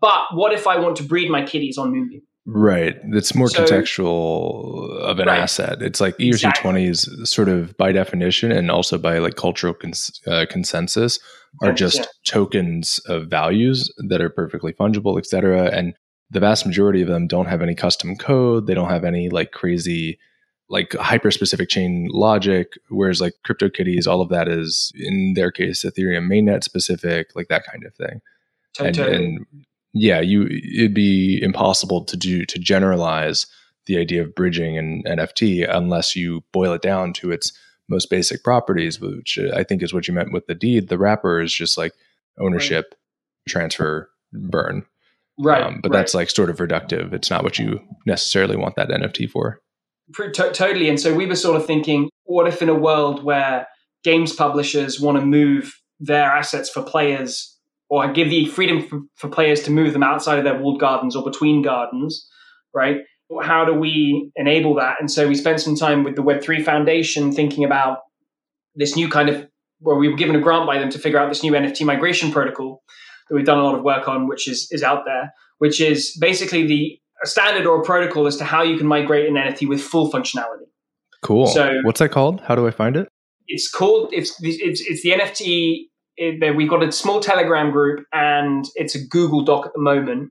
But 0.00 0.24
what 0.34 0.52
if 0.52 0.66
I 0.66 0.78
want 0.78 0.96
to 0.96 1.02
breed 1.02 1.30
my 1.30 1.44
kitties 1.44 1.78
on 1.78 1.92
Moonbeam? 1.92 2.22
Right. 2.46 2.96
It's 3.12 3.34
more 3.34 3.48
So- 3.48 3.64
contextual 3.64 4.98
of 5.00 5.18
an 5.18 5.28
Right. 5.28 5.40
asset. 5.40 5.80
It's 5.80 6.00
like 6.00 6.14
E 6.20 6.28
Exactly. 6.28 6.70
ERC20s, 6.70 7.08
sort 7.30 7.48
of 7.48 7.74
by 7.78 7.90
definition, 7.92 8.52
and 8.52 8.70
also 8.70 8.98
by 8.98 9.18
like 9.18 9.36
cultural 9.36 9.72
cons- 9.72 10.20
uh, 10.26 10.44
consensus, 10.50 11.18
are 11.62 11.72
just 11.72 11.98
Yeah. 12.00 12.04
tokens 12.26 13.00
of 13.06 13.28
values 13.28 13.90
that 14.08 14.20
are 14.20 14.28
perfectly 14.28 14.72
fungible, 14.72 15.16
et 15.18 15.26
cetera. 15.26 15.70
And 15.72 15.94
the 16.30 16.40
vast 16.40 16.66
majority 16.66 17.00
of 17.00 17.08
them 17.08 17.26
don't 17.26 17.46
have 17.46 17.62
any 17.62 17.74
custom 17.74 18.16
code. 18.16 18.66
They 18.66 18.74
don't 18.74 18.90
have 18.90 19.04
any 19.04 19.30
like 19.30 19.52
crazy, 19.52 20.18
like 20.68 20.92
hyper 20.94 21.30
specific 21.30 21.68
chain 21.70 22.08
logic. 22.10 22.72
Whereas 22.88 23.20
like 23.22 23.34
CryptoKitties, 23.46 24.06
all 24.06 24.20
of 24.20 24.28
that 24.30 24.48
is 24.48 24.92
in 24.96 25.32
their 25.34 25.50
case 25.50 25.82
Ethereum 25.84 26.26
mainnet 26.28 26.62
specific, 26.64 27.28
like 27.34 27.48
that 27.48 27.64
kind 27.64 27.84
of 27.84 27.94
thing 27.94 28.20
and, 28.80 28.98
and 28.98 29.46
yeah, 29.94 30.20
you 30.20 30.46
it'd 30.46 30.92
be 30.92 31.40
impossible 31.40 32.04
to 32.04 32.16
do 32.16 32.44
to 32.44 32.58
generalize 32.58 33.46
the 33.86 33.98
idea 33.98 34.22
of 34.22 34.34
bridging 34.34 34.76
an 34.76 35.02
NFT 35.06 35.66
unless 35.68 36.16
you 36.16 36.42
boil 36.52 36.72
it 36.72 36.82
down 36.82 37.12
to 37.14 37.30
its 37.30 37.52
most 37.88 38.10
basic 38.10 38.42
properties, 38.42 39.00
which 39.00 39.38
I 39.54 39.62
think 39.62 39.82
is 39.82 39.94
what 39.94 40.08
you 40.08 40.14
meant 40.14 40.32
with 40.32 40.46
the 40.46 40.54
deed. 40.54 40.88
The 40.88 40.98
wrapper 40.98 41.40
is 41.40 41.54
just 41.54 41.78
like 41.78 41.92
ownership, 42.40 42.94
transfer, 43.48 44.10
burn. 44.32 44.84
right. 45.38 45.62
Um, 45.62 45.80
but 45.82 45.92
right. 45.92 45.98
that's 45.98 46.14
like 46.14 46.30
sort 46.30 46.50
of 46.50 46.56
reductive. 46.56 47.12
It's 47.12 47.30
not 47.30 47.44
what 47.44 47.58
you 47.58 47.80
necessarily 48.06 48.56
want 48.56 48.76
that 48.76 48.88
NFT 48.88 49.30
for. 49.30 49.60
Totally. 50.32 50.88
And 50.88 51.00
so 51.00 51.14
we 51.14 51.26
were 51.26 51.36
sort 51.36 51.56
of 51.56 51.66
thinking, 51.66 52.10
what 52.24 52.48
if 52.48 52.62
in 52.62 52.68
a 52.68 52.74
world 52.74 53.22
where 53.22 53.68
games 54.02 54.32
publishers 54.32 55.00
want 55.00 55.18
to 55.18 55.24
move 55.24 55.80
their 56.00 56.30
assets 56.30 56.68
for 56.68 56.82
players 56.82 57.53
or 57.94 58.12
give 58.12 58.28
the 58.28 58.46
freedom 58.46 58.82
for, 58.82 59.00
for 59.14 59.28
players 59.28 59.62
to 59.62 59.70
move 59.70 59.92
them 59.92 60.02
outside 60.02 60.38
of 60.38 60.44
their 60.44 60.58
walled 60.58 60.80
gardens 60.80 61.14
or 61.14 61.22
between 61.22 61.62
gardens, 61.62 62.28
right? 62.74 62.98
How 63.42 63.64
do 63.64 63.72
we 63.72 64.32
enable 64.34 64.74
that? 64.74 64.96
And 64.98 65.08
so 65.10 65.28
we 65.28 65.36
spent 65.36 65.60
some 65.60 65.76
time 65.76 66.02
with 66.02 66.16
the 66.16 66.22
Web3 66.22 66.64
Foundation 66.64 67.30
thinking 67.30 67.64
about 67.64 67.98
this 68.74 68.96
new 68.96 69.08
kind 69.08 69.28
of, 69.28 69.46
where 69.78 69.96
we 69.96 70.08
were 70.08 70.16
given 70.16 70.34
a 70.34 70.40
grant 70.40 70.66
by 70.66 70.78
them 70.78 70.90
to 70.90 70.98
figure 70.98 71.20
out 71.20 71.28
this 71.28 71.42
new 71.44 71.52
NFT 71.52 71.86
migration 71.86 72.32
protocol 72.32 72.82
that 73.28 73.36
we've 73.36 73.46
done 73.46 73.58
a 73.58 73.62
lot 73.62 73.76
of 73.76 73.82
work 73.84 74.08
on, 74.08 74.26
which 74.28 74.48
is, 74.48 74.66
is 74.72 74.82
out 74.82 75.04
there, 75.04 75.32
which 75.58 75.80
is 75.80 76.16
basically 76.20 76.66
the 76.66 76.98
a 77.22 77.26
standard 77.28 77.64
or 77.64 77.80
a 77.80 77.84
protocol 77.84 78.26
as 78.26 78.36
to 78.38 78.44
how 78.44 78.62
you 78.62 78.76
can 78.76 78.88
migrate 78.88 79.28
an 79.28 79.34
NFT 79.34 79.68
with 79.68 79.80
full 79.80 80.10
functionality. 80.10 80.66
Cool. 81.22 81.46
So- 81.46 81.80
What's 81.84 82.00
that 82.00 82.10
called? 82.10 82.40
How 82.40 82.56
do 82.56 82.66
I 82.66 82.72
find 82.72 82.96
it? 82.96 83.08
It's 83.46 83.70
called 83.70 84.10
it's 84.12 84.34
it's 84.42 84.80
it's 84.88 85.02
the 85.02 85.10
NFT. 85.10 85.84
It, 86.16 86.56
we've 86.56 86.70
got 86.70 86.82
a 86.82 86.92
small 86.92 87.20
Telegram 87.20 87.70
group 87.70 88.06
and 88.12 88.64
it's 88.76 88.94
a 88.94 89.04
Google 89.04 89.42
Doc 89.42 89.66
at 89.66 89.72
the 89.72 89.80
moment. 89.80 90.30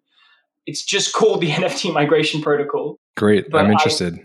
It's 0.65 0.83
just 0.83 1.13
called 1.13 1.41
the 1.41 1.49
NFT 1.51 1.93
migration 1.93 2.41
protocol. 2.41 2.99
Great. 3.17 3.49
But 3.49 3.61
I'm 3.61 3.67
I- 3.67 3.73
interested. 3.73 4.19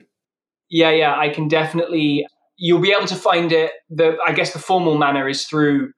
Yeah, 0.71 0.91
yeah, 0.91 1.17
I 1.19 1.31
can 1.31 1.49
definitely. 1.49 2.27
You'll 2.57 2.81
be 2.81 2.93
able 2.93 3.07
to 3.07 3.15
find 3.15 3.53
it. 3.53 3.73
The 3.89 4.19
I 4.27 4.33
guess 4.33 4.53
the 4.53 4.59
formal 4.59 4.99
manner 4.99 5.29
is 5.29 5.47
through 5.47 5.93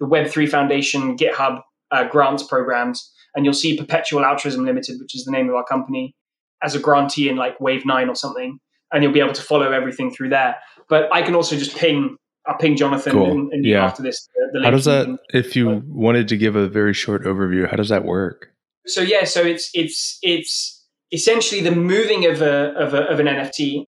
the 0.00 0.06
Web3 0.06 0.48
Foundation 0.48 1.16
GitHub 1.16 1.60
uh, 1.90 2.04
grants 2.08 2.42
programs, 2.42 3.12
and 3.34 3.44
you'll 3.44 3.54
see 3.54 3.76
Perpetual 3.76 4.24
Altruism 4.24 4.64
Limited, 4.64 4.98
which 5.00 5.14
is 5.14 5.24
the 5.24 5.30
name 5.30 5.48
of 5.48 5.54
our 5.54 5.64
company, 5.64 6.14
as 6.62 6.74
a 6.74 6.78
grantee 6.78 7.28
in 7.28 7.36
like 7.36 7.60
Wave 7.60 7.84
Nine 7.84 8.08
or 8.08 8.14
something, 8.14 8.58
and 8.92 9.02
you'll 9.02 9.12
be 9.12 9.20
able 9.20 9.32
to 9.34 9.42
follow 9.42 9.72
everything 9.72 10.10
through 10.10 10.30
there. 10.30 10.56
But 10.88 11.12
I 11.12 11.22
can 11.22 11.34
also 11.34 11.56
just 11.56 11.76
ping. 11.76 12.16
I'll 12.46 12.56
ping 12.58 12.76
Jonathan 12.76 13.12
Cool. 13.12 13.30
and, 13.30 13.52
and 13.52 13.64
Yeah. 13.64 13.84
after 13.84 14.02
this. 14.02 14.28
The, 14.52 14.58
the 14.60 14.64
How 14.64 14.70
does 14.70 14.84
that, 14.84 15.08
if 15.32 15.56
you 15.56 15.82
wanted 15.86 16.28
to 16.28 16.36
give 16.36 16.56
a 16.56 16.68
very 16.68 16.92
short 16.94 17.24
overview, 17.24 17.68
how 17.68 17.76
does 17.76 17.88
that 17.88 18.04
work? 18.04 18.50
so 18.86 19.00
yeah, 19.00 19.24
so 19.24 19.40
it's 19.40 19.70
it's 19.72 20.18
it's 20.20 20.84
essentially 21.10 21.62
the 21.62 21.70
moving 21.74 22.26
of 22.26 22.42
a 22.42 22.72
of, 22.74 22.92
a, 22.92 23.04
of 23.04 23.18
an 23.18 23.26
NFT, 23.26 23.86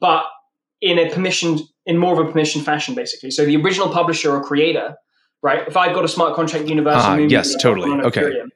but 0.00 0.24
in 0.82 0.98
a 0.98 1.08
permissioned 1.08 1.62
in 1.86 1.96
more 1.96 2.12
of 2.20 2.28
a 2.28 2.30
permissioned 2.30 2.62
fashion, 2.62 2.94
basically. 2.94 3.30
So 3.30 3.46
the 3.46 3.56
original 3.56 3.88
publisher 3.88 4.32
or 4.36 4.42
creator, 4.44 4.96
right? 5.42 5.66
If 5.66 5.76
I've 5.78 5.94
got 5.94 6.04
a 6.04 6.08
smart 6.08 6.34
contract 6.34 6.68
universe, 6.68 6.94
Ah, 6.98 7.16
yes, 7.16 7.54
totally. 7.56 7.90
Okay. 8.02 8.20
Ethereum, 8.22 8.48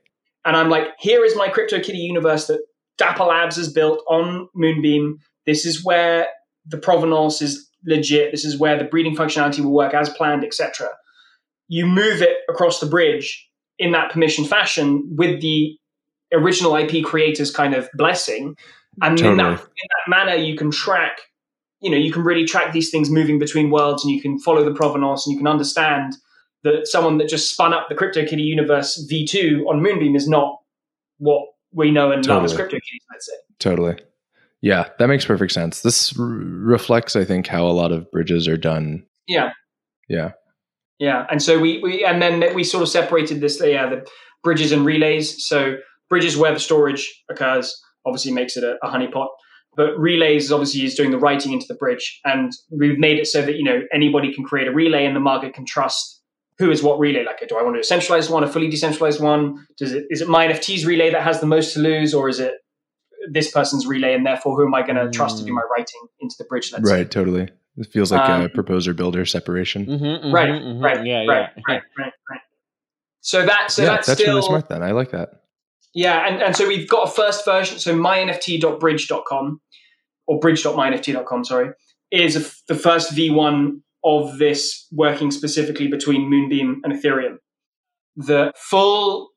and 0.44 0.57
I'm 0.57 0.68
like, 0.68 0.88
here 0.99 1.24
is 1.24 1.34
my 1.36 1.49
CryptoKitty 1.49 1.94
universe 1.96 2.49
that 2.49 2.61
Dapper 2.99 3.24
Labs 3.24 3.57
has 3.57 3.72
built 3.72 4.03
on 4.09 4.49
Moonbeam. 4.55 5.18
This 5.46 5.64
is 5.64 5.82
where 5.84 6.26
the 6.66 6.76
provenance 6.78 7.40
is 7.40 7.68
legit. 7.87 8.31
This 8.31 8.45
is 8.45 8.59
where 8.59 8.79
the 8.79 8.85
breeding 8.85 9.16
functionality 9.16 9.61
will 9.61 9.72
work 9.72 9.95
as 9.95 10.09
planned, 10.09 10.45
etc. 10.45 10.89
You 11.68 11.87
move 11.87 12.22
it 12.22 12.39
across 12.49 12.81
the 12.81 12.87
bridge 12.87 13.49
in 13.79 13.93
that 13.93 14.11
permission 14.11 14.45
fashion 14.45 15.05
with 15.16 15.41
the 15.41 15.79
original 16.33 16.74
IP 16.76 17.05
creator's 17.05 17.51
kind 17.51 17.74
of 17.74 17.89
blessing, 17.95 18.57
and 19.01 19.18
in, 19.20 19.37
that, 19.37 19.51
in 19.53 19.57
that 19.57 20.09
manner, 20.09 20.35
you 20.35 20.57
can 20.57 20.70
track. 20.70 21.18
You 21.81 21.91
know, 21.91 21.97
you 21.97 22.12
can 22.12 22.24
really 22.24 22.45
track 22.45 22.72
these 22.72 22.91
things 22.91 23.09
moving 23.09 23.39
between 23.39 23.70
worlds, 23.70 24.05
and 24.05 24.12
you 24.12 24.20
can 24.20 24.39
follow 24.39 24.64
the 24.64 24.74
provenance, 24.74 25.26
and 25.26 25.33
you 25.33 25.39
can 25.39 25.47
understand 25.47 26.14
that 26.64 26.89
someone 26.89 27.18
that 27.18 27.29
just 27.29 27.51
spun 27.51 27.72
up 27.72 27.87
the 27.89 27.95
CryptoKitty 27.95 28.45
universe 28.45 29.07
V2 29.11 29.66
on 29.66 29.81
Moonbeam 29.81 30.16
is 30.16 30.29
not 30.29 30.59
what 31.18 31.43
we 31.72 31.91
know 31.91 32.11
and 32.11 32.26
love 32.26 32.45
as 32.45 32.53
Totally. 32.53 32.68
CryptoKitties. 32.68 33.12
Let's 33.12 33.26
say. 33.26 33.33
Totally. 33.59 33.97
Yeah, 34.61 34.88
that 34.98 35.06
makes 35.06 35.24
perfect 35.24 35.52
sense. 35.52 35.82
This 35.82 36.18
r- 36.18 36.24
reflects, 36.26 37.14
I 37.14 37.24
think, 37.24 37.46
how 37.46 37.66
a 37.66 37.70
lot 37.70 37.92
of 37.92 38.11
bridges 38.11 38.48
are 38.48 38.56
done. 38.56 39.04
Yeah. 39.26 39.52
Yeah. 40.09 40.32
Yeah, 40.98 41.26
and 41.30 41.40
so 41.40 41.59
we, 41.59 41.80
we 41.80 42.04
and 42.04 42.20
then 42.20 42.54
we 42.54 42.64
sort 42.64 42.82
of 42.82 42.88
separated 42.88 43.40
this 43.40 43.61
yeah 43.64 43.88
the 43.88 44.06
bridges 44.42 44.72
and 44.72 44.84
relays. 44.84 45.46
So 45.46 45.76
bridges 46.09 46.36
where 46.36 46.52
the 46.52 46.61
storage 46.61 47.22
occurs 47.30 47.80
obviously 48.04 48.32
makes 48.32 48.56
it 48.56 48.64
a, 48.64 48.76
a 48.82 48.90
honeypot, 48.90 49.28
but 49.76 49.96
relays 49.96 50.46
is 50.46 50.52
obviously 50.52 50.84
is 50.84 50.94
doing 50.94 51.12
the 51.12 51.18
writing 51.18 51.52
into 51.52 51.66
the 51.68 51.74
bridge, 51.74 52.20
and 52.24 52.52
we've 52.70 52.98
made 52.98 53.18
it 53.18 53.26
so 53.28 53.42
that 53.42 53.56
you 53.56 53.64
know 53.64 53.82
anybody 53.92 54.34
can 54.34 54.44
create 54.44 54.66
a 54.66 54.72
relay 54.72 55.06
and 55.06 55.14
the 55.14 55.20
market 55.20 55.54
can 55.54 55.64
trust 55.64 56.20
who 56.59 56.72
is 56.72 56.82
what 56.82 56.98
relay. 56.98 57.24
Like, 57.24 57.46
do 57.48 57.56
I 57.56 57.62
want 57.62 57.78
a 57.78 57.84
centralized 57.84 58.30
one, 58.30 58.42
a 58.42 58.48
fully 58.48 58.68
decentralized 58.68 59.20
one? 59.20 59.64
Does 59.76 59.92
it 59.92 60.06
is 60.11 60.20
it 60.20 60.28
my 60.28 60.48
NFT's 60.48 60.84
relay 60.84 61.11
that 61.11 61.22
has 61.22 61.40
the 61.40 61.46
most 61.46 61.74
to 61.74 61.80
lose, 61.80 62.12
or 62.12 62.28
is 62.28 62.40
it 62.40 62.54
this 63.33 63.51
person's 63.51 63.87
relay, 63.87 64.14
and 64.14 64.24
therefore 64.26 64.57
who 64.57 64.66
am 64.66 64.74
I 64.74 64.83
going 64.83 64.97
to 64.97 65.11
trust 65.11 65.39
to 65.39 65.45
do 65.45 65.53
Mm. 65.53 65.57
my 65.57 65.62
writing 65.76 66.01
into 66.20 66.35
the 66.39 66.45
bridge? 66.45 66.72
Let's 66.72 66.89
say. 66.89 66.95
Right, 66.97 67.11
totally. 67.11 67.49
It 67.76 67.87
feels 67.93 68.11
like 68.11 68.29
a 68.29 68.33
Um, 68.45 68.51
proposer 68.51 68.93
builder 68.95 69.24
separation. 69.24 69.87
Mhm, 69.87 70.33
right, 70.33 70.49
mhm, 70.51 70.62
mhm. 70.79 70.83
right, 70.83 71.07
Yeah, 71.07 71.18
right, 71.26 71.51
yeah. 71.57 71.62
right, 71.68 71.83
right, 71.97 72.12
right. 72.31 72.41
So 73.20 73.45
that 73.47 73.70
so 73.70 73.83
yeah, 73.83 73.89
that's, 73.91 74.07
that's 74.09 74.20
still 74.20 74.35
really 74.37 74.47
smart. 74.47 74.68
Then 74.68 74.83
I 74.83 74.91
like 74.93 75.11
that. 75.12 75.29
yeah, 75.95 76.26
and, 76.26 76.43
and 76.43 76.57
so 76.57 76.66
we've 76.66 76.89
got 76.89 77.09
a 77.09 77.11
first 77.11 77.45
version. 77.45 77.79
So 77.79 77.95
mynft.bridge.com 77.95 79.61
or 80.26 80.39
bridge.mynft.com, 80.41 81.45
sorry, 81.45 81.70
is 82.11 82.37
a 82.37 82.41
f 82.41 82.62
the 82.68 82.74
first 82.74 83.14
V1 83.14 83.81
of 84.05 84.39
this 84.39 84.87
working 84.93 85.31
specifically 85.31 85.89
between 85.89 86.29
Moonbeam 86.29 86.81
and 86.85 86.93
Ethereum. 86.93 87.37
The 88.16 88.53
full 88.57 89.31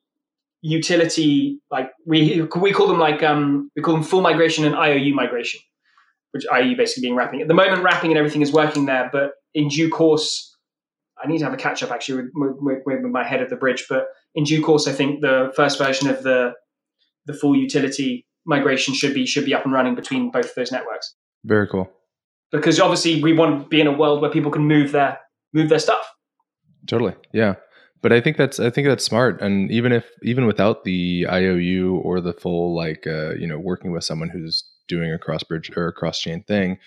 utility, 0.62 1.60
like 1.70 1.92
we 2.06 2.42
we 2.60 2.72
call 2.72 2.88
them 2.88 3.00
like 3.00 3.24
um 3.24 3.70
we 3.76 3.82
call 3.82 3.94
them 3.96 4.04
full 4.04 4.22
migration 4.22 4.66
and 4.66 4.76
IOU 4.76 5.14
migration, 5.16 5.60
which 6.32 6.46
IOU 6.52 6.76
basically 6.78 7.02
being 7.02 7.16
wrapping. 7.16 7.42
At 7.42 7.48
the 7.48 7.54
moment, 7.54 7.84
wrapping 7.84 8.12
and 8.12 8.18
everything 8.18 8.42
is 8.42 8.52
working 8.52 8.86
there, 8.86 9.10
but 9.12 9.32
in 9.54 9.68
due 9.68 9.90
course, 9.90 10.56
I 11.22 11.28
need 11.28 11.40
to 11.40 11.44
have 11.46 11.54
a 11.54 11.58
catch 11.58 11.84
up 11.84 11.92
actually 11.92 12.24
with, 12.36 12.56
with, 12.62 12.82
with 12.86 13.02
my 13.02 13.24
head 13.28 13.42
of 13.42 13.50
the 13.50 13.56
bridge. 13.56 13.86
But 13.90 14.06
in 14.36 14.44
due 14.44 14.64
course, 14.64 14.88
I 14.88 14.92
think 14.94 15.22
the 15.22 15.52
first 15.56 15.78
version 15.78 16.10
of 16.10 16.24
the 16.24 16.54
the 17.26 17.34
full 17.34 17.56
utility 17.56 18.26
migration 18.46 18.94
should 18.94 19.14
be 19.14 19.26
should 19.26 19.46
be 19.46 19.54
up 19.54 19.64
and 19.66 19.74
running 19.74 19.96
between 19.96 20.32
both 20.32 20.46
of 20.46 20.56
those 20.56 20.72
networks 20.72 21.14
Very 21.44 21.68
cool. 21.68 21.88
because 22.52 22.80
obviously 22.80 23.22
we 23.22 23.34
want 23.34 23.62
to 23.64 23.68
be 23.70 23.80
in 23.80 23.86
a 23.86 23.92
world 23.92 24.20
where 24.22 24.32
people 24.32 24.50
can 24.50 24.64
move 24.64 24.92
their 24.92 25.20
move 25.54 25.70
their 25.70 25.78
stuff. 25.80 26.12
Totally. 26.88 27.14
Yeah. 27.34 27.56
But 28.02 28.12
I 28.12 28.20
think 28.22 28.38
that's 28.38 28.60
I 28.60 28.70
think 28.70 28.88
that's 28.88 29.06
smart. 29.06 29.42
And 29.42 29.72
even 29.72 29.92
if 29.92 30.06
even 30.24 30.46
without 30.46 30.84
the 30.84 31.28
IOU 31.30 32.02
or 32.04 32.20
the 32.20 32.34
full 32.34 32.76
like 32.76 33.06
uh, 33.06 33.36
you 33.36 33.48
know, 33.48 33.60
working 33.60 33.92
with 33.92 34.04
someone 34.04 34.30
who's 34.30 34.64
doing 34.88 35.12
a 35.12 35.20
cross 35.20 35.44
bridge 35.44 35.72
or 35.76 35.88
a 35.88 35.94
cross 35.94 36.20
chain 36.20 36.44
thing, 36.44 36.80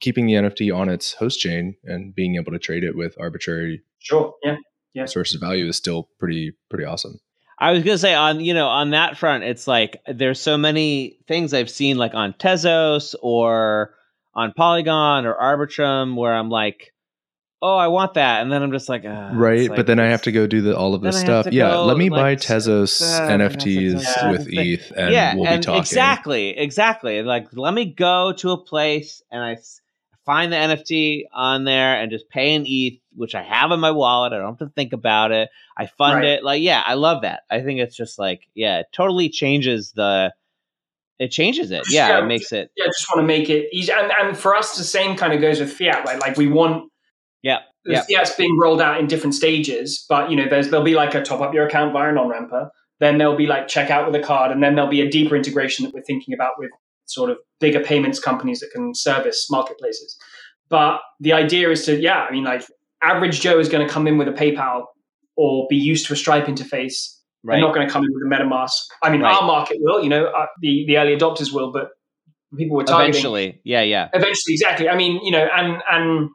keeping 0.00 0.26
the 0.26 0.34
NFT 0.34 0.74
on 0.74 0.88
its 0.88 1.14
host 1.14 1.40
chain 1.40 1.76
and 1.84 2.14
being 2.14 2.36
able 2.36 2.52
to 2.52 2.58
trade 2.58 2.84
it 2.84 2.96
with 2.96 3.16
arbitrary 3.18 3.82
Sure. 3.98 4.34
Yeah. 4.42 4.56
Yeah. 4.94 5.06
sources 5.06 5.36
of 5.36 5.40
value 5.40 5.66
is 5.66 5.76
still 5.76 6.10
pretty 6.18 6.52
pretty 6.68 6.84
awesome. 6.84 7.18
I 7.58 7.70
was 7.72 7.82
gonna 7.82 7.96
say 7.96 8.14
on 8.14 8.40
you 8.40 8.52
know 8.52 8.68
on 8.68 8.90
that 8.90 9.16
front, 9.16 9.44
it's 9.44 9.66
like 9.66 10.02
there's 10.06 10.40
so 10.40 10.58
many 10.58 11.18
things 11.28 11.54
I've 11.54 11.70
seen 11.70 11.96
like 11.96 12.12
on 12.12 12.34
Tezos 12.34 13.14
or 13.22 13.94
on 14.34 14.52
Polygon 14.52 15.24
or 15.24 15.34
Arbitrum 15.34 16.16
where 16.16 16.34
I'm 16.34 16.50
like, 16.50 16.91
oh, 17.62 17.76
I 17.76 17.86
want 17.86 18.14
that, 18.14 18.42
and 18.42 18.50
then 18.50 18.62
I'm 18.62 18.72
just 18.72 18.88
like, 18.88 19.04
uh, 19.04 19.30
right. 19.32 19.60
it's 19.60 19.68
but 19.68 19.86
then 19.86 20.00
I 20.00 20.06
have 20.06 20.22
to 20.22 20.32
go 20.32 20.46
do 20.48 20.60
the 20.60 20.76
all 20.76 20.94
of 20.94 21.00
this 21.00 21.22
Then 21.22 21.30
I 21.30 21.34
have 21.36 21.42
stuff. 21.44 21.54
Yeah. 21.54 21.70
go, 21.70 21.86
let 21.86 21.96
me 21.96 22.10
like, 22.10 22.20
buy 22.20 22.36
Tezos 22.36 23.00
uh, 23.00 23.28
NFTs 23.28 24.02
yeah, 24.02 24.30
with. 24.30 24.48
ETH 24.48 24.92
and 24.96 25.12
yeah, 25.12 25.34
we'll 25.36 25.46
and 25.46 25.60
be 25.60 25.64
talking. 25.64 25.80
exactly, 25.80 26.58
exactly. 26.58 27.22
Like, 27.22 27.48
let 27.52 27.72
me 27.72 27.86
go 27.86 28.32
to 28.38 28.50
a 28.50 28.58
place 28.58 29.22
and 29.30 29.42
I 29.42 29.58
find 30.26 30.52
the 30.52 30.56
NFT 30.56 31.24
on 31.32 31.64
there 31.64 31.96
and 31.96 32.10
just 32.10 32.28
pay 32.28 32.54
an 32.54 32.64
ETH, 32.66 33.00
which 33.14 33.34
I 33.34 33.42
have 33.42 33.70
in 33.70 33.80
my 33.80 33.92
wallet. 33.92 34.32
I 34.32 34.38
don't 34.38 34.58
have 34.58 34.68
to 34.68 34.74
think 34.74 34.92
about 34.92 35.32
it. 35.32 35.48
I 35.76 35.86
fund 35.86 36.16
Right. 36.16 36.24
it. 36.24 36.44
Like, 36.44 36.62
yeah, 36.62 36.82
I 36.84 36.94
love 36.94 37.22
that. 37.22 37.42
I 37.50 37.60
think 37.60 37.80
it's 37.80 37.96
just 37.96 38.18
like, 38.18 38.42
yeah, 38.54 38.80
it 38.80 38.86
totally 38.92 39.28
changes 39.28 39.92
the. 39.92 40.32
It 41.18 41.30
changes 41.30 41.70
it. 41.70 41.84
Yeah, 41.88 42.08
Yeah, 42.08 42.24
it 42.24 42.26
makes 42.26 42.50
it. 42.50 42.72
Yeah. 42.76 42.84
I 42.84 42.88
just 42.88 43.06
want 43.08 43.20
to 43.20 43.26
make 43.26 43.48
it 43.48 43.68
easy, 43.72 43.92
and 43.92 44.10
and 44.20 44.36
for 44.36 44.56
us, 44.56 44.76
the 44.76 44.82
same 44.82 45.16
kind 45.16 45.32
of 45.32 45.40
goes 45.40 45.60
with 45.60 45.72
fiat. 45.72 46.04
Right. 46.04 46.18
Like 46.18 46.36
we 46.36 46.48
want 46.48 46.90
Yeah, 47.42 47.58
yeah. 47.84 48.02
it's 48.08 48.36
being 48.36 48.56
rolled 48.58 48.80
out 48.80 49.00
in 49.00 49.06
different 49.06 49.34
stages, 49.34 50.04
but 50.08 50.30
you 50.30 50.36
know, 50.36 50.48
there's 50.48 50.70
there'll 50.70 50.84
be 50.84 50.94
like 50.94 51.14
a 51.14 51.22
top 51.22 51.40
up 51.40 51.52
your 51.54 51.66
account 51.66 51.92
via 51.92 52.08
an 52.10 52.18
on 52.18 52.28
ramper. 52.28 52.70
Then 53.00 53.18
there'll 53.18 53.36
be 53.36 53.46
like 53.46 53.66
check 53.68 53.90
out 53.90 54.06
with 54.06 54.20
a 54.20 54.24
card, 54.24 54.52
and 54.52 54.62
then 54.62 54.74
there'll 54.74 54.90
be 54.90 55.00
a 55.00 55.10
deeper 55.10 55.34
integration 55.34 55.84
that 55.84 55.92
we're 55.92 56.02
thinking 56.02 56.34
about 56.34 56.52
with 56.58 56.70
sort 57.06 57.30
of 57.30 57.38
bigger 57.60 57.80
payments 57.80 58.20
companies 58.20 58.60
that 58.60 58.70
can 58.72 58.94
service 58.94 59.48
marketplaces. 59.50 60.16
But 60.68 61.00
the 61.20 61.32
idea 61.32 61.70
is 61.70 61.84
to, 61.86 62.00
yeah, 62.00 62.24
I 62.28 62.30
mean, 62.30 62.44
like 62.44 62.64
average 63.02 63.40
Joe 63.40 63.58
is 63.58 63.68
going 63.68 63.86
to 63.86 63.92
come 63.92 64.06
in 64.06 64.18
with 64.18 64.28
a 64.28 64.32
PayPal 64.32 64.84
or 65.36 65.66
be 65.68 65.76
used 65.76 66.06
to 66.06 66.12
a 66.12 66.16
Stripe 66.16 66.46
interface. 66.46 67.18
Right. 67.42 67.56
They're 67.56 67.60
not 67.60 67.74
going 67.74 67.86
to 67.86 67.92
come 67.92 68.04
in 68.04 68.10
with 68.12 68.22
a 68.22 68.26
MetaMask. 68.26 68.70
I 69.02 69.10
mean, 69.10 69.22
Right. 69.22 69.34
our 69.34 69.42
market 69.42 69.78
will, 69.80 70.00
you 70.00 70.08
know, 70.08 70.26
uh, 70.26 70.46
the 70.60 70.84
the 70.86 70.96
early 70.98 71.16
adopters 71.16 71.52
will, 71.52 71.72
but 71.72 71.88
people 72.56 72.76
were 72.76 72.84
targeting 72.84 73.10
Eventually, 73.10 73.60
yeah, 73.64 73.82
yeah. 73.82 74.08
eventually 74.12 74.52
exactly 74.54 74.88
i 74.88 74.96
mean 74.96 75.20
you 75.24 75.30
know 75.30 75.48
and 75.56 75.82
and 75.90 76.30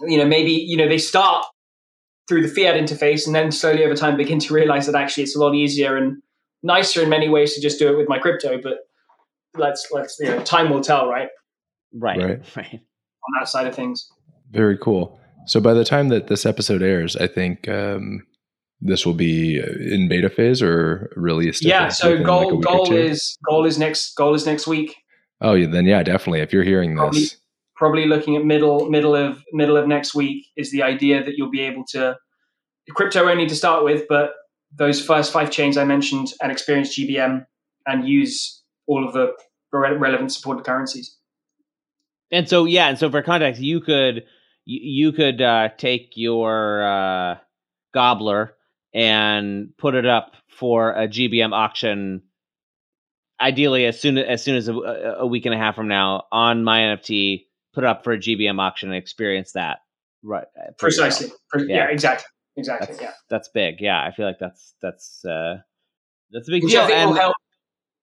you 0.00 0.16
know 0.18 0.24
maybe 0.26 0.50
you 0.52 0.76
know 0.76 0.88
they 0.88 0.98
start 0.98 1.44
through 2.28 2.42
the 2.46 2.48
fiat 2.48 2.74
interface 2.80 3.26
and 3.26 3.34
then 3.34 3.50
slowly 3.52 3.84
over 3.84 3.94
time 3.94 4.16
begin 4.16 4.38
to 4.38 4.54
realize 4.54 4.86
that 4.86 4.94
actually 4.94 5.22
it's 5.24 5.36
a 5.36 5.38
lot 5.38 5.54
easier 5.54 5.96
and 5.96 6.22
nicer 6.62 7.02
in 7.02 7.08
many 7.08 7.28
ways 7.28 7.54
to 7.54 7.60
just 7.60 7.78
do 7.78 7.88
it 7.92 7.96
with 7.96 8.08
my 8.08 8.18
crypto 8.18 8.58
but 8.62 8.78
let's 9.56 9.88
let's 9.92 10.16
you 10.20 10.26
know 10.28 10.42
time 10.42 10.70
will 10.70 10.80
tell 10.80 11.08
right 11.08 11.28
Right, 11.94 12.18
Right. 12.18 12.40
right. 12.56 12.72
on 12.74 13.30
that 13.40 13.48
side 13.48 13.66
of 13.66 13.74
things 13.74 14.08
Very 14.50 14.78
cool. 14.78 15.18
So 15.46 15.60
by 15.60 15.74
the 15.74 15.84
time 15.84 16.08
that 16.10 16.28
this 16.28 16.46
episode 16.46 16.82
airs, 16.82 17.16
I 17.16 17.26
think 17.26 17.68
um, 17.68 18.24
this 18.80 19.04
will 19.04 19.12
be 19.14 19.58
in 19.58 20.08
beta 20.08 20.30
phase 20.30 20.62
or 20.62 21.12
released. 21.16 21.64
yeah 21.64 21.88
so 21.88 22.14
a 22.14 22.22
goal 22.22 22.56
week 22.58 22.66
or 22.66 22.76
goal 22.76 22.92
is 22.94 23.36
goal 23.48 23.64
is 23.66 23.78
next 23.78 24.14
goal 24.16 24.34
is 24.34 24.46
next 24.46 24.66
week 24.66 24.96
Oh, 25.44 25.54
yeah, 25.54 25.66
then 25.66 25.86
yeah, 25.86 26.04
definitely. 26.04 26.38
If 26.40 26.52
you're 26.52 26.62
hearing 26.62 26.94
Probably- 26.94 27.22
this, 27.22 27.36
probably 27.82 28.06
looking 28.06 28.36
at 28.36 28.44
middle 28.44 28.88
middle 28.88 29.16
of 29.16 29.42
middle 29.52 29.76
of 29.76 29.88
next 29.88 30.14
week 30.14 30.46
is 30.56 30.70
the 30.70 30.82
idea 30.82 31.24
that 31.24 31.34
you'll 31.36 31.50
be 31.50 31.60
able 31.60 31.84
to 31.84 32.16
crypto 32.90 33.28
only 33.28 33.46
to 33.46 33.56
start 33.56 33.82
with 33.82 34.04
but 34.08 34.34
those 34.82 35.04
first 35.04 35.32
five 35.32 35.50
chains 35.50 35.76
i 35.76 35.84
mentioned 35.84 36.28
and 36.40 36.52
experience 36.52 36.96
gbm 36.96 37.44
and 37.86 38.06
use 38.06 38.62
all 38.86 39.06
of 39.06 39.12
the 39.12 39.32
re- 39.72 39.96
relevant 39.96 40.30
supported 40.32 40.64
currencies 40.64 41.16
And 42.32 42.48
so 42.48 42.64
yeah, 42.64 42.88
and 42.88 42.98
so 42.98 43.10
for 43.10 43.22
context, 43.22 43.60
you 43.60 43.80
could 43.80 44.24
you, 44.64 44.80
you 45.06 45.12
could 45.12 45.40
uh, 45.40 45.68
take 45.76 46.12
your 46.16 46.82
uh, 46.82 47.36
gobbler 47.92 48.54
and 48.94 49.72
put 49.76 49.94
it 49.94 50.06
up 50.06 50.32
for 50.48 50.92
a 50.92 51.06
GBM 51.06 51.52
auction. 51.52 52.22
Ideally, 53.40 53.84
as 53.84 54.00
soon 54.00 54.16
as 54.18 54.42
soon 54.42 54.56
as 54.56 54.68
a, 54.68 54.72
a 54.72 55.26
week 55.26 55.44
and 55.44 55.54
a 55.54 55.58
half 55.58 55.76
from 55.76 55.88
now 55.88 56.24
on 56.32 56.64
my 56.64 56.80
NFT, 56.80 57.44
put 57.72 57.84
it 57.84 57.86
up 57.86 58.04
for 58.04 58.12
a 58.12 58.18
GBM 58.18 58.60
auction 58.60 58.90
and 58.90 58.96
experience 58.96 59.52
that. 59.52 59.78
Right, 60.22 60.44
for 60.78 60.86
yourself. 60.86 61.10
precisely 61.10 61.32
Yeah. 61.68 61.76
yeah. 61.76 61.88
exactly 61.88 62.26
exactly 62.56 62.86
That's 62.88 63.00
yeah 63.00 63.10
that's 63.28 63.48
big. 63.48 63.80
Yeah, 63.80 64.02
I 64.02 64.12
feel 64.12 64.26
like 64.26 64.38
that's 64.38 64.74
that's 64.80 65.24
uh, 65.24 65.56
that's 66.30 66.48
a 66.48 66.50
big 66.50 66.62
which 66.62 66.72
deal. 66.72 66.82
i 66.82 66.86
think 66.86 67.06
will 67.08 67.14
help 67.14 67.34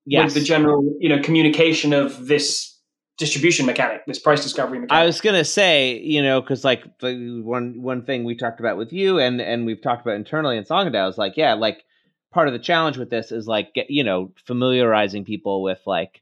yes, 0.05 0.25
with 0.25 0.33
the 0.33 0.41
general 0.41 0.83
you 0.99 1.07
know 1.09 1.21
communication 1.21 1.93
of 1.93 2.27
this 2.27 2.77
distribution 3.17 3.65
mechanic 3.65 4.05
this 4.05 4.19
price 4.19 4.41
discovery 4.41 4.79
mechanic 4.79 5.01
I 5.01 5.05
was 5.05 5.21
gonna 5.21 5.45
say, 5.45 5.99
you 5.99 6.21
know, 6.21 6.41
because 6.41 6.63
like 6.63 6.83
the 6.99 7.41
one 7.43 7.81
one 7.81 8.03
thing 8.05 8.23
we 8.23 8.35
talked 8.35 8.59
about 8.59 8.77
with 8.77 8.91
you, 8.91 9.19
and 9.19 9.39
and 9.39 9.65
we've 9.65 9.81
talked 9.81 10.01
about 10.01 10.15
internally 10.15 10.57
in 10.57 10.63
SongADAO 10.65 11.09
is 11.09 11.17
like, 11.17 11.37
yeah, 11.37 11.53
like 11.53 11.83
part 12.31 12.47
of 12.47 12.53
the 12.53 12.59
challenge 12.59 12.97
with 12.97 13.09
this 13.09 13.31
is 13.31 13.47
like, 13.47 13.73
get, 13.73 13.89
you 13.89 14.03
know, 14.03 14.31
familiarizing 14.45 15.25
people 15.25 15.61
with 15.61 15.79
like. 15.85 16.21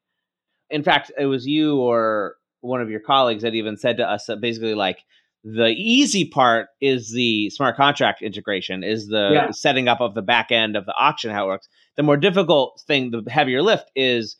In 0.69 0.83
fact, 0.83 1.13
it 1.17 1.27
was 1.27 1.47
you 1.47 1.77
or 1.77 2.35
one 2.61 2.81
of 2.81 2.89
your 2.89 2.99
colleagues 2.99 3.43
that 3.43 3.53
even 3.55 3.77
said 3.77 3.97
to 3.97 4.09
us 4.09 4.25
that 4.25 4.41
basically 4.41 4.73
like 4.75 4.99
the 5.43 5.67
easy 5.69 6.25
part 6.27 6.67
is 6.81 7.11
the 7.11 7.49
smart 7.51 7.77
contract 7.77 8.21
integration, 8.21 8.83
is 8.83 9.07
the 9.07 9.31
Yeah. 9.33 9.51
setting 9.51 9.87
up 9.87 10.01
of 10.01 10.13
the 10.15 10.21
back 10.21 10.51
end 10.51 10.75
of 10.75 10.85
the 10.85 10.93
auction 10.95 11.31
how 11.31 11.45
it 11.45 11.47
works. 11.47 11.69
The 11.95 12.03
more 12.03 12.17
difficult 12.17 12.81
thing, 12.87 13.11
the 13.11 13.23
heavier 13.29 13.61
lift 13.61 13.89
is 13.95 14.35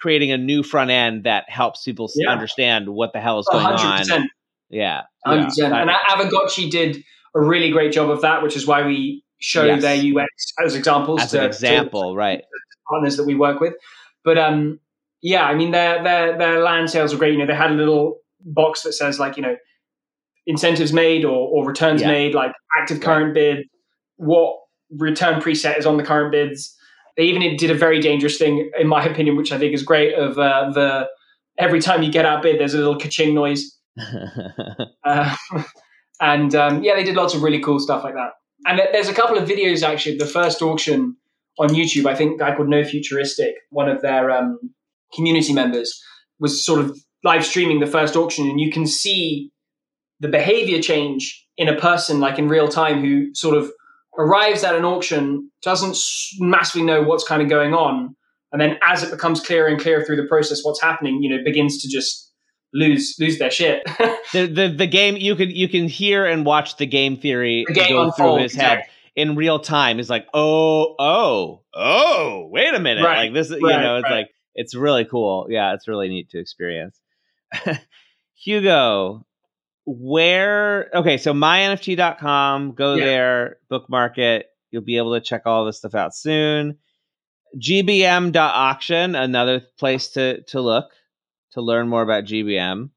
creating 0.00 0.30
a 0.30 0.38
new 0.38 0.62
front 0.62 0.90
end 0.90 1.24
that 1.24 1.44
helps 1.48 1.82
people 1.84 2.10
Yeah. 2.14 2.30
understand 2.30 2.88
what 2.88 3.12
the 3.12 3.20
hell 3.20 3.38
is 3.38 3.48
Oh, 3.50 3.58
going 3.58 3.66
100%. 3.74 4.22
on. 4.22 4.28
Yeah, 4.70 5.02
Hundred 5.24 5.38
yeah. 5.40 5.44
percent. 5.46 5.74
And 5.74 5.90
Aavegotchi 5.90 6.70
did 6.70 7.02
a 7.34 7.40
really 7.40 7.70
great 7.70 7.92
job 7.92 8.10
of 8.10 8.20
that, 8.20 8.42
which 8.42 8.54
is 8.56 8.66
why 8.66 8.86
we 8.86 9.24
show 9.38 9.64
Yes. 9.64 9.82
their 9.82 9.96
UX 9.96 10.28
as 10.62 10.74
examples 10.74 11.22
as 11.22 11.30
to, 11.30 11.38
an 11.38 11.42
to 11.44 11.46
example, 11.48 12.16
right? 12.16 12.42
partners 12.90 13.16
that 13.16 13.24
we 13.24 13.34
work 13.34 13.60
with. 13.60 13.74
But 14.24 14.36
um, 14.38 14.80
yeah, 15.22 15.44
I 15.44 15.54
mean 15.54 15.70
their 15.72 16.02
their 16.02 16.38
their 16.38 16.60
land 16.62 16.90
sales 16.90 17.12
were 17.12 17.18
great. 17.18 17.32
You 17.32 17.38
know, 17.38 17.46
they 17.46 17.54
had 17.54 17.70
a 17.70 17.74
little 17.74 18.18
box 18.44 18.82
that 18.82 18.92
says 18.92 19.18
like 19.18 19.36
you 19.36 19.42
know 19.42 19.56
incentives 20.46 20.92
made 20.92 21.24
or, 21.24 21.48
or 21.48 21.66
returns 21.66 22.00
Yeah. 22.00 22.08
made, 22.08 22.34
like 22.34 22.52
active 22.80 23.00
current 23.00 23.34
bid, 23.34 23.66
what 24.16 24.56
return 24.90 25.40
preset 25.40 25.78
is 25.78 25.86
on 25.86 25.96
the 25.98 26.02
current 26.02 26.32
bids. 26.32 26.74
They 27.16 27.24
even 27.24 27.56
did 27.56 27.70
a 27.70 27.74
very 27.74 28.00
dangerous 28.00 28.38
thing, 28.38 28.70
in 28.78 28.86
my 28.86 29.04
opinion, 29.12 29.36
which 29.36 29.52
I 29.52 29.58
think 29.58 29.74
is 29.74 29.82
great. 29.82 30.14
Of 30.14 30.38
uh, 30.38 30.70
the 30.70 31.08
every 31.58 31.80
time 31.80 32.02
you 32.02 32.10
get 32.12 32.24
outbid, 32.24 32.58
there's 32.60 32.74
a 32.74 32.78
little 32.78 32.98
ka-ching 32.98 33.34
noise. 33.34 33.76
Uh, 35.04 35.34
and 36.20 36.54
um, 36.54 36.82
yeah, 36.82 36.94
they 36.94 37.04
did 37.04 37.14
lots 37.14 37.32
of 37.34 37.42
really 37.42 37.60
cool 37.60 37.78
stuff 37.78 38.04
like 38.04 38.14
that. 38.14 38.32
And 38.66 38.78
there's 38.92 39.08
a 39.08 39.14
couple 39.14 39.38
of 39.38 39.48
videos 39.48 39.82
actually. 39.82 40.18
The 40.18 40.26
first 40.26 40.60
auction 40.60 41.16
on 41.58 41.68
YouTube, 41.70 42.06
I 42.06 42.14
think, 42.14 42.34
a 42.34 42.44
guy 42.44 42.54
called 42.54 42.68
No 42.68 42.84
Futuristic, 42.84 43.54
one 43.70 43.88
of 43.88 44.02
their 44.02 44.30
um, 44.30 44.58
community 45.14 45.52
members, 45.52 46.00
was 46.38 46.64
sort 46.64 46.80
of 46.80 46.96
live 47.24 47.44
streaming 47.44 47.80
the 47.80 47.86
first 47.86 48.16
auction, 48.16 48.48
and 48.48 48.60
you 48.60 48.70
can 48.70 48.86
see 48.86 49.50
the 50.20 50.28
behavior 50.28 50.80
change 50.80 51.46
in 51.56 51.68
a 51.68 51.76
person, 51.76 52.20
like 52.20 52.38
in 52.38 52.48
real 52.48 52.68
time, 52.68 53.00
who 53.02 53.34
sort 53.34 53.56
of 53.56 53.70
arrives 54.18 54.64
at 54.64 54.74
an 54.74 54.84
auction, 54.84 55.50
doesn't 55.62 55.96
massively 56.38 56.82
know 56.82 57.02
what's 57.02 57.24
kind 57.24 57.42
of 57.42 57.48
going 57.48 57.74
on, 57.74 58.14
and 58.52 58.60
then 58.60 58.78
as 58.82 59.02
it 59.02 59.10
becomes 59.10 59.40
clearer 59.40 59.68
and 59.68 59.80
clearer 59.80 60.04
through 60.04 60.16
the 60.16 60.26
process, 60.26 60.60
what's 60.62 60.80
happening, 60.80 61.22
you 61.22 61.30
know, 61.30 61.42
begins 61.44 61.82
to 61.82 61.88
just 61.88 62.32
lose 62.74 63.16
lose 63.18 63.38
their 63.38 63.50
shit. 63.50 63.82
The, 64.34 64.44
the 64.46 64.68
the 64.68 64.86
game 64.86 65.16
you 65.16 65.34
can 65.36 65.48
you 65.48 65.68
can 65.68 65.88
hear 65.88 66.26
and 66.26 66.44
watch 66.44 66.76
the 66.76 66.84
game 66.84 67.16
theory 67.16 67.64
The 67.66 67.72
game 67.72 67.88
go 67.88 68.02
unfold, 68.02 68.36
through 68.36 68.42
his 68.42 68.54
head 68.54 68.80
exactly. 68.80 68.92
in 69.16 69.36
real 69.36 69.58
time. 69.58 69.98
It's 69.98 70.10
like, 70.10 70.26
oh, 70.34 70.94
oh, 70.98 71.62
oh, 71.74 72.48
wait 72.52 72.74
a 72.74 72.78
minute. 72.78 73.02
Right, 73.02 73.32
Like 73.32 73.32
this, 73.32 73.48
you 73.48 73.58
know, 73.58 73.96
it's 73.96 74.04
right. 74.04 74.18
like 74.18 74.30
it's 74.58 74.74
really 74.74 75.04
cool. 75.04 75.46
Yeah, 75.48 75.74
it's 75.74 75.86
really 75.88 76.08
neat 76.08 76.30
to 76.30 76.38
experience. 76.38 77.00
Hugo, 78.34 79.24
where 79.86 80.90
okay, 80.94 81.16
so 81.16 81.32
mynft.com, 81.32 82.72
go 82.72 82.94
Yeah. 82.94 83.04
there, 83.04 83.56
bookmark 83.70 84.18
it. 84.18 84.46
You'll 84.70 84.82
be 84.82 84.98
able 84.98 85.14
to 85.14 85.20
check 85.20 85.42
all 85.46 85.64
this 85.64 85.78
stuff 85.78 85.94
out 85.94 86.14
soon. 86.14 86.76
gbm.auction, 87.56 89.14
another 89.14 89.62
place 89.78 90.08
to 90.08 90.42
to 90.42 90.60
look 90.60 90.90
to 91.52 91.60
learn 91.62 91.88
more 91.88 92.02
about 92.02 92.24
GBM. 92.24 92.90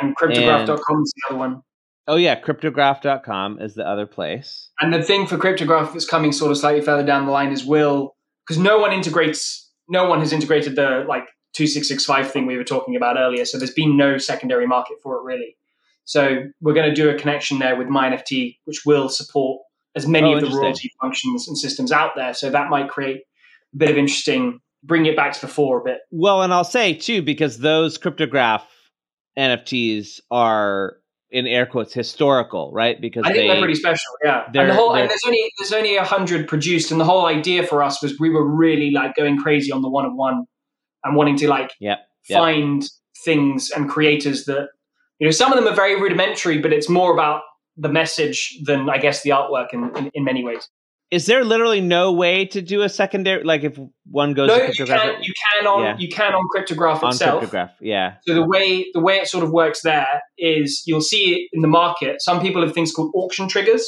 and 0.00 0.16
cryptograph.com 0.16 1.02
is 1.02 1.12
the 1.14 1.22
other 1.30 1.38
one. 1.38 1.62
Oh 2.08 2.16
yeah, 2.16 2.40
cryptograph.com 2.40 3.60
is 3.60 3.74
the 3.74 3.86
other 3.86 4.06
place. 4.06 4.70
And 4.80 4.92
the 4.92 5.02
thing 5.02 5.26
for 5.26 5.36
cryptograph 5.36 5.92
that's 5.92 6.08
coming 6.08 6.32
sort 6.32 6.50
of 6.50 6.58
slightly 6.58 6.80
further 6.80 7.04
down 7.04 7.26
the 7.26 7.32
line 7.32 7.52
is 7.52 7.64
will 7.64 8.16
because 8.46 8.58
no 8.60 8.78
one 8.78 8.92
integrates, 8.92 9.70
no 9.92 10.08
one 10.08 10.20
has 10.20 10.32
integrated 10.32 10.74
the 10.74 11.04
like 11.06 11.28
two 11.52 11.66
six 11.66 11.86
six 11.86 12.04
five 12.04 12.32
thing 12.32 12.46
we 12.46 12.56
were 12.56 12.64
talking 12.64 12.96
about 12.96 13.16
earlier. 13.18 13.44
So 13.44 13.58
there's 13.58 13.74
been 13.74 13.96
no 13.96 14.18
secondary 14.18 14.66
market 14.66 14.96
for 15.02 15.18
it 15.18 15.22
really. 15.22 15.56
So 16.04 16.44
we're 16.60 16.74
going 16.74 16.88
to 16.88 16.94
do 16.94 17.10
a 17.10 17.14
connection 17.14 17.60
there 17.60 17.76
with 17.76 17.86
MyNFT, 17.86 18.56
which 18.64 18.84
will 18.84 19.08
support 19.08 19.62
as 19.94 20.08
many 20.08 20.34
Oh, 20.34 20.38
of 20.38 20.40
the 20.40 20.56
royalty 20.56 20.90
functions 21.00 21.46
and 21.46 21.56
systems 21.56 21.92
out 21.92 22.12
there. 22.16 22.34
So 22.34 22.50
that 22.50 22.70
might 22.70 22.88
create 22.88 23.20
a 23.74 23.76
bit 23.76 23.90
of 23.90 23.98
interesting, 23.98 24.60
bring 24.82 25.06
it 25.06 25.14
back 25.14 25.34
to 25.34 25.40
the 25.42 25.48
fore 25.48 25.80
a 25.80 25.84
bit. 25.84 26.00
Well, 26.10 26.42
and 26.42 26.52
I'll 26.52 26.64
say 26.64 26.94
too 26.94 27.22
because 27.22 27.58
those 27.58 27.98
cryptograph 27.98 28.62
NFTs 29.38 30.20
are 30.30 30.96
in 31.32 31.46
air 31.46 31.66
quotes 31.66 31.94
historical, 31.94 32.70
right? 32.72 33.00
Because 33.00 33.24
I 33.24 33.32
think 33.32 33.44
they 33.44 33.48
they're 33.48 33.58
pretty 33.58 33.74
special, 33.74 34.12
yeah. 34.22 34.44
And 34.54 34.70
the 34.70 34.74
whole 34.74 34.94
and 34.94 35.08
there's 35.08 35.22
only 35.26 35.52
there's 35.58 35.72
only 35.72 35.96
a 35.96 36.04
hundred 36.04 36.46
produced, 36.46 36.90
and 36.90 37.00
the 37.00 37.04
whole 37.04 37.26
idea 37.26 37.66
for 37.66 37.82
us 37.82 38.02
was 38.02 38.18
we 38.20 38.30
were 38.30 38.46
really 38.46 38.90
like 38.90 39.16
going 39.16 39.38
crazy 39.38 39.72
on 39.72 39.82
the 39.82 39.88
one 39.88 40.04
of 40.04 40.12
one 40.14 40.44
and 41.04 41.16
wanting 41.16 41.36
to 41.38 41.48
like 41.48 41.72
yep. 41.80 42.00
find 42.28 42.84
things 43.24 43.70
and 43.70 43.88
creators 43.88 44.44
that 44.44 44.68
you 45.18 45.26
know 45.26 45.30
some 45.30 45.52
of 45.52 45.58
them 45.58 45.72
are 45.72 45.74
very 45.74 46.00
rudimentary, 46.00 46.58
but 46.58 46.72
it's 46.72 46.88
more 46.88 47.12
about 47.12 47.42
the 47.76 47.88
message 47.88 48.58
than 48.64 48.90
I 48.90 48.98
guess 48.98 49.22
the 49.22 49.30
artwork 49.30 49.68
in, 49.72 49.96
in, 49.96 50.10
in 50.14 50.24
many 50.24 50.44
ways. 50.44 50.68
Is 51.12 51.26
there 51.26 51.44
literally 51.44 51.82
no 51.82 52.10
way 52.12 52.46
to 52.46 52.62
do 52.62 52.80
a 52.82 52.88
secondary 52.88 53.44
like 53.44 53.62
if 53.64 53.78
one 54.10 54.32
goes 54.32 54.48
No, 54.48 54.56
to 54.56 54.62
you 54.62 54.68
cryptograph 54.72 55.02
can 55.02 55.22
you 55.22 55.32
can 55.52 55.66
on 55.66 55.82
Yeah. 55.84 55.96
you 55.98 56.08
can 56.08 56.32
on 56.34 56.44
cryptograph 56.52 57.02
on 57.04 57.10
itself. 57.10 57.40
cryptograph? 57.42 57.70
Yeah. 57.80 58.14
So 58.26 58.34
the 58.34 58.46
way 58.46 58.86
the 58.94 59.00
way 59.00 59.16
it 59.18 59.28
sort 59.28 59.44
of 59.44 59.50
works 59.52 59.82
there 59.82 60.22
is 60.38 60.82
you'll 60.86 61.02
see 61.02 61.34
it 61.34 61.48
in 61.52 61.60
the 61.60 61.68
market. 61.68 62.22
Some 62.22 62.40
people 62.40 62.62
have 62.62 62.72
things 62.74 62.92
called 62.92 63.12
auction 63.14 63.46
triggers. 63.46 63.84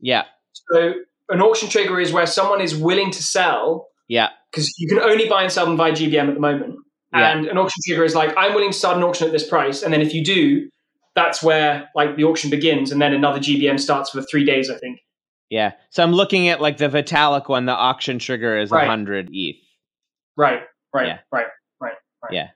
Yeah. 0.00 0.24
So 0.72 0.94
an 1.28 1.40
auction 1.42 1.68
trigger 1.68 2.00
is 2.00 2.10
where 2.10 2.26
someone 2.26 2.60
is 2.62 2.74
willing 2.74 3.10
to 3.12 3.22
sell 3.22 3.88
Yeah. 4.08 4.30
because 4.50 4.66
you 4.78 4.88
can 4.88 4.98
only 4.98 5.28
buy 5.28 5.42
and 5.42 5.52
sell 5.52 5.66
them 5.66 5.76
via 5.76 5.92
GBM 5.92 6.28
at 6.28 6.34
the 6.34 6.40
moment. 6.40 6.76
Yeah. 7.14 7.30
And 7.36 7.46
an 7.46 7.58
auction 7.58 7.80
trigger 7.86 8.04
is 8.04 8.14
like, 8.14 8.32
I'm 8.38 8.54
willing 8.54 8.72
to 8.72 8.76
start 8.78 8.96
an 8.96 9.02
auction 9.02 9.26
at 9.26 9.32
this 9.32 9.46
price. 9.46 9.82
And 9.82 9.92
then 9.92 10.00
if 10.00 10.14
you 10.14 10.24
do, 10.24 10.68
that's 11.14 11.42
where 11.42 11.90
like 11.94 12.16
the 12.16 12.24
auction 12.24 12.48
begins. 12.48 12.90
And 12.90 13.00
then 13.02 13.12
another 13.12 13.38
GBM 13.38 13.78
starts 13.78 14.08
for 14.10 14.22
three 14.22 14.44
days, 14.46 14.70
I 14.70 14.78
think. 14.78 14.98
Yeah. 15.52 15.72
So 15.90 16.02
I'm 16.02 16.12
looking 16.12 16.48
at 16.48 16.62
like 16.62 16.78
the 16.78 16.88
Vitalik 16.88 17.46
one, 17.46 17.66
the 17.66 17.74
auction 17.74 18.18
trigger 18.18 18.56
is 18.58 18.70
Right. 18.70 18.88
100 18.88 19.28
ETH. 19.34 19.56
Right, 20.34 20.62
right, 20.94 21.08
Yeah. 21.08 21.18
right, 21.30 21.46
right, 21.78 21.92
right. 22.22 22.32
Yeah. 22.32 22.48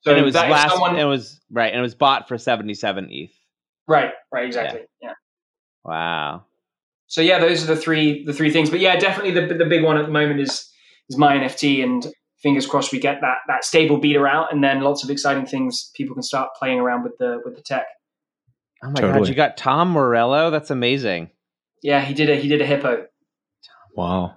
So 0.00 0.12
and 0.12 0.20
it 0.20 0.22
was 0.24 0.32
that 0.32 0.46
is 0.46 0.52
last 0.52 0.70
someone, 0.72 0.98
it 0.98 1.04
was 1.04 1.42
right, 1.52 1.70
and 1.70 1.78
it 1.78 1.82
was 1.82 1.94
bought 1.94 2.26
for 2.26 2.38
77 2.38 3.08
ETH. 3.10 3.30
right, 3.86 4.12
right, 4.32 4.46
exactly. 4.46 4.80
Yeah. 5.02 5.12
Wow. 5.84 6.46
So 7.06 7.20
yeah, 7.20 7.38
those 7.38 7.64
are 7.64 7.74
the 7.74 7.80
three 7.80 8.24
the 8.24 8.32
three 8.32 8.50
things. 8.50 8.70
But 8.70 8.80
yeah, 8.80 8.96
definitely 8.96 9.32
the 9.32 9.52
the 9.54 9.66
big 9.66 9.84
one 9.84 9.98
at 9.98 10.06
the 10.06 10.12
moment 10.12 10.40
is 10.40 10.72
is 11.10 11.18
my 11.18 11.36
NFT, 11.36 11.82
and 11.84 12.06
fingers 12.42 12.66
crossed 12.66 12.92
we 12.92 12.98
get 12.98 13.20
that 13.20 13.38
that 13.48 13.62
stable 13.62 13.98
beta 13.98 14.24
out, 14.24 14.54
and 14.54 14.64
then 14.64 14.80
lots 14.80 15.04
of 15.04 15.10
exciting 15.10 15.44
things 15.44 15.90
people 15.94 16.14
can 16.14 16.22
start 16.22 16.48
playing 16.58 16.80
around 16.80 17.02
with 17.02 17.18
the 17.18 17.42
with 17.44 17.56
the 17.56 17.62
tech. 17.62 17.84
Oh 18.82 18.90
my 18.90 19.02
god, 19.02 19.28
you 19.28 19.34
got 19.34 19.58
Tom 19.58 19.90
Morello? 19.90 20.50
That's 20.50 20.70
amazing. 20.70 21.28
Yeah, 21.82 22.04
he 22.04 22.14
did 22.14 22.30
a 22.30 22.36
he 22.36 22.48
did 22.48 22.60
a 22.60 22.66
hippo. 22.66 23.06
Wow. 23.94 24.36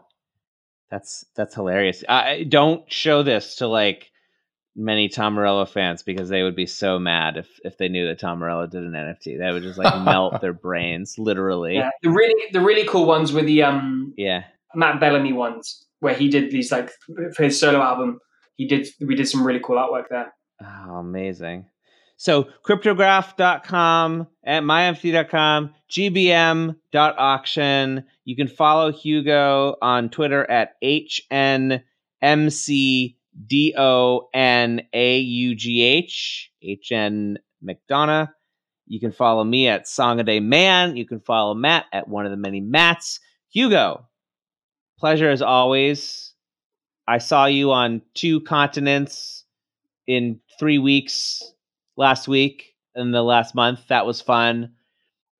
That's 0.89 1.25
that's 1.35 1.55
hilarious. 1.55 2.03
I 2.07 2.43
don't 2.43 2.91
show 2.91 3.23
this 3.23 3.55
to 3.57 3.67
like 3.67 4.11
many 4.75 5.09
Tom 5.09 5.33
Morello 5.33 5.65
fans 5.65 6.03
because 6.03 6.29
they 6.29 6.43
would 6.43 6.55
be 6.55 6.65
so 6.65 6.99
mad 6.99 7.37
if 7.37 7.47
if 7.63 7.77
they 7.77 7.87
knew 7.87 8.07
that 8.07 8.19
Tom 8.19 8.39
Morello 8.39 8.67
did 8.67 8.83
an 8.83 8.91
NFT. 8.91 9.39
That 9.39 9.53
would 9.53 9.63
just 9.63 9.79
like 9.79 10.03
melt 10.03 10.41
their 10.41 10.53
brains, 10.67 11.15
literally. 11.17 11.75
Yeah, 11.75 11.89
the 12.03 12.09
really 12.09 12.51
the 12.51 12.61
really 12.61 12.85
cool 12.87 13.05
ones 13.05 13.31
were 13.31 13.43
the 13.43 13.63
um 13.63 14.13
Yeah. 14.17 14.43
Matt 14.75 14.99
Bellamy 14.99 15.33
ones 15.33 15.85
where 15.99 16.13
he 16.13 16.29
did 16.29 16.51
these 16.51 16.71
like 16.71 16.91
for 17.35 17.43
his 17.43 17.59
solo 17.59 17.81
album. 17.81 18.19
He 18.55 18.67
did 18.67 18.87
we 18.99 19.15
did 19.15 19.27
some 19.27 19.45
really 19.45 19.61
cool 19.63 19.77
artwork 19.77 20.09
there. 20.09 20.33
Oh, 20.61 20.97
amazing. 20.97 21.65
So 22.21 22.45
cryptograph.com 22.63 24.27
at 24.45 24.61
mynft.com, 24.61 25.73
gbm.auction. 25.89 26.75
You 28.25 28.35
can 28.35 28.47
follow 28.47 28.91
Hugo 28.91 29.75
on 29.81 30.09
Twitter 30.11 30.47
at 30.47 30.79
HNMCDONAUGH, 30.83 31.81
HN 36.61 37.37
McDonaugh. 37.65 38.29
You 38.85 38.99
can 38.99 39.11
follow 39.11 39.43
me 39.43 39.67
at 39.67 39.87
Song 39.87 40.19
a 40.19 40.23
Day 40.23 40.39
Man. 40.39 40.95
You 40.95 41.07
can 41.07 41.21
follow 41.21 41.55
Matt 41.55 41.85
at 41.91 42.07
one 42.07 42.25
of 42.25 42.31
the 42.31 42.37
many 42.37 42.61
Mats. 42.61 43.19
Hugo, 43.49 44.05
pleasure 44.99 45.31
as 45.31 45.41
always. 45.41 46.35
I 47.07 47.17
saw 47.17 47.45
you 47.47 47.71
on 47.71 48.03
two 48.13 48.41
continents 48.41 49.43
in 50.05 50.39
three 50.59 50.77
weeks 50.77 51.41
last 52.01 52.27
week 52.27 52.73
in 52.95 53.11
the 53.11 53.21
last 53.21 53.53
month. 53.53 53.87
That 53.89 54.05
was 54.07 54.19
fun. 54.19 54.73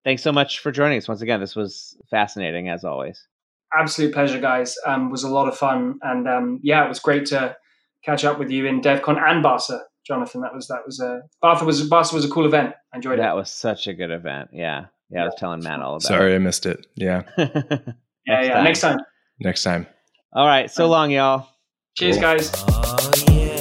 Thanks 0.05 0.21
so 0.23 0.31
much 0.31 0.59
for 0.59 0.71
joining 0.71 0.97
us 0.99 1.07
once 1.07 1.21
again. 1.21 1.39
This 1.39 1.55
was 1.55 1.97
fascinating 2.09 2.69
as 2.69 2.83
always. 2.85 3.27
Absolute 3.77 4.13
pleasure, 4.13 4.39
guys. 4.39 4.77
Um, 4.85 5.09
was 5.09 5.23
a 5.23 5.29
lot 5.29 5.47
of 5.47 5.57
fun, 5.57 5.97
and 6.03 6.27
um, 6.27 6.59
yeah, 6.61 6.85
it 6.85 6.89
was 6.89 6.99
great 6.99 7.25
to 7.27 7.55
catch 8.05 8.23
up 8.23 8.37
with 8.37 8.51
you 8.51 8.65
in 8.67 8.81
DevCon 8.81 9.17
and 9.21 9.41
Barca, 9.41 9.81
Jonathan. 10.05 10.41
That 10.41 10.53
was 10.53 10.67
that 10.67 10.81
was 10.85 10.99
a 10.99 11.21
Barca 11.41 11.65
was 11.65 11.81
Barca 11.87 12.13
was 12.15 12.25
a 12.25 12.29
cool 12.29 12.45
event. 12.45 12.73
I 12.93 12.97
enjoyed 12.97 13.13
it. 13.19 13.21
That 13.21 13.35
was 13.35 13.49
such 13.49 13.87
a 13.87 13.93
good 13.93 14.11
event. 14.11 14.49
Yeah. 14.53 14.85
Yeah, 15.09 15.23
I 15.23 15.25
was 15.25 15.35
telling 15.37 15.61
Matt 15.61 15.81
all 15.81 15.95
about 15.95 16.03
it. 16.03 16.07
Sorry 16.07 16.35
I 16.35 16.37
missed 16.37 16.65
it. 16.65 16.87
Yeah. 16.95 17.23
it. 17.37 17.95
Yeah, 18.25 18.43
yeah. 18.43 18.61
Next 18.63 18.79
time. 18.79 18.99
Next 19.41 19.63
time. 19.63 19.85
All 20.31 20.45
right. 20.47 20.71
So 20.71 20.87
long, 20.87 21.11
y'all. 21.11 21.47
Cheers, 21.97 22.15
Cool. 22.15 22.21
guys. 22.21 22.51
Oh 22.55 23.11
yeah. 23.29 23.60